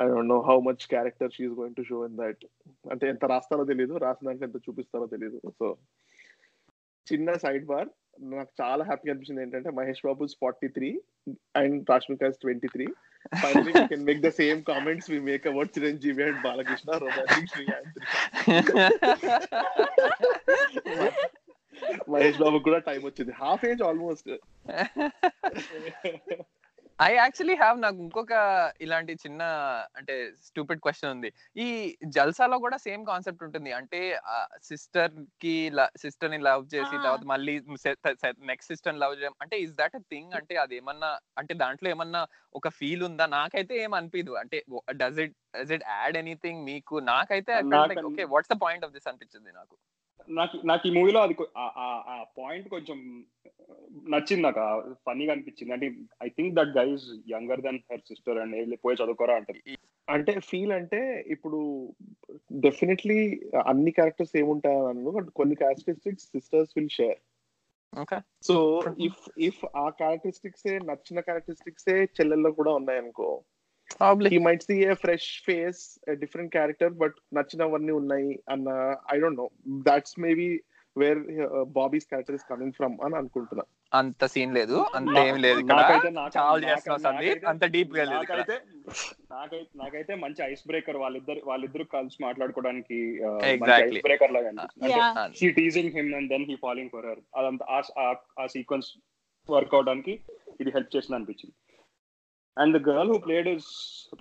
I 0.00 0.06
don't 0.08 0.30
know 0.30 0.38
how 0.42 0.56
much 0.60 0.84
character 0.86 1.32
she's 1.32 1.56
going 1.58 1.76
to 1.76 1.84
show 1.90 1.98
in 2.06 2.16
that 2.16 2.44
అంటే 2.90 3.04
ఎంత 3.08 3.24
రాస్తారో 3.24 3.64
తెలియదు 3.64 3.96
రాసిన 3.98 4.26
దాంట్లో 4.28 4.46
ఎంత 4.48 4.60
చూపిస్తారో 4.68 5.06
తెలియదు 5.06 5.40
so 5.58 5.68
చిన్న 7.12 7.32
side 7.36 7.66
bar 7.66 7.88
నాకు 8.20 8.48
చాలా 8.60 8.84
హ్యాపీగా 8.84 9.12
అనిపించింది 9.12 9.42
ఏంటంటే 9.42 9.70
Mahesh 9.70 10.00
Babu 10.04 10.26
forty 10.26 10.68
three 10.68 11.00
and 11.56 11.90
Rashmika 11.90 12.26
twenty 12.26 12.68
three 12.68 12.86
make 13.96 14.22
the 14.22 14.28
comments 14.68 15.10
we 15.10 15.20
make 15.20 15.46
Chiranjeevi 15.46 16.22
and 16.22 16.42
Balakrishna 16.42 16.90
Mahesh 22.10 22.38
Babu 22.38 22.58
కూడా 22.58 22.78
టైం 22.78 23.02
వచ్చింది. 23.04 23.32
Half 23.32 23.64
age 23.64 23.82
almost 23.82 24.30
I 27.02 27.14
actually 27.14 27.56
have 27.56 27.80
నాకు 27.80 27.96
ఇంకొక 27.96 28.32
ఇలాంటి 28.80 29.12
చిన్న 29.12 29.42
అంటే 29.96 30.32
స్టూపిడ్ 30.44 30.80
క్వశ్చన్ 30.80 31.10
ఉంది. 31.10 31.32
ఈ 31.56 31.96
జల్సాలో 32.04 32.58
కూడా 32.58 32.76
సేమ్ 32.76 33.06
కాన్సెప్ట్ 33.06 33.42
ఉంటుంది. 33.42 33.72
అంటే 33.72 34.20
సిస్టర్కి 34.62 35.72
సిస్టర్ని 35.96 36.38
లవ్ 36.38 36.74
చేసి. 36.74 37.02
తర్వాత 37.02 37.20
మళ్ళీ 37.20 37.60
నెక్స్ట్ 37.60 38.72
సిస్టర్ 38.72 38.96
లవ్ 38.96 39.20
చేయడం 39.20 39.32
అంటే 39.42 39.58
ఇస్ 39.58 39.72
దట్ 39.72 39.96
అ 39.96 39.98
థింగ్ 39.98 40.32
అంటే 40.32 40.56
అది 40.56 40.76
ఏమన్నా 40.76 41.18
అంటే 41.38 41.54
దాంట్లో 41.54 41.90
ఏమన్నా 41.90 42.26
ఒక 42.54 42.68
ఫీల్ 42.68 43.02
ఉందా? 43.02 43.26
నాకైతే 43.26 43.76
ఏం 43.76 43.94
అనిపించదు 43.94 44.32
అంటే 44.32 44.64
does 44.90 45.18
it 45.18 45.36
does 45.60 45.72
it 45.72 45.82
add 45.88 46.16
anything 46.16 46.64
మీకు? 46.64 46.98
నాకైతే 46.98 47.62
నాకు- 47.62 48.12
okay 48.12 48.24
what's 48.24 48.56
the 48.56 48.58
point 48.62 48.84
of 48.84 48.92
this 48.92 49.08
అనిపించింది 49.08 49.52
నాకు? 49.52 49.76
నాకు 50.28 50.66
నాకు 50.66 50.88
ఈ 50.88 50.90
మూవీలో 50.90 51.20
అది 51.20 51.34
ఆ- 51.56 51.72
ఆ- 51.76 52.02
ఆ 52.08 52.24
పాయింట్ 52.38 52.68
కొంచెం 52.68 52.98
నచ్చింది 54.08 54.42
నాకు. 54.42 54.60
ఫన్నీగా 55.06 55.32
అనిపించింది. 55.32 55.72
అంటే 55.72 55.86
I 56.22 56.28
think 56.28 56.54
that 56.54 56.78
guy 56.78 56.94
is 56.94 57.06
younger 57.28 57.60
than 57.60 57.78
her 57.92 58.00
sister 58.00 58.38
and 58.38 58.76
పోయి 58.84 58.96
చదువుకోరా 58.96 59.34
అంటది 59.34 59.60
అంటే 60.08 60.40
ఫీల్ 60.40 60.72
అంటే 60.72 61.24
ఇప్పుడు 61.26 61.58
డెఫినెట్లీ 62.52 63.18
అన్ని 63.66 63.90
క్యారెక్టర్స్ 63.90 64.36
ఏముంటాయి 64.36 64.76
అన్నాను 64.78 65.10
బట్ 65.10 65.30
కొన్ని 65.30 65.54
characteristics 65.54 66.26
sisters 66.26 66.70
will 66.76 66.88
share 66.88 67.20
okay 68.00 68.18
so 68.42 68.82
if 69.00 69.38
if 69.38 69.64
uh 69.76 69.88
characteristics 69.88 70.66
నచ్చిన 70.84 71.20
క్యారెక్టరిస్టిక్స్ 71.20 71.88
చెల్లెల్లో 71.88 72.50
కూడా 72.52 72.72
ఉన్నాయనుకో 72.72 73.42
probably 73.98 74.38
he 74.38 74.44
might 74.44 74.60
see 74.60 74.84
a 74.84 74.94
fresh 74.94 75.50
face, 75.50 76.12
a 76.12 76.20
different 76.20 76.48
character, 76.58 76.94
but 77.00 77.10
నచ్చినవన్నీ 77.34 77.92
ఉన్నాయి 77.92 78.42
అన్న 78.50 78.96
I 79.14 79.20
don't 79.20 79.38
know 79.38 79.50
that's 79.68 80.20
maybe 80.20 80.60
where 80.98 81.18
Bobby's 81.62 82.04
character 82.04 82.34
is 82.34 82.50
coming 82.50 82.72
from 82.72 82.98
అని 83.04 83.16
అనుకుంటున్నా. 83.16 83.64
అంత 83.94 84.26
scene 84.26 84.54
లేదు. 84.54 84.86
అంత 84.94 85.18
ఏం 85.18 85.36
లేదు 85.36 85.58
అంత 87.48 87.64
డీప్గా 87.64 88.04
లేదు 88.04 88.14
నాకైతే 88.14 88.60
నాకైతే 89.76 90.14
మంచి 90.14 90.44
ఐస్ 90.44 90.66
బ్రేకర్ 90.66 90.96
వాళ్ళిద్దరు 90.96 91.40
వాళ్ళిద్దరు 91.44 91.84
కలిసి 91.84 92.16
మాట్లాడుకోవడానికి. 92.22 93.20
ఐస్ 93.44 94.02
బ్రేకర్ 94.02 94.32
లాగా. 94.32 94.50
She 95.36 95.50
teasing 95.50 95.92
him 95.92 96.14
and 96.14 96.28
then 96.28 96.44
he 96.44 96.56
following 96.62 96.90
for 96.90 97.06
her 97.06 97.18
అదంతా 97.36 97.82
ఆ- 97.98 98.46
సీక్వెన్స్ 98.46 98.92
వర్క్ 99.50 99.74
అవడానికి 99.74 100.20
ఇది 100.60 100.70
హెల్ప్ 100.70 100.96
చేసింది 100.96 101.16
అనిపించింది. 101.16 101.71
And 102.56 102.76
the 102.76 102.88
girl 102.88 103.10
who 103.10 103.18
played 103.18 103.48
is 103.48 103.66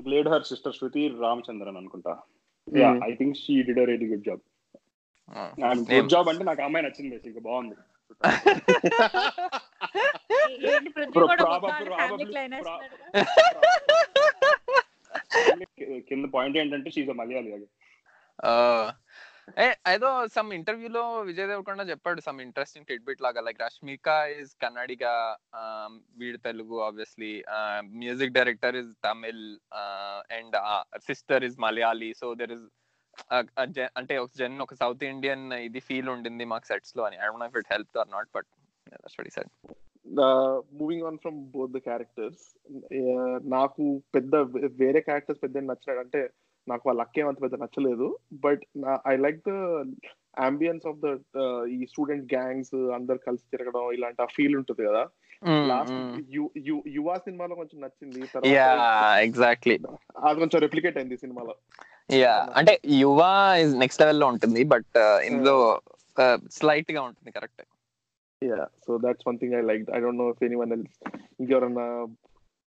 played 0.05 0.27
her 0.27 0.43
sister 0.43 0.75
Shruti 0.75 1.15
Ramachandran 1.21 1.77
అనుకుంటా. 1.77 2.19
Yeah. 2.67 2.99
I 3.03 3.15
think 3.15 3.37
she 3.37 3.61
did 3.61 3.79
a 3.79 3.83
really 3.83 4.05
good 4.05 4.23
job. 4.23 4.39
Good 5.91 6.09
job 6.09 6.29
అంటే 6.29 6.43
నాకు 6.43 6.61
అమ్మాయి 6.61 6.85
నచ్చింది 6.85 7.15
బేసిక్ 7.15 7.43
బాగుంది. 7.43 7.75
కింద 16.09 16.25
పాయింట్ 16.33 16.57
ఏంటంటే 16.57 16.89
షీజ్ 16.89 17.11
మలయాళి 17.11 17.67
ఏదో 19.91 20.09
సమ్ 20.35 20.49
ఇంటర్వ్యూలో 20.53 21.03
విజయ్ 21.21 21.47
దేవరకొండ 21.47 21.83
చెప్పాడు 21.89 22.19
సమ్ 22.21 22.39
ఇంట్రెస్టింగ్ 22.41 22.87
టిడ్బిట్ 22.89 23.21
లాగా 23.21 23.41
like 23.41 23.61
Rashmika 23.61 24.07
is 24.41 24.53
Kannadiga 24.55 25.13
um, 25.59 25.93
వీడు 26.17 26.39
Telugu 26.47 26.75
obviously 26.81 27.31
music 28.01 28.33
director 28.33 28.75
is 28.75 28.91
Tamil 29.03 29.43
and 30.31 30.57
sister 30.99 31.45
is 31.45 31.57
Malayali 31.59 32.11
so 32.13 32.29
there 32.33 32.53
is 32.57 32.67
అంటే 33.95 34.15
ఒక 34.17 34.31
జన్ 34.35 34.57
ఒక 34.61 34.73
సౌత్ 34.73 35.03
ఇండియన్ 35.03 35.45
ఇది 35.59 35.79
ఫీల్ 35.79 36.09
ఉండింది 36.09 36.45
మాకు 36.45 36.67
సెట్స్లో 36.67 37.03
అని. 37.03 37.17
I 37.17 37.25
don't 37.25 37.43
know 37.43 37.49
if 37.51 37.57
it 37.57 37.71
help 37.71 37.97
or 37.97 38.11
not 38.11 38.29
but 38.33 38.49
that's 38.95 39.17
what 39.19 39.29
he 39.29 39.35
said 39.39 39.51
moving 40.73 41.03
on 41.03 41.17
from 41.17 41.39
both 41.51 41.71
the 41.71 41.81
characters 41.89 42.45
నాకు 43.47 43.83
పెద్ద 44.15 44.35
వేరే 44.81 45.01
క్యారెక్టర్స్ 45.01 45.41
పెద్ద 45.41 45.65
నచ్చినాడు 45.65 45.99
అంటే 45.99 46.21
నాకు 46.67 46.83
వాళ్ళ 46.87 47.01
అక్కేం 47.05 47.27
అంత 47.29 47.39
పెద్ద 47.43 47.55
నచ్చలేదు. 47.63 48.07
But 48.45 48.63
I 49.11 49.15
like 49.25 49.39
the 49.49 49.53
ambience 50.47 50.85
of 50.89 50.99
the 51.05 51.07
ఈ 51.75 51.79
స్టూడెంట్ 51.91 52.25
గ్యాంగ్స్ 52.33 52.75
అందరు 52.97 53.19
కలిసి 53.27 53.45
తిరగడం 53.53 53.85
ఇలాంటి 53.97 54.21
ఆ 54.25 54.27
ఫీల్ 54.35 54.57
ఉంటుంది 54.59 54.83
కదా. 54.89 55.03
యువ 56.97 57.17
సినిమాలో 57.27 57.55
కొంచెం 57.59 57.77
నచ్చింది 57.83 58.19
ఎగ్జాక్ట్లీ 59.27 59.75
అది 60.27 60.37
కొంచెం 60.43 60.59
రెప్లికేట్ 60.65 60.99
అయింది 61.01 61.17
సినిమాలో. 61.23 61.55
యా 62.21 62.35
అంటే 62.59 62.73
యువ 63.01 63.21
ఇస్ 63.63 63.73
నెక్స్ట్ 63.81 64.01
లెవెల్లో 64.03 64.27
ఉంటుంది 64.33 64.63
బట్ 64.73 64.97
ఇందులో 65.29 65.55
స్లైట్గా 66.57 67.01
ఉంటుంది 67.09 67.31
correct 67.37 67.63
yeah 68.41 68.63
so 68.85 68.91
that's 69.05 69.25
one 69.27 69.39
thing 69.41 69.55
I 69.59 69.61
like 69.69 69.83
I 69.95 69.99
don't 70.03 70.21
know 70.23 70.27
if 70.33 70.43
anyone 70.47 70.73
else 70.75 70.97
ఇంకెవరన్నా 71.41 71.85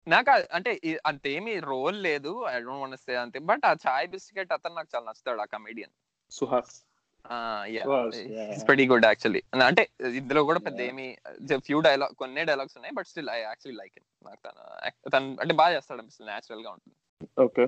నాకు 0.07 0.31
అంటే 0.53 0.81
అంతేమీ 1.07 1.59
రోల్ 1.59 2.03
లేదు. 2.03 2.45
ఐ 2.49 2.55
డోంట్ 2.61 2.81
వాంట్ 2.81 2.97
సే 2.97 3.15
అంతే. 3.15 3.39
బట్ 3.39 3.65
ఆ 3.67 3.73
చాయ్ 3.87 4.09
బిస్కెట్ 4.09 4.53
అతను 4.53 4.75
నాకు 4.75 4.89
చాలా 4.95 5.05
నచ్చుతాడు 5.05 5.41
ఆ 5.41 5.45
comedian. 5.45 5.93
Suhas. 6.31 6.77
Very 8.69 8.87
good 8.89 9.05
actually. 9.05 9.43
అంటే 9.67 9.89
ఇందులో 10.21 10.45
కూడా 10.45 10.59
పెద్ద. 10.59 10.81
ఏమి 10.81 11.07
ఫ్యూ 11.57 11.81
డైలాగ్ 11.81 12.15
కొన్ని 12.15 12.45
డైలాగ్స్ 12.45 12.77
ఉన్నాయి 12.77 12.95
but 12.95 13.07
still 13.07 13.31
I 13.31 13.41
actually 13.41 13.79
like 13.83 13.99
నాకు 14.25 14.41
తను 14.47 14.63
తను 15.11 15.37
అంటే 15.41 15.55
బాగా 15.55 15.77
చేస్తాడు 15.77 16.01
అనిపిస్తుంది. 16.01 16.31
నేచురల్గా 16.33 16.71
ఉంటుంది. 16.71 16.97
Okay. 17.41 17.67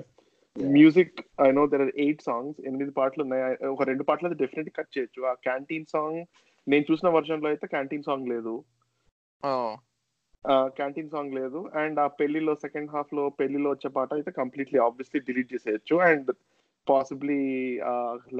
Music 0.71 1.21
I 1.41 1.51
know 1.51 1.67
there 1.67 1.81
are 1.81 1.91
eight 1.97 2.21
songs. 2.21 2.61
ఎనిమిది 2.67 2.91
పాటలు 2.91 3.23
ఉన్నాయి. 3.23 3.67
ఒక 3.67 3.83
రెండు 3.83 4.03
పాటలు 4.03 4.27
అయితే 4.27 4.39
డెఫినెట్ 4.43 4.77
కట్ 4.77 4.97
చేయొచ్చు. 4.97 5.21
ఆ 5.23 5.33
క్యాంటీన్ 5.33 5.85
సాంగ్ 5.85 6.25
నేను 6.67 6.85
చూసిన 6.91 7.09
వర్షన్లో 7.09 7.47
అయితే 7.49 7.67
క్యాంటీన్ 7.67 8.03
సాంగ్ 8.03 8.29
లేదు. 8.29 8.63
క్యాంటీన్ 10.79 11.13
సాంగ్ 11.15 11.35
లేదు. 11.39 11.59
అండ్ 11.81 11.99
ఆ 12.05 12.07
పెళ్ళిలో 12.21 12.55
సెకండ్ 12.65 12.91
హాఫ్లో 12.95 13.23
పెళ్ళిలో 13.41 13.69
వచ్చే 13.71 13.89
పాట 13.97 14.09
అయితే 14.19 14.31
కంప్లీట్లీ 14.41 14.79
ఆబ్వియస్లీ 14.87 15.21
డిలీట్ 15.29 15.53
చేసేయచ్చు. 15.53 15.97
అండ్ 16.09 16.31
పాసిబ్లీ 16.87 17.41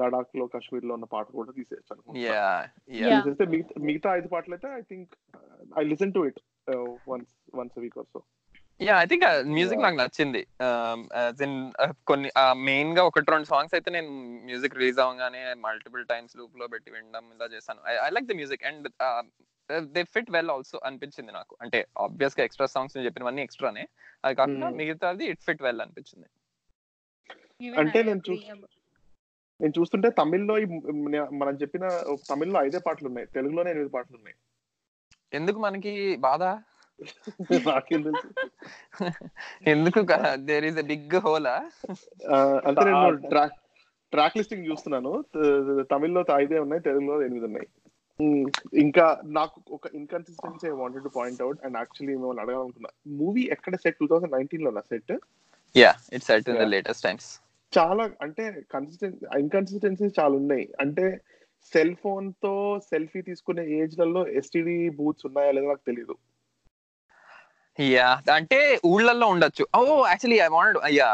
లడాక్లో 0.00 0.46
కాశ్మీర్లో 0.54 0.92
ఉన్న 0.94 1.06
పాట 1.12 1.26
కూడా 1.38 1.52
తీసేయచ్చు 1.58 1.92
అనుకుంటా. 1.94 2.40
మిగతా 3.88 4.08
ఐదు 4.18 4.28
పాటలు 4.34 4.54
అయితే 4.56 4.68
I 4.80 4.82
think 4.90 5.12
I 5.80 5.84
listen 5.92 6.14
to 6.16 6.22
it 6.30 6.40
once 7.12 7.32
once 7.60 7.78
week 7.84 7.98
or 8.02 8.08
so 8.14 8.20
yeah 8.80 8.94
I 9.02 9.06
think 9.10 9.24
music 9.56 9.80
Yeah. 9.80 9.86
నాకు 9.86 9.98
నచ్చింది. 10.02 10.42
ఇన్ 11.46 11.56
కొన్ని 12.10 12.30
మెయిన్గా 12.68 13.02
ఒకటి 13.08 13.32
రెండు 13.34 13.48
సాంగ్స్ 13.52 13.74
అయితే 13.78 13.90
నేను 13.96 14.10
మ్యూజిక్ 14.48 14.78
రిలీజ్ 14.80 15.00
అవగానే 15.04 15.42
మల్టిపుల్ 15.66 16.04
టైమ్స్ 16.12 16.36
లూప్లో 16.40 16.66
పెట్టి 16.74 16.88
వినడం 16.94 17.26
ఇలా 17.34 17.48
చేస్తాను. 17.54 17.80
I 18.06 18.10
like 18.16 18.30
the 18.32 18.36
music 18.40 18.66
and 18.70 18.88
they 19.80 20.04
fit 20.04 20.30
well 20.30 20.50
also 20.50 20.80
అనిపించింది 20.84 21.32
నాకు. 21.32 21.56
అంటే 21.60 21.86
ఆబ్వియస్గా 21.98 22.44
ఎక్స్ట్రా 22.44 22.66
సాంగ్స్ 22.66 22.96
చెప్పినవన్నీ 22.96 23.42
ఎక్స్ట్రానే. 23.42 23.88
అది 24.24 24.34
కాకుండా 24.34 24.66
Hmm. 24.66 24.76
మిగతాది 24.76 25.24
ఇట్ 25.24 25.40
ఫిట్ 25.40 25.62
వెల్ 25.62 25.80
అనిపించింది. 25.80 26.26
అంటే 27.78 28.02
నేను 28.02 28.20
నేను 29.60 29.72
చూస్తుంటే 29.80 30.10
తమిళ్ళో 30.10 30.54
మనం 31.28 31.54
చెప్పిన 31.56 31.88
తమిళ్ళో 32.30 32.64
ఐదే 32.64 32.78
పాటలు 32.78 33.08
ఉన్నాయి. 33.08 33.26
తెలుగులోనే 33.26 33.70
ఎనిమిది 33.70 33.90
పాటలు 33.90 34.16
ఉన్నాయి. 34.16 34.36
ఎందుకు 35.32 35.58
మనకి 35.58 36.16
బాధ? 36.16 36.42
ఎందుకు 39.66 40.06
దేర్ 40.34 40.64
ఈస్ 40.64 40.82
బిగ్ 40.82 41.16
హోలా 41.16 41.70
అంటే 42.66 42.84
నేను 42.84 43.16
ట్రాక్ 44.10 44.36
లిస్టింగ్ 44.36 44.66
చూస్తున్నాను. 44.66 45.24
తమిళ్ళో 45.82 46.24
ఐదే 46.34 46.58
ఉన్నాయి 46.58 46.82
తెలుగులో 46.82 47.22
ఎనిమిది 47.22 47.46
ఉన్నాయి. 47.46 47.68
ఇంకా 48.78 49.04
నాకు 49.30 49.56
ఒక 49.70 49.86
inconsistency 49.94 50.66
I 50.68 50.74
wanted 50.82 51.04
to 51.04 51.12
point 51.16 51.40
out 51.42 51.60
and 51.64 51.76
actually 51.76 52.12
మిమ్మల్ని 52.14 52.42
అడగాలనుకున్నా. 52.42 52.90
మూవీ 53.20 53.42
ఎక్కడ 53.56 53.76
సెట్ 53.76 53.98
టూ 54.00 54.06
థౌసండ్ 54.06 54.34
నైన్టీన్లో 54.36 54.82
set 54.92 55.12
yeah 55.74 55.92
it's 56.12 56.26
set 56.26 56.48
in 56.48 56.60
the 56.62 56.66
latest 56.76 57.04
times 57.04 57.28
చాలా 57.72 58.04
అంటే 58.20 58.44
కన్సిస్టెన్సీ 58.70 59.24
ఇన్కన్సిస్టెన్సీ 59.40 60.08
చాలా 60.20 60.34
ఉన్నాయి. 60.42 60.66
అంటే 60.80 61.06
సెల్ 61.72 61.94
ఫోన్తో 61.96 62.52
సెల్ఫీ 62.90 63.20
తీసుకునే 63.22 63.62
ఏజ్లలో 63.80 64.22
ఎస్టిడి 64.40 64.76
బూత్స్ 64.98 65.26
ఉన్నాయా 65.28 65.52
లేదో 65.52 65.68
నాకు 65.68 65.86
తెలియదు 65.86 66.14
యా 67.78 68.08
అంటే 68.36 68.58
ఊళ్ళల్లో 68.90 69.26
ఉండొచ్చు. 69.34 69.64
ఓ 69.76 69.80
actually 70.10 70.38
I 70.44 70.48
want 70.56 70.76
yeah 70.96 71.08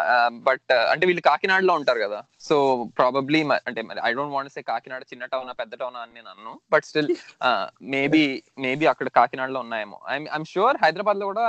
but 0.49 0.73
అంటే 0.93 1.05
వీళ్ళు 1.09 1.23
కాకినాడలో 1.29 1.75
ఉంటారు 1.81 2.01
కదా. 2.05 2.19
సో 2.49 2.57
ప్రాబబ్లీ 2.99 3.41
అంటే 3.69 3.83
మరి 3.91 4.01
I 4.09 4.11
don't 4.19 4.35
want 4.37 4.55
say 4.57 4.63
Kakinada 4.71 5.03
చిన్న 5.13 5.27
టౌన్ 5.35 5.53
పెద్ద 5.63 5.73
టౌన్ 5.83 5.97
అని 6.03 6.15
నేను 6.19 6.31
అన్ను. 6.35 6.53
బట్ 6.75 6.87
స్టిల్ 6.91 7.11
మేబీ 7.95 8.23
మేబీ 8.67 8.87
అక్కడ 8.93 9.11
కాకినాడలో 9.19 9.61
ఉన్నాయేమో. 9.67 9.99
ఐఎమ్ 10.15 10.49
షూర్ 10.53 10.79
హైదరాబాద్లో 10.85 11.27
కూడా 11.33 11.47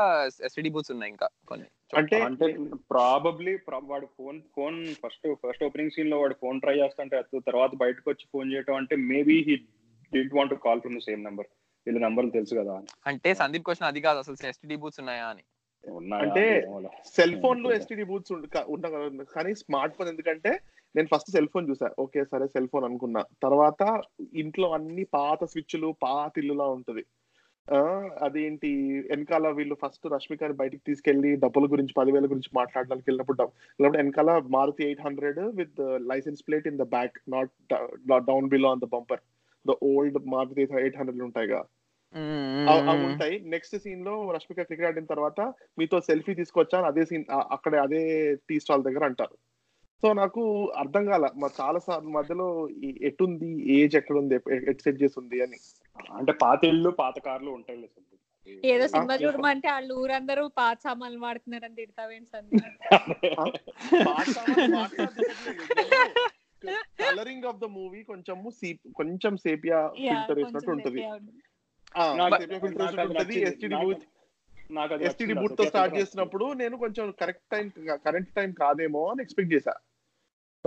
ఎస్టీడీ 0.50 0.72
బూత్స్ 0.76 0.94
ఉన్నాయి 0.96 1.14
ఇంకా 1.16 1.30
కొన్ని 1.52 1.68
అంటే 2.00 2.18
అంటే 2.28 2.48
ప్రాబబ్లీ 2.94 3.54
వాడు 3.92 4.08
phone 4.18 4.38
phone 4.58 4.78
first 5.04 5.28
first 5.44 5.66
opening 5.68 5.94
సీన్లో 5.96 6.20
వాడు 6.22 6.36
ఫోన్ 6.44 6.62
ట్రై 6.66 6.76
చేస్తుంటే 6.82 7.18
తర్వాత 7.50 7.72
బయటకు 7.84 8.08
వచ్చి 8.12 8.26
ఫోన్ 8.36 8.52
చేయటం 8.54 8.78
అంటే 8.82 8.98
maybe 9.12 9.38
he 9.50 9.56
didn't 10.12 10.38
want 10.38 10.54
call 10.68 10.82
from 10.86 10.98
the 11.00 11.04
same 11.10 11.22
number 11.28 11.50
వీళ్ళ 11.88 12.00
నెంబర్లు 12.00 12.32
తెలుసు 12.32 12.56
కదా 12.56 12.82
అంటే 13.08 13.34
సందీప్ 13.34 13.64
క్వశ్చన్ 13.64 13.88
అది 13.88 14.02
కాదు 14.02 14.20
అసలు 14.20 14.48
ఎస్టీడీ 14.48 14.76
బూత్స్ 14.76 15.00
ఉన్నాయా 15.00 15.26
అని. 15.26 15.44
ఉన్నాయా? 15.92 16.24
అంటే. 16.24 16.68
సెల్ 17.06 17.42
ఫోన్లో 17.42 17.72
ఎస్టిడి 17.72 18.04
బూత్స్ 18.04 18.32
ఉంటా 18.32 18.90
కానీ 19.36 19.56
స్మార్ట్ 19.56 19.96
ఫోన్ 19.96 20.10
ఎందుకంటే 20.10 20.60
నేను 20.96 21.08
ఫస్ట్ 21.16 21.32
సెల్ 21.32 21.48
ఫోన్ 21.48 21.70
చూసా. 21.70 21.90
ఓకే 22.00 22.24
సరే 22.24 22.48
సెల్ 22.48 22.68
ఫోన్ 22.68 22.86
అనుకున్నా. 22.86 23.24
తర్వాత 23.44 24.02
ఇంట్లో 24.34 24.72
అన్ని 24.72 25.04
పాత 25.04 25.44
స్విచ్లు 25.44 25.96
పాత 26.04 26.38
ఇల్లులా 26.38 26.66
ఉంటది. 26.66 27.06
ఆ 27.74 28.10
అదేంటి? 28.22 29.00
వెనకాల 29.10 29.50
వీళ్ళు 29.50 29.76
ఫస్ట్ 29.76 30.08
రష్మికని 30.08 30.54
బయటికి 30.54 30.84
తీసుకెళ్ళి 30.88 31.36
డబ్బుల 31.36 31.72
గురించి 31.72 31.94
పదివేల 31.98 32.26
గురించి 32.26 32.50
మాట్లాడడానికి 32.54 33.06
వెళ్ళినప్పుడు 33.10 33.44
వెళ్ళినప్పుడు 33.44 33.98
వెనకాల 33.98 34.48
Maruti 34.50 34.86
eight 34.86 35.02
hundred 35.02 35.40
with 35.40 35.80
licence 35.82 36.44
plate 36.48 36.68
in 36.68 36.78
the 36.78 36.82
back 36.82 37.18
not 37.30 37.52
down 38.26 38.50
below 38.50 38.70
on 38.70 38.82
the 38.82 38.84
bumper. 38.84 39.20
The 39.70 39.72
old 39.84 40.26
Maruti 40.26 40.62
eight 40.62 40.98
hundred 40.98 41.22
ఉంటాయిగా. 41.22 41.64
అవ్- 42.70 42.90
అవి 42.90 43.06
ఉంటాయి 43.06 43.40
నెక్స్ట్ 43.40 43.78
సీన్లో 43.78 44.32
రష్మిక 44.32 44.62
క్రికెట్ 44.62 44.88
ఆడిన 44.88 45.06
తర్వాత 45.06 45.54
మీతో 45.80 46.02
సెల్ఫీ 46.02 46.34
తీసుకొచ్చాను 46.34 46.86
అదే 46.86 47.06
సీన్ 47.06 47.26
అక్కడ 47.32 47.76
అదే 47.76 48.36
టీ 48.36 48.60
స్టాల్ 48.60 48.84
దగ్గర 48.84 49.06
అంటారు. 49.06 49.38
సో 50.02 50.14
నాకు 50.14 50.72
అర్థం 50.78 51.06
కాల 51.06 51.30
మా 51.36 51.50
చాలా 51.62 51.80
సార్లు 51.80 52.10
మధ్యలో 52.10 52.70
ఎటుంది 53.02 53.72
ఏజ్ 53.72 53.96
ఎక్కడ 53.96 54.16
ఉంది 54.16 54.36
ఎట్ 54.36 54.82
సెట్ 54.82 55.04
చేసి 55.04 55.20
ఉంది 55.20 55.42
అని. 55.42 55.58
అంటే 56.12 56.32
పాత 56.32 56.66
ఇల్లు 56.66 56.90
పాత 56.90 57.20
కార్లు 57.20 57.52
ఉంటాయి 57.52 57.90
ఏదో 58.64 58.88
సినిమా 58.88 59.16
చూడమంటే 59.16 59.72
వాళ్ళు 59.72 59.94
ఊరందరూ 59.94 60.48
పాత 60.48 60.78
సామాన్లు 60.84 61.20
వాడుతున్నారని 61.20 61.76
తిడతావేంటి 61.76 62.58
కలరింగ్ 66.66 67.44
ఆఫ్ 67.46 67.58
ద 67.58 67.66
మూవీ 67.66 68.04
కొంచెము 68.04 68.52
కొంచెం 68.96 69.38
సేపియా 69.38 69.88
ఫిల్టర్ 69.88 70.38
వేసినట్టు 70.38 70.72
ఉంటది. 70.72 71.02
ఎస్టిడి 73.44 73.74
నాకు- 73.74 75.48
బూత్తో. 75.48 75.64
స్టార్ట్ 75.64 75.96
చేసినప్పుడు 75.96 76.54
నేను 76.54 76.78
కొంచెం 76.78 77.14
కరెక్ట్ 77.22 77.44
టైం 77.52 77.70
కరెక్ట్ 78.06 78.36
టైం 78.36 78.52
కాదేమో 78.52 79.08
అని 79.08 79.22
ఎక్స్పెక్ట్ 79.22 79.54
చేశా. 79.54 79.74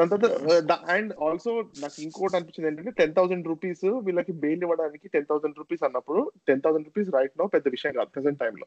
దాని 0.00 0.10
తర్వాత 0.10 0.72
అండ్ 0.72 1.14
ఆల్సో 1.24 1.62
నాకు 1.78 2.02
ఇంకోటి 2.02 2.36
అనిపించింది 2.36 2.68
ఏంటంటే 2.70 2.90
టెన్ 2.90 3.14
థౌసండ్ 3.14 3.46
రూపీస్ 3.46 3.84
వీళ్ళకి 3.84 4.32
బెయిల్ 4.32 4.62
ఇవ్వడానికి 4.62 5.08
టెన్ 5.08 5.24
థౌసండ్ 5.24 5.58
రూపీస్ 5.58 5.84
అన్నప్పుడు 5.84 6.32
ten 6.48 6.60
thousand 6.60 6.86
rupees 6.86 7.14
right 7.14 7.32
no 7.38 7.46
పెద్ద 7.46 7.68
విషయం 7.68 7.92
కాదు 7.92 8.08
ప్రెసెంట్ 8.08 8.40
టైంలో 8.40 8.66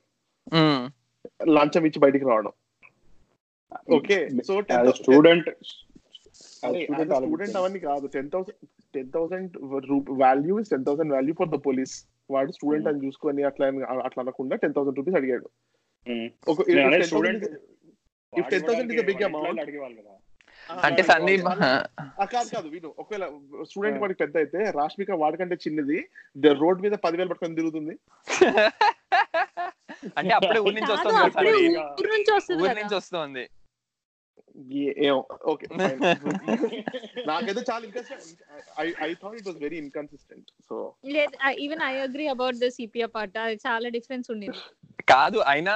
లంచం 1.54 1.86
ఇచ్చి 1.86 2.00
బయటికి 2.00 2.26
రావడం. 2.26 2.52
Okay 3.96 4.30
so 4.30 4.60
As 4.60 4.88
a 4.88 4.92
student 4.92 5.50
student 6.38 7.58
అవన్నీ 7.62 7.80
కాదు 7.88 8.06
ten 8.16 8.30
thousand 8.34 8.60
ten 8.94 9.10
thousand 9.16 9.56
value 10.24 10.56
is 10.64 10.72
ten 10.74 10.86
thousand 10.90 11.14
value 11.18 11.36
for 11.40 11.52
the 11.56 11.60
police 11.68 11.96
వాడు 12.30 12.52
స్టూడెంట్ 12.58 12.88
అని 12.92 13.02
చూసుకొని 13.06 13.44
అట్లా 13.50 13.68
అట్లా 14.08 14.22
అనకుండా 14.26 14.58
టెన్ 14.64 14.76
థౌసండ్ 14.78 15.00
రూపీస్ 15.02 15.20
అడిగాడు. 15.22 15.50
If 18.34 18.48
10,000 18.50 18.92
is 18.94 19.00
a 19.02 19.06
big 19.10 19.22
amount. 19.28 19.60
అడిగేవాళ్ళు 19.64 19.98
కదా. 20.00 20.14
అంటే 20.70 21.02
సందీప్ 21.10 21.44
కాదు 22.34 22.50
కాదు 22.56 22.68
వీడు 22.74 22.90
ఒకవేళ 23.02 23.26
స్టూడెంట్ 23.70 24.00
వాడికి 24.02 24.20
పెద్ద 24.24 24.36
అయితే 24.42 24.60
రాష్మిక 24.80 25.18
వాడికంటే 25.22 25.56
చిన్నది 25.66 25.98
రోడ్ 26.62 26.82
మీద 26.86 26.96
పదివేలు 27.06 27.30
పట్టుకొని 27.32 27.58
తిరుగుతుంది. 27.60 27.94
అంటే 30.18 30.34
అప్పుడే 30.38 30.60
ఊరి 30.66 30.76
నుంచి 30.80 30.94
వస్తుంది. 30.96 31.20
ఊరు 32.62 32.76
నుంచి 32.78 32.96
వస్తుంది. 33.00 33.46
ఓకే 35.46 35.66
నాకైతే 37.30 37.62
చాలా 37.70 37.84
inconsistent 37.86 38.42
I 39.02 39.14
thought 39.14 39.36
it 39.36 39.48
was 39.48 39.58
very 39.58 39.78
inconsistent 39.78 40.50
so 40.70 40.76
లేదు 41.06 41.36
even 41.60 41.82
I 41.82 41.94
agree 41.98 42.28
about 42.28 42.56
the 42.56 42.68
sepia 42.70 43.06
part 43.08 43.38
అది 43.38 43.56
చాలా 43.68 43.90
డిఫరెన్స్ 43.90 44.32
ఉండేది. 44.32 44.60
కాదు 45.10 45.40
అయినా 45.48 45.74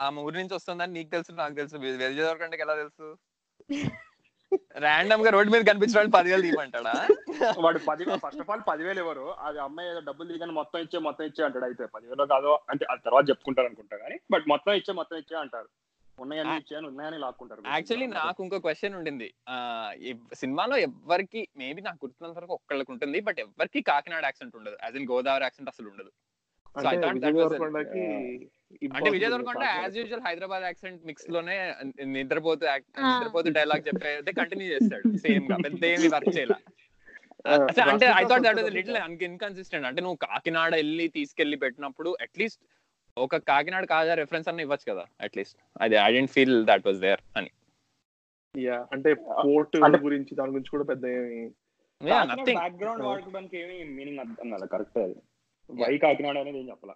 ఆ- 0.00 0.10
ఊరి 0.18 0.36
నుంచి 0.38 0.54
వస్తుందని 0.54 0.92
నీకు 0.92 1.10
తెలుసు 1.10 1.32
నాకు 1.32 1.54
తెలుసు. 1.54 1.76
వెలిజేదవరకంటే 1.76 2.58
ఎలా 2.60 2.74
తెలుసు? 2.74 3.08
ర్యాండమ్గా 4.76 5.30
రోడ్ 5.30 5.50
మీద 5.50 5.62
కనిపించడానికి 5.62 6.12
పదివేలు 6.12 6.42
తీయమంటాడా? 6.42 6.94
వాడు 7.60 7.78
పది 7.88 8.04
ఫస్ట్ 8.24 8.40
ఆఫ్ 8.40 8.50
ఆల్ 8.50 8.62
పదివేలు 8.68 9.00
ఇవ్వరు. 9.00 9.26
అది 9.40 9.58
అమ్మాయి 9.58 9.90
ఏదో 9.90 10.00
డబ్బులు 10.00 10.32
దిగాని 10.32 10.52
మొత్తం 10.52 10.80
ఇచ్చే 10.80 10.98
మొత్తం 10.98 11.24
ఇచ్చే 11.24 11.44
అంటాడు 11.44 11.64
అయితే. 11.64 11.86
పదివేలు 11.86 12.26
కాదో 12.26 12.54
అంటే 12.70 12.86
ఆ 12.92 12.96
తర్వాత 13.06 13.28
చెప్పుకుంటారు 13.28 13.66
అనుకుంటా 13.66 13.96
కానీ 13.96 14.18
బట్ 14.30 14.44
మొత్తం 14.48 14.72
ఇచ్చే 14.72 14.92
మొత్తం 14.92 15.16
ఇచ్చే 15.16 15.36
అంటారు. 15.36 15.68
యాక్చువల్లీ 17.74 18.06
నాకు 18.06 18.40
ఇంకో 18.44 18.58
క్వశ్చన్ 18.58 18.94
ఉండింది. 18.94 19.28
ఆ 19.48 19.56
ఈ 20.08 20.12
సినిమాలో 20.34 20.76
ఎవరికి 20.88 21.48
మేబీ 21.56 21.80
నాకు 21.82 21.98
గుర్తున్నంత 22.04 22.36
వరకు 22.38 22.52
ఒక్కళ్ళకి 22.52 22.92
ఉంటుంది 22.92 23.20
బట్ 23.20 23.40
ఎవరికి 23.40 23.82
కాకినాడ 23.82 24.24
యాక్సెంట్ 24.24 24.56
ఉండదు. 24.56 24.76
యాజ్ 24.82 24.96
ఇన్ 24.96 25.08
గోదావరి 25.10 25.44
యాక్సెంట్ 25.44 25.72
అసలు 25.74 25.88
ఉండదు. 25.88 26.12
So 26.66 26.82
I 26.82 26.92
అంటే 26.92 27.06
thought 27.06 27.16
that 27.22 27.32
Vijay 29.14 29.30
Deverakonda. 29.30 29.64
As 29.82 29.96
usual 29.98 30.22
Hyderabad 30.26 30.64
accent 30.68 31.00
మిక్స్లోనే 31.08 31.56
నిద్రపోతూ. 32.16 32.64
నిద్రపోతూ 33.08 33.50
డైలాగ్ 33.50 33.82
చెప్పేది 33.88 34.32
కంటిన్యూ 34.32 34.68
చేస్తాడు. 34.74 35.08
సేమ్గా 35.24 35.56
పెద్ద 35.66 35.82
ఏమి 35.84 36.08
వర్క్ 36.14 36.30
చేయాల. 36.36 36.54
అంటే 37.92 38.06
I 38.20 38.24
thought 38.30 38.44
that 38.46 38.58
was 38.60 38.70
little 38.78 38.98
inconsistent 39.30 39.86
అంటే 39.86 40.00
నువ్వు 40.00 40.18
కాకినాడ 40.26 40.72
వెళ్ళి 40.74 41.08
తీసుకెళ్ళి 41.08 41.56
పెట్టినప్పుడు 41.56 42.16
అట్లీస్ట్ 42.26 42.62
ఒక 43.16 43.38
కాకినాడ 43.48 43.84
కాజా 43.90 44.12
రెఫరెన్స్ 44.20 44.46
అన్న 44.50 44.64
ఇవ్వచ్చు 44.64 44.86
కదా 44.90 45.02
అట్లీస్ట్ 45.26 45.58
అది 45.84 45.96
I 46.04 46.08
didn't 46.16 46.32
feel 46.36 46.56
that 46.70 46.86
was 46.88 47.00
there 47.06 47.22
అని. 47.38 47.50
Yeah, 48.54 48.80
అంటే 48.94 49.10
పోర్ట్ 49.44 49.76
గురించి 50.06 50.32
దాని 50.38 50.52
గురించి 50.54 50.72
కూడా 50.74 50.84
పెద్ద 50.90 51.04
ఏమి 51.18 51.38
నథింగ్ 52.30 52.58
బ్యాక్గ్రౌండ్ 52.60 53.02
వాడుకోవడానికి 53.06 53.56
ఏమి 53.62 53.76
మీనింగ్ 53.96 54.20
అర్థం 54.24 54.48
కదా 54.54 54.66
కరెక్ట్ 54.74 54.98
అది. 55.04 55.16
వై 55.70 55.92
కాకినాడ 56.04 56.36
అనేది 56.42 56.58
ఏం 56.62 56.66
చెప్పాల? 56.72 56.92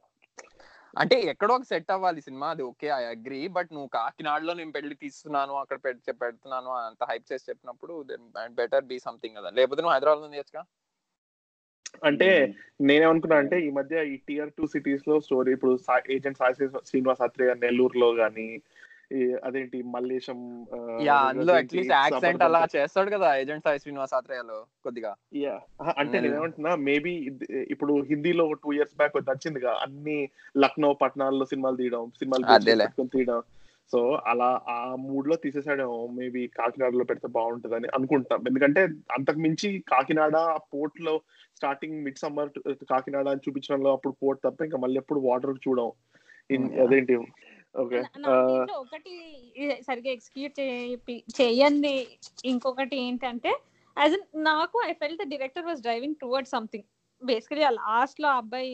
అంటే 0.94 1.16
ఎక్కడో 1.32 1.54
ఒక 1.58 1.66
సెట్ 1.70 1.92
అవ్వాలి 1.94 2.20
సినిమా 2.26 2.46
అది 2.54 2.62
ఓకే 2.70 2.88
ఐ 2.98 3.02
అగ్రీ 3.14 3.40
బట్ 3.56 3.70
నువ్వు 3.76 3.88
కాకినాడలో 3.96 4.52
నేను 4.60 4.72
పెళ్ళి 4.76 4.94
తీస్తున్నాను 5.04 5.54
అక్కడ 5.62 5.78
పెడుతున్నాను 6.22 6.70
అంత 6.88 7.04
హైప్ 7.10 7.26
చేసి 7.30 7.48
చెప్పినప్పుడు 7.50 7.94
బెటర్ 8.60 8.86
బీ 8.90 8.98
సంథింగ్ 9.08 9.38
కదా. 9.40 9.50
లేకపోతే 9.58 9.82
నువ్వు 9.82 9.94
హైదరాబాద్లో 9.96 10.30
చేయొచ్చుగా? 10.34 10.64
అంటే 12.04 12.28
నేనేమనుకున్నా 12.80 13.36
అంటే 13.36 13.56
ఈ 13.60 13.70
మధ్య 13.70 14.04
ఈ 14.06 14.16
టియర్ 14.26 14.50
టూ 14.50 14.66
సిటీస్లో 14.66 15.20
స్టోరీ 15.20 15.52
ఇప్పుడు 15.52 15.74
ఏజెంట్ 16.10 16.38
సాయి 16.38 16.54
శ్రీ- 16.54 16.82
శ్రీనివాస్ 16.84 17.22
అత్రేయ 17.22 17.54
నెల్లూరులో 17.62 18.14
గానీ 18.14 18.48
అదేంటి 19.44 19.82
మల్లేశం 19.86 20.38
యా 21.04 21.16
అందులో 21.26 21.52
అట్లీస్ట్ 21.52 21.92
యాక్సెంట్ 21.92 22.42
అలా. 22.42 22.60
చేస్తాడు 22.74 23.10
కదా 23.10 23.36
ఏజెంట్ 23.36 23.64
సాయి 23.64 23.78
శ్రీనివాస్ 23.78 24.14
ఆత్రేయలో 24.14 24.56
కొద్దిగా. 24.84 25.12
ఆహా, 25.80 25.92
అంటే 25.96 26.12
నెల్లూరు. 26.14 26.32
నేనేమంటున్నా 26.32 26.76
మేబీ 26.86 27.12
ఇప్పుడు 27.70 28.02
హిందీలో 28.02 28.52
టూ 28.54 28.72
ఇయర్స్ 28.72 28.96
బ్యాక్ 28.96 29.16
వచ్చిందిగా 29.18 29.72
అన్ని 29.82 30.18
లక్నో 30.56 30.92
పట్టణాల్లో 30.94 31.44
సినిమాలు 31.44 31.76
తీయడం 31.76 32.10
సినిమాలు 32.18 32.44
తీయడం 33.12 33.40
సో 33.92 33.98
అలా 34.26 34.48
ఆ 34.68 34.76
మూడ్లో 35.04 35.34
తీసేసాడు 35.36 35.84
మేబీ 36.16 36.42
కాకినాడలో 36.56 37.04
పెడితే 37.04 37.28
బాగుంటుందని 37.36 37.88
అనుకుంటాం. 37.96 38.40
ఎందుకంటే 38.48 38.80
అంతకు 39.16 39.40
మించి 39.44 39.68
కాకినాడ 39.92 40.36
పోర్ట్లో 40.72 41.14
స్టార్టింగ్ 41.58 42.02
మిడ్ 42.04 42.22
సమ్మర్ 42.22 42.50
కాకినాడ 42.92 43.26
అని 43.28 43.44
చూపించడంలో 43.46 43.92
అప్పుడు 43.92 44.14
పోర్ట్ 44.22 44.42
తప్ప 44.46 44.62
ఇంకా 44.62 44.80
మళ్ళీ 44.84 44.98
ఎప్పుడు 44.98 45.20
వాటర్ 45.20 45.62
చూడం. 45.66 45.90
అదేంటి? 46.84 47.14
ఓకే. 47.74 48.00
ఒకటి 48.82 49.14
సరిగ్గా 49.88 50.10
ఎగ్జిక్యూట్ 50.12 50.60
చేయండి. 51.40 51.96
ఇంకొకటి 52.44 52.96
ఏంటంటే 52.96 53.52
యాజ్ 53.96 54.16
నాకు 54.50 54.78
I 54.88 54.92
felt 54.92 55.16
the 55.16 55.26
director 55.32 55.66
was 55.66 55.82
driving 55.82 56.20
toward 56.22 56.48
something. 56.48 56.86
Basically 57.22 57.62
ఆ 57.62 57.70
లాస్ట్లో 57.80 58.28
అబ్బాయి 58.40 58.72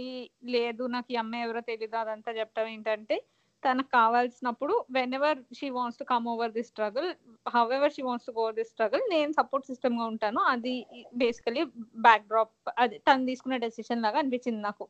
లేదు 0.54 0.82
నాకు 0.86 1.08
ఈ 1.12 1.16
అమ్మాయి 1.16 1.44
ఎవరో 1.44 1.60
తెలియదు 1.70 1.96
అదంతా 1.96 2.30
చెప్పడం 2.32 2.68
ఏంటంటే 2.68 3.16
తనకు 3.62 3.90
కావాల్సినప్పుడు 3.96 4.74
whenever 5.14 5.38
she 5.58 5.68
wants 5.70 6.00
to 6.00 6.04
come 6.04 6.26
over 6.32 6.52
the 6.56 6.62
struggle 6.70 7.08
however 7.78 7.92
she 7.96 8.02
wants 8.02 8.28
to 8.28 8.32
go 8.32 8.44
the 8.58 8.64
struggle 8.64 9.04
నేను 9.10 9.32
సపోర్ట్ 9.32 9.68
సిస్టమ్గా 9.70 10.04
ఉంటాను. 10.12 10.40
అది 10.52 10.74
బేసికలీ 11.22 11.62
బ్యాక్ 12.06 12.26
డ్రాప్ 12.26 12.52
అది 12.78 12.98
తను 13.08 13.26
తీసుకున్న 13.26 13.58
డెసిషన్ 13.66 14.04
లాగా 14.06 14.18
అనిపించింది 14.18 14.62
నాకు. 14.62 14.86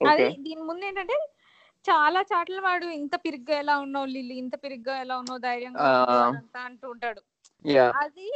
అది 0.00 0.26
దీని 0.46 0.62
ముందు 0.62 0.84
ఏంటంటే 0.84 1.16
చాలా 1.84 2.20
చాట్ల 2.32 2.60
వాడు 2.60 2.86
ఇంత 3.00 3.14
పిరిగ్గా 3.24 3.54
ఎలా 3.58 3.74
ఉన్నావు 3.78 4.08
లిల్లీ? 4.14 4.34
ఇంత 4.44 4.54
పిరిగ్గా 4.64 4.94
ఎలా 5.04 5.14
ఉన్నావు? 5.18 5.40
ధైర్యంగా 5.40 5.88
అంటూ 6.68 6.86
ఉంటాడు. 6.90 7.22
అది 8.02 8.28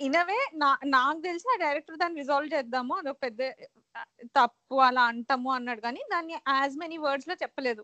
ఇనవే 0.00 0.40
నా 0.54 0.66
నాకు 0.94 1.20
తెలిసి 1.20 1.46
ఆ 1.54 1.56
డైరెక్టర్ 1.64 1.96
దాన్ని 1.96 2.20
రిజాల్వ్ 2.20 2.52
చేద్దాము. 2.54 2.94
అది 2.94 3.08
ఒక 3.12 3.20
పెద్ద 3.22 3.40
తప్పు 4.38 4.74
అలా 4.88 5.02
అంటాము 5.12 5.50
అన్నాడు. 5.50 5.80
కానీ 5.80 6.02
దాన్ని 6.12 6.34
యాజ్ 6.58 6.76
మెనీ 6.78 6.98
వర్డ్స్లో 7.06 7.34
చెప్పలేదు. 7.42 7.82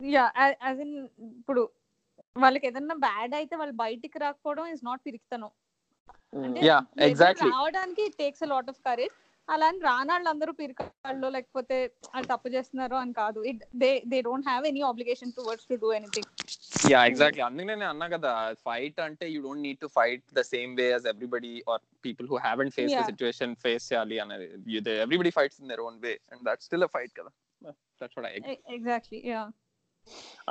యా 0.00 0.24
యాజ్ 0.62 0.80
ఇన్ 0.84 0.94
ఇప్పుడు 1.38 1.62
వాళ్ళకి 2.36 2.66
ఏదన్నా 2.70 2.94
బ్యాడ్ 3.06 3.34
అయితే 3.40 3.54
వాళ్ళు 3.60 3.74
బయటికి 3.84 4.18
రాకపోవడం 4.24 4.66
ఇస్ 4.74 4.84
నాట్ 4.88 5.02
పిరికితనం. 5.06 5.50
ఎగ్జాక్ట్లీ 7.08 7.50
రావడానికి 7.50 8.04
టేక్స్ 8.20 8.44
లాట్ 8.52 8.70
ఆఫ్ 8.72 8.80
కరేజ్ 8.86 9.16
అలా 9.48 9.66
అని 9.70 9.80
రానాళ్ళు 9.88 10.28
అందరూ 10.32 10.52
పిరికాళ్ళు 10.60 11.28
లేకపోతే 11.36 11.76
అది 12.16 12.26
తప్పు 12.32 12.48
చేస్తున్నారు 12.54 12.96
అని 13.02 13.12
కాదు. 13.22 13.40
It 13.50 13.62
they 13.82 13.90
they 14.12 14.18
don't 14.28 14.48
have 14.48 14.66
any 14.70 14.82
obligation 14.90 15.34
to 15.36 15.42
words 15.48 15.68
to 15.70 15.76
do 15.84 15.90
anything 15.98 16.30
yeah 16.92 17.00
exactly 17.10 17.42
అందుకే 17.46 17.66
నేను 17.70 17.86
అన్నా 17.90 18.06
కదా 18.14 18.30
ఫైట్ 18.66 18.98
అంటే 19.06 19.24
you 19.32 19.40
don't 19.46 19.64
need 19.66 19.80
to 19.84 19.88
fight 19.96 20.24
the 20.38 20.42
same 20.52 20.72
way 20.80 20.86
as 20.88 21.06
everybody 21.12 21.52
or 21.72 21.82
people 22.04 22.28
who 22.32 22.38
haven't 22.46 22.74
face 22.78 22.94
the. 22.94 23.04
Situation 23.10 23.54
face 23.64 23.86
చేయాలి 23.90 24.18
అనేది. 24.24 24.46
Everybody 25.04 25.32
fights 25.38 25.60
in 25.62 25.70
their 25.72 25.82
own 25.88 25.98
way 26.06 26.14
and 26.32 26.42
that's 26.48 26.66
still 26.68 26.86
a 26.88 26.92
fight 26.96 27.14
కదా. 27.20 27.32
That's 28.02 28.18
what 28.18 28.30
I 28.30 28.56
exactly 28.78 29.20
yeah 29.32 29.42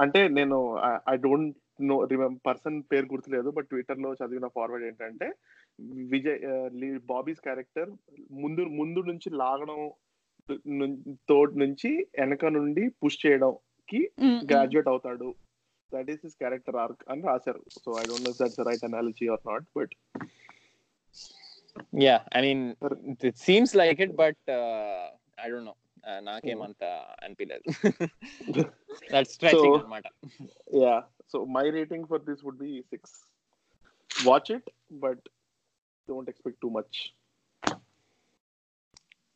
అంటే 0.03 0.19
నేను 0.37 0.57
I 1.13 1.15
don't 1.25 1.57
know 1.89 1.95
remember 2.11 2.43
person 2.47 2.77
పేరు 2.91 3.07
గుర్తులేదు 3.13 3.49
but 3.57 3.67
ట్విట్టర్లో 3.71 4.09
చదివిన 4.19 4.47
forward 4.57 4.85
ఏంటంటే 4.89 5.27
విజయ్ 6.13 6.39
బాబీస్ 7.13 7.43
క్యారెక్టర్ 7.47 7.89
ముందు 8.43 8.63
ముందు 8.79 9.01
నుంచి 9.11 9.29
లాగడం 9.41 9.81
తోటి 11.29 11.55
నుంచి 11.63 11.89
వెనక 12.19 12.45
నుండి 12.57 12.83
పుష్ 13.01 13.19
చేయడం 13.23 13.51
కి 13.89 14.01
గ్రాడ్యుయేట్ 14.51 14.89
అవుతాడు. 14.91 15.29
That 15.91 16.09
is 16.13 16.21
his 16.25 16.37
character 16.41 16.77
arc 16.83 17.03
అని 17.11 17.23
రాశారు. 17.29 17.61
So 17.83 17.91
I 18.01 18.03
don't 18.09 18.27
know 18.27 18.33
that's 18.39 18.59
right 18.69 18.85
analogy 18.89 19.27
or 19.33 19.43
not 19.51 19.65
but 19.77 19.93
yeah 22.05 22.15
I 22.37 22.41
mean. 22.47 22.63
It 23.29 23.39
seems 23.47 23.75
like 23.81 24.01
it 24.07 24.15
but 24.23 24.43
I 25.43 25.47
don't 25.51 25.69
know 25.71 25.75
నాకేమంత 26.27 26.83
అనిపించలేదు 27.23 27.65
దట్స్ 29.09 29.33
స్ట్రెచింగ్ 29.33 29.65
So- 29.65 29.75
అన్నమాట 29.77 30.07
yeah 30.83 30.95
so 31.33 31.39
my 31.57 31.65
rating 31.77 32.07
for 32.11 32.23
this 32.29 32.41
would 32.45 32.61
be 32.63 32.71
six 32.91 33.15
watch 34.11 34.51
it 34.51 34.69
but 35.03 35.23
don't 36.07 36.29
expect 36.29 36.59
too 36.61 36.71
much 36.77 36.97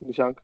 Nishank 0.01 0.39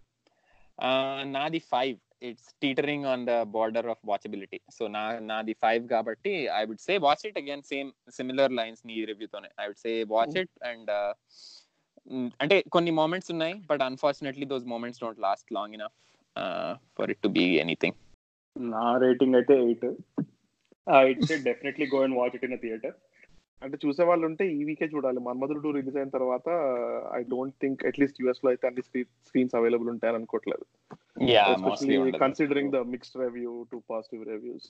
నాది 1.33 1.61
five 1.71 1.97
it's 2.21 2.49
teetering 2.61 3.05
on 3.11 3.23
the 3.25 3.35
border 3.55 3.87
of 3.93 4.01
watchability 4.09 4.59
so 4.77 4.83
నా 4.95 5.03
నాది 5.29 5.55
five 5.63 5.83
కాబట్టి 5.93 6.33
I 6.53 6.61
would 6.69 6.83
say 6.87 6.95
watch 7.05 7.25
it 7.29 7.39
again 7.41 7.65
same 7.71 7.89
similar 8.17 8.53
lines 8.59 8.83
నీ 8.89 8.97
రివ్యూతోనే 9.11 9.49
I 9.59 9.67
would 9.67 9.83
say 9.85 9.93
watch 10.13 10.37
it 10.43 10.53
and 10.69 10.91
అంటే 12.39 12.55
కొన్ని 12.69 12.91
moments 12.99 13.31
ఉన్నాయి 13.33 13.55
but 13.67 13.83
unfortunately 13.83 14.45
those 14.45 14.65
moments 14.65 15.01
don't 15.03 15.19
last 15.19 15.49
long 15.57 15.75
enough 15.77 15.97
for 16.97 17.11
it 17.13 17.21
to 17.23 17.31
be 17.37 17.45
anything 17.63 17.97
నా 18.55 18.85
rating 19.03 19.37
అయితే 19.39 19.55
eight. 19.65 19.85
It's 21.11 21.31
definitely 21.49 21.85
go 21.93 21.99
and 22.05 22.17
watch 22.19 22.35
it 22.37 22.45
in 22.47 22.57
theatre 22.65 22.95
అంటే 23.61 23.77
చూసే 23.83 24.03
వాళ్ళు 24.09 24.25
ఉంటే 24.29 24.43
ఈ 24.57 24.61
వీకే 24.67 24.87
చూడాలి. 24.93 25.19
మన్మధుడు 25.25 25.59
టూ 25.65 25.71
రిలీజ్ 25.75 25.97
అయిన 25.99 26.11
తర్వాత 26.15 26.47
ఐ 27.17 27.19
డోంట్ 27.33 27.55
థింక్ 27.61 27.81
అట్లీస్ట్ 27.89 28.21
యూఎస్లో 28.21 28.49
అయితే 28.51 28.65
అన్ని 28.69 28.83
స్క్రీన్స్ 29.27 29.55
అవైలబుల్ 29.59 29.91
ఉంటాయని 29.93 30.19
అనుకోవట్లేదు 30.19 30.65
considering 32.23 32.73
the 32.75 32.81
mixed 32.93 33.19
review 33.23 33.53
to 33.71 33.79
positive 33.91 34.23
reviews 34.31 34.67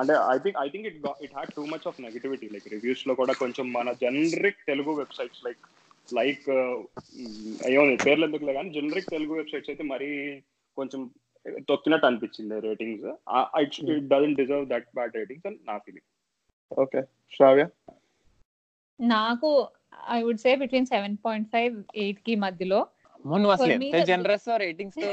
అంటే 0.00 0.14
I 0.34 0.36
think 0.44 0.58
I 0.64 0.68
think 0.74 0.86
it 0.90 0.98
it 1.26 1.34
had 1.38 1.54
too 1.58 1.64
much 1.74 1.86
of 1.90 2.00
negativity 2.06 2.48
like 2.54 2.68
రివ్యూస్లో 2.76 3.14
కూడా 3.14 3.34
కొంచెం 3.42 3.66
మన 3.78 3.94
generic 4.04 4.60
Telugu 4.70 4.94
websites 5.02 5.44
like 5.46 5.64
like 6.12 6.46
అయ్యో 7.66 7.82
పేర్లు 8.04 8.26
ఎందుకులే 8.28 8.54
కానీ 8.56 8.70
జనరిక్ 8.76 9.12
తెలుగు 9.14 9.38
వెబ్సైట్స్ 9.38 9.70
అయితే 9.72 9.84
మరీ 9.92 10.08
కొంచెం 10.76 11.00
తొక్కినట్టు 11.68 12.08
అనిపించింది 12.08 12.56
ratings 12.66 13.06
it 13.90 14.08
doesn't 14.10 14.38
deserve 14.40 14.66
that 14.72 14.88
bad 14.96 15.16
ratings 15.20 15.48
అని 15.50 15.58
నా 15.68 15.76
ఫీలింగ్ 15.84 16.08
ఓకే 16.72 17.00
శ్రావ్య 17.32 17.64
నాకు 19.00 19.50
I 20.10 20.18
would 20.24 20.42
say 20.42 20.50
between 20.60 20.90
seven 20.90 21.16
point 21.24 21.48
five 21.52 21.74
ఎయిట్కి 22.02 22.34
మధ్యలో. 22.42 22.80
Generous 24.08 24.48
రేటింగ్స్తో. 24.62 25.12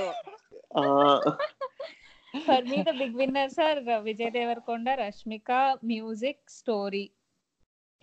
For 2.33 2.65
me 2.69 2.79
the 2.81 2.91
big 2.99 3.17
winners 3.19 3.59
are 3.65 3.79
Vijay 4.07 4.31
Deverakonda 4.35 4.89
Rashmika 5.01 5.51
music 5.91 6.43
story 6.57 7.05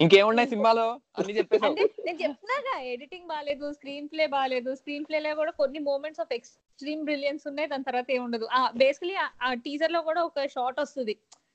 ఇంకేమున్నాయి 0.00 0.48
సినిమాలో? 0.48 0.86
అన్ని 1.18 1.32
చెప్పేసావు. 1.36 1.74
నేను 2.06 2.18
చెప్తున్నాగా 2.22 2.72
ఎడిటింగ్ 2.92 3.28
బాగాలేదు 3.28 3.66
స్క్రీన్ 3.72 4.08
ప్లే 4.08 4.24
బాగాలేదు 4.26 4.70
స్క్రీన్ 4.74 5.04
ప్లే 5.04 5.18
లో 5.18 5.32
కూడా 5.34 5.52
కొన్ని 5.60 5.80
మూమెంట్స్ 5.80 6.20
ఆఫ్ 6.20 6.32
ఎక్స్ట్రీమ్ 6.32 7.04
బ్రిలియన్స్ 7.04 7.44
ఉన్నాయి 7.46 7.68
దాని 7.68 7.84
తర్వాత 7.84 8.10
ఏముండదు 8.10 8.46
ఆ 8.52 8.70
బేసికలీ 8.76 9.14
ఆ 9.42 9.50
టీజర్లో 9.64 10.00
కూడా 10.02 10.22
ఒక 10.24 10.46
షాట్ 10.46 10.80
వస్తుంది. 10.80 11.14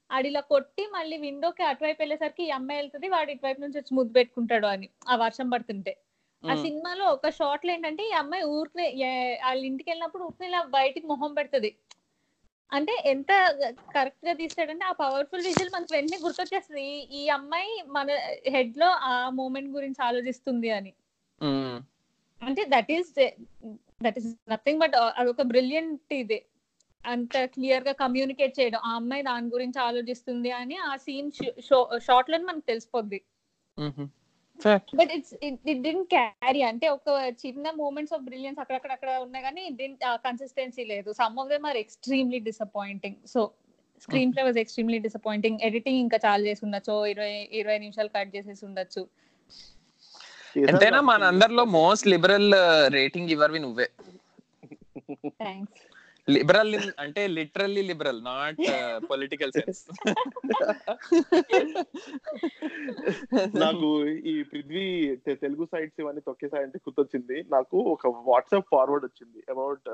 ఆడిలా 0.10 0.42
కొట్టి 0.52 0.84
మళ్ళీ 0.94 1.18
విండోకి 1.18 1.64
అటువైపు 1.64 2.02
వెళ్ళేసరికి 2.02 2.44
ఈ 2.44 2.50
అమ్మాయి 2.50 2.80
వెళ్తుంది 2.80 3.08
వాడు 3.10 3.32
ఇటువైపు 3.32 3.62
నుంచి 3.62 3.78
వచ్చి 3.78 3.96
ముద్దు 3.96 4.14
పెట్టుకుంటాడు 4.14 4.68
అని 4.68 4.88
ఆ 5.08 5.16
వర్షం 5.16 5.50
పడుతుంటే. 5.50 5.94
ఆ. 6.44 6.56
సినిమాలో 6.56 7.06
ఒక 7.14 7.30
షాట్లో 7.30 7.72
ఏంటంటే 7.74 8.04
ఈ 8.08 8.14
అమ్మాయి 8.14 8.44
ఊరికి 8.52 8.86
వాళ్ళ 9.44 9.62
ఇంటికి 9.66 9.90
వెళ్ళినప్పుడు 9.90 10.24
ఊరికి 10.24 10.46
ఇలా 10.46 10.62
బయటికి 10.72 11.08
మొహం 11.08 11.34
పెడుతుంది. 11.34 11.72
అంటే 12.74 13.04
ఎంత 13.06 13.28
కరెక్ట్గా 13.96 14.34
తీస్తాడంటే 14.34 14.86
ఆ 14.86 14.92
పవర్ఫుల్ 14.92 15.46
విజువల్ 15.46 15.70
మనకు 15.74 15.94
వెంటనే 15.94 16.20
గుర్తొచ్చేస్తుంది. 16.24 16.84
ఈ- 17.12 17.30
అమ్మాయి 17.30 17.84
మన 17.88 18.08
హెడ్లో 18.48 18.88
ఆ 18.88 19.30
మూమెంట్ 19.30 19.70
గురించి 19.70 20.06
ఆలోచిస్తుంది 20.06 20.70
అని. 20.70 20.94
అంటే 22.44 22.66
that 22.66 22.92
is 22.92 23.32
that 24.04 24.18
is 24.18 24.36
nothing 24.50 24.80
but 24.80 24.96
అదొక 24.96 25.42
బ్రిలియంట్ 25.42 26.14
ఇది. 26.14 26.46
అంత 27.06 27.38
క్లియర్గా 27.38 27.92
కమ్యూనికేట్ 27.92 28.60
చేయడం. 28.60 28.80
ఆ 28.86 28.96
అమ్మాయి 28.96 29.24
దాని 29.24 29.48
గురించి 29.48 29.82
ఆలోచిస్తుంది 29.82 30.52
అని 30.52 30.78
ఆ 30.78 30.96
సీన్ 30.96 31.32
షార్ట్లో 31.98 32.38
మనకు 32.38 32.60
తెలిసిపోద్ది. 32.60 33.22
But 35.00 35.12
it's 35.18 35.34
it 35.44 35.82
didn't 35.86 36.08
carry 36.16 36.62
అంటే 36.72 36.88
ఒక 36.98 37.10
చిన్న 37.46 37.72
మూమెంట్స్ 37.82 38.14
ఆఫ్ 38.14 38.24
బ్రిలియన్స్ 38.30 38.60
అక్కడక్కడ 38.60 38.92
అక్కడ 38.98 39.12
ఉన్నాయి 39.26 39.44
కానీ 39.48 39.64
డింట్ 39.82 40.04
కన్సిస్టెన్సీ 40.28 40.86
లేదు. 40.94 41.10
Some 41.22 41.38
of 41.44 41.50
them 41.50 41.66
are 41.72 41.80
extremely 41.84 42.40
disappointing 42.50 43.20
so 43.34 43.42
screenplay 44.34 44.44
was 44.44 44.60
extremely 44.64 45.00
disappointing 45.06 45.60
editing 45.70 46.00
ఇంకా 46.06 46.18
చాలా 46.26 46.42
చేసి 46.50 46.64
ఉండొచ్చు. 46.66 46.96
ఇరవై 47.14 47.34
ఇరవై 47.62 47.78
నిమిషాలు 47.86 48.12
కట్ 48.18 48.32
చేసేసి 48.36 48.64
ఉండొచ్చు. 48.70 49.04
ఎంతైనా 50.56 51.02
మన 51.12 51.24
అందరిలో 51.34 51.64
మోస్ట్ 51.80 52.08
లిబరల్ 52.08 52.52
రేటింగ్ 52.98 53.32
ఇవ్వవి 53.36 53.60
నువ్వే. 53.66 53.88
థ్యాంక్స్ 55.44 55.84
లిబరల్ 56.36 56.72
అంటే 57.04 57.22
literally 57.38 57.84
liberal 57.90 58.22
not 58.30 58.60
political 59.12 59.54
sense 59.58 59.82
నాకు 63.64 63.90
ఈ 64.32 64.36
పృథ్వీ 64.52 64.86
తెలుగు 65.44 65.66
సైట్స్ 65.74 66.02
ఇవన్నీ 66.04 66.24
తొక్కేసాయంటే 66.28 66.80
గుర్తొచ్చింది. 66.88 67.38
నాకు 67.56 67.78
ఒక 67.94 68.08
వాట్సాప్ 68.30 68.72
ఫార్వర్డ్ 68.74 69.08
వచ్చింది 69.08 69.40
అబౌట్ 69.54 69.88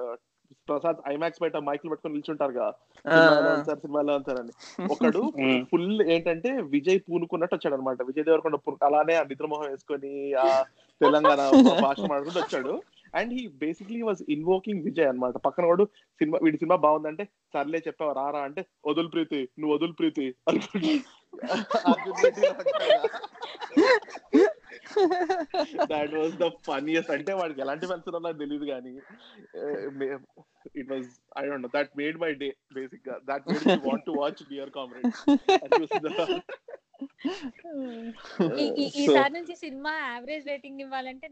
ప్రసాద్ 0.68 1.00
ఐమాక్స్ 1.12 1.42
బయట 1.44 1.58
మైకులు 1.68 1.92
పట్టుకొని 1.92 2.16
నిల్చుంటారుగా. 2.16 2.66
సినిమాలో 3.06 3.50
అంటారు 3.56 3.80
సినిమాలో 3.84 4.14
అంటారని 4.18 4.54
ఒకడు 4.94 5.22
ఫుల్ 5.72 5.88
ఏంటంటే 6.14 6.52
విజయ్ 6.76 7.00
పూనుకున్నట్టు 7.08 7.56
వచ్చాడు 7.56 7.76
అనమాట 7.78 8.04
విజయ్ 8.10 8.28
దేవరకొండ 8.28 8.58
అలానే 8.88 9.16
ఆ 9.22 9.24
నిద్రమోహం 9.32 9.68
వేసుకొని 9.72 10.14
ఆ 10.44 10.48
తెలంగాణ 11.02 11.40
భాష 11.88 12.00
మాట్లాడుకుంటూ 12.02 12.40
వచ్చాడు. 12.42 12.74
And 13.16 13.34
he 13.34 13.48
basically 13.48 14.02
was 14.02 14.24
invoking 14.30 14.84
Vijay 14.84 15.06
అన్నమాట. 15.06 15.38
పక్కన 15.38 15.66
వాడు 15.66 15.88
సినిమా 16.20 16.40
వీడి 16.44 16.58
సినిమా 16.58 16.76
బాగుందంటే 16.76 17.28
సర్లే 17.54 17.84
చెప్పావు? 17.88 18.14
రారా? 18.14 18.40
అంటే 18.40 18.66
వదులు 18.86 19.08
ప్రీతి 19.08 19.50
నువ్వు 19.60 19.76
వదులు 19.76 19.94
ప్రీతి 19.94 20.36
అనుకుంటా. 20.50 21.00
దాట్ 25.86 26.14
వాస్ 26.14 26.36
ద 26.44 26.48
ఫనియస్ట్ 26.68 27.12
అంటే 27.12 27.34
వాడికి 27.34 27.62
ఎలాంటి 27.62 27.86
ఫ్యాన్స్ 27.86 28.10
నాకు 28.24 28.38
తెలియదు 28.38 28.66
కానీ 28.66 28.94
it 30.76 30.92
was 30.92 31.08
I 31.38 31.46
don't 31.46 31.62
know 31.62 31.72
that 31.76 31.94
made 31.98 32.18
my 32.18 32.32
day 32.34 32.50
బేసిక్గా 32.74 33.18
that 33.30 33.48
made 33.48 33.66
me 33.68 33.78
want 33.90 34.06
to 34.06 34.12
watch 34.12 34.44
Dear 34.50 34.70
Comrade 34.70 35.08
ఈసారి 38.80 39.34
నుంచి 39.34 39.56
సినిమా 39.56 39.94
యావరేజ్ 40.14 40.46
రేటింగ్ 40.48 40.80
ఇవ్వాలంటే 40.80 41.28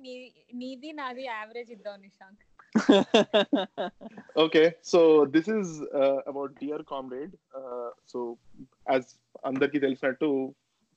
నీది 0.53 0.91
నాది 0.93 1.25
యావరేజ్ 1.25 1.71
ఇద్దాం 1.71 2.01
Nishank. 2.01 2.41
Okay 4.37 4.73
so 4.81 5.25
this 5.25 5.47
is 5.47 5.67
uh, 5.93 6.19
about 6.25 6.51
dear 6.59 6.79
comrade. 6.83 7.33
Uh, 7.53 7.89
so 8.05 8.19
as 8.87 9.03
అందరికి 9.45 9.79
తెలిసినట్టు 9.79 10.27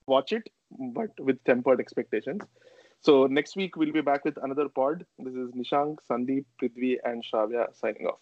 watch 0.07 0.33
it 0.33 0.49
but 0.79 1.11
with 1.19 1.43
tempered 1.45 1.81
expectations. 1.81 2.43
So 3.01 3.27
next 3.27 3.57
week 3.57 3.77
we'll 3.77 3.93
be 3.93 4.01
back 4.01 4.25
with 4.25 4.37
another 4.43 4.69
pod. 4.69 5.05
This 5.19 5.35
is 5.35 5.51
nishank 5.51 5.99
sandeep 6.11 6.45
prithvi 6.61 6.97
and 7.05 7.25
shavya 7.25 7.67
signing 7.77 8.07
off 8.07 8.19